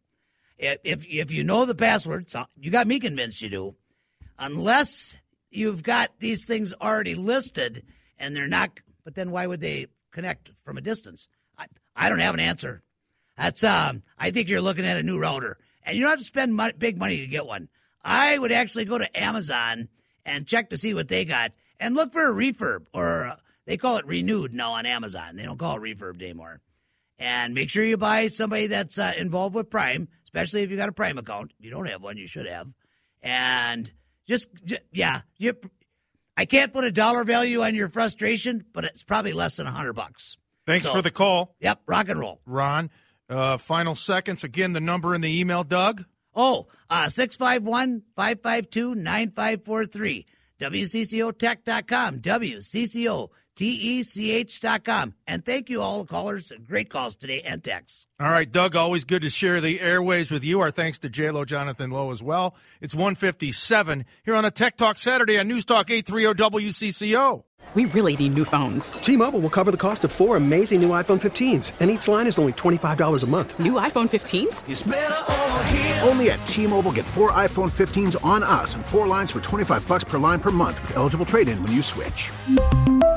If 0.57 1.05
if, 1.07 1.31
you 1.31 1.43
know 1.43 1.65
the 1.65 1.75
password, 1.75 2.31
you 2.57 2.71
got 2.71 2.87
me 2.87 2.99
convinced 2.99 3.41
you 3.41 3.49
do. 3.49 3.75
Unless 4.37 5.15
you've 5.49 5.83
got 5.83 6.11
these 6.19 6.45
things 6.45 6.73
already 6.81 7.15
listed 7.15 7.83
and 8.17 8.35
they're 8.35 8.47
not, 8.47 8.71
but 9.03 9.15
then 9.15 9.31
why 9.31 9.47
would 9.47 9.61
they 9.61 9.87
connect 10.11 10.51
from 10.63 10.77
a 10.77 10.81
distance? 10.81 11.27
I 11.57 11.67
I 11.95 12.09
don't 12.09 12.19
have 12.19 12.33
an 12.33 12.39
answer. 12.39 12.83
That's 13.37 13.63
um. 13.63 14.03
I 14.17 14.31
think 14.31 14.49
you're 14.49 14.61
looking 14.61 14.85
at 14.85 14.97
a 14.97 15.03
new 15.03 15.19
router, 15.19 15.57
and 15.83 15.95
you 15.95 16.03
don't 16.03 16.11
have 16.11 16.19
to 16.19 16.25
spend 16.25 16.59
big 16.79 16.97
money 16.97 17.17
to 17.17 17.27
get 17.27 17.45
one. 17.45 17.69
I 18.03 18.37
would 18.37 18.51
actually 18.51 18.85
go 18.85 18.97
to 18.97 19.19
Amazon 19.19 19.89
and 20.25 20.47
check 20.47 20.69
to 20.69 20.77
see 20.77 20.93
what 20.93 21.09
they 21.09 21.25
got, 21.25 21.51
and 21.79 21.95
look 21.95 22.13
for 22.13 22.29
a 22.29 22.33
refurb, 22.33 22.85
or 22.93 23.25
uh, 23.25 23.35
they 23.65 23.77
call 23.77 23.97
it 23.97 24.05
renewed 24.05 24.53
now 24.53 24.73
on 24.73 24.85
Amazon. 24.85 25.35
They 25.35 25.43
don't 25.43 25.59
call 25.59 25.77
it 25.77 25.81
refurb 25.81 26.21
anymore. 26.21 26.61
And 27.17 27.53
make 27.53 27.69
sure 27.69 27.83
you 27.83 27.97
buy 27.97 28.27
somebody 28.27 28.67
that's 28.67 28.99
uh, 28.99 29.13
involved 29.17 29.55
with 29.55 29.69
Prime, 29.69 30.09
especially 30.35 30.63
if 30.63 30.69
you 30.71 30.75
got 30.77 30.89
a 30.89 30.91
Prime 30.91 31.17
account. 31.17 31.53
If 31.57 31.63
you 31.65 31.71
don't 31.71 31.85
have 31.87 32.01
one, 32.03 32.17
you 32.17 32.27
should 32.27 32.45
have. 32.45 32.67
And 33.23 33.89
just, 34.27 34.49
j- 34.65 34.79
yeah, 34.91 35.21
you. 35.37 35.53
I 36.37 36.43
can't 36.45 36.73
put 36.73 36.83
a 36.83 36.91
dollar 36.91 37.23
value 37.23 37.61
on 37.63 37.73
your 37.75 37.87
frustration, 37.87 38.65
but 38.73 38.83
it's 38.83 39.03
probably 39.03 39.31
less 39.31 39.55
than 39.55 39.67
a 39.67 39.71
hundred 39.71 39.93
bucks. 39.93 40.37
Thanks 40.67 40.85
So- 40.85 40.91
for 40.93 41.01
the 41.01 41.11
call. 41.11 41.55
Yep, 41.61 41.81
rock 41.87 42.09
and 42.09 42.19
roll. 42.19 42.41
Ron. 42.45 42.89
Uh, 43.29 43.57
final 43.57 43.95
seconds. 43.95 44.43
Again, 44.43 44.73
the 44.73 44.81
number 44.81 45.15
in 45.15 45.21
the 45.21 45.39
email, 45.39 45.63
Doug. 45.63 46.03
Oh, 46.35 46.67
uh, 46.89 47.07
651 47.07 48.03
552 48.15 48.93
9543. 48.95 50.25
WCCOtech.com. 50.59 52.19
WCCOTECH.com. 53.55 55.13
And 55.27 55.45
thank 55.45 55.69
you, 55.69 55.81
all 55.81 56.03
the 56.03 56.09
callers. 56.09 56.51
Great 56.67 56.89
calls 56.89 57.15
today 57.15 57.41
and 57.41 57.63
texts. 57.63 58.07
All 58.19 58.29
right, 58.29 58.51
Doug, 58.51 58.75
always 58.75 59.03
good 59.03 59.21
to 59.23 59.29
share 59.29 59.59
the 59.61 59.81
airways 59.81 60.31
with 60.31 60.43
you. 60.43 60.61
Our 60.61 60.71
thanks 60.71 60.97
to 60.99 61.09
JLo 61.09 61.45
Jonathan 61.45 61.91
Lowe 61.91 62.11
as 62.11 62.23
well. 62.23 62.55
It's 62.81 62.95
157 62.95 64.05
here 64.23 64.35
on 64.35 64.45
a 64.45 64.51
Tech 64.51 64.77
Talk 64.77 64.97
Saturday 64.97 65.39
on 65.39 65.47
News 65.47 65.65
Talk 65.65 65.89
830 65.89 66.41
WCCO. 66.41 67.43
We 67.73 67.85
really 67.85 68.15
need 68.15 68.35
new 68.35 68.45
phones. 68.45 68.93
T-Mobile 68.93 69.41
will 69.41 69.49
cover 69.49 69.69
the 69.69 69.75
cost 69.75 70.05
of 70.05 70.11
four 70.11 70.37
amazing 70.37 70.81
new 70.81 70.89
iPhone 70.89 71.19
15s, 71.19 71.73
and 71.81 71.91
each 71.91 72.07
line 72.07 72.25
is 72.25 72.39
only 72.39 72.53
$25 72.53 73.23
a 73.23 73.25
month. 73.25 73.59
New 73.59 73.73
iPhone 73.73 74.07
15s? 74.09 76.07
Only 76.07 76.31
at 76.31 76.45
T-Mobile 76.45 76.93
get 76.93 77.05
four 77.05 77.33
iPhone 77.33 77.69
15s 77.69 78.23
on 78.23 78.43
us 78.43 78.75
and 78.75 78.85
four 78.85 79.07
lines 79.07 79.31
for 79.31 79.41
25 79.41 79.85
bucks 79.89 80.05
per 80.05 80.17
line 80.17 80.39
per 80.39 80.51
month 80.51 80.79
with 80.83 80.95
eligible 80.95 81.25
trade-in 81.25 81.61
when 81.61 81.73
you 81.73 81.81
switch. 81.81 82.31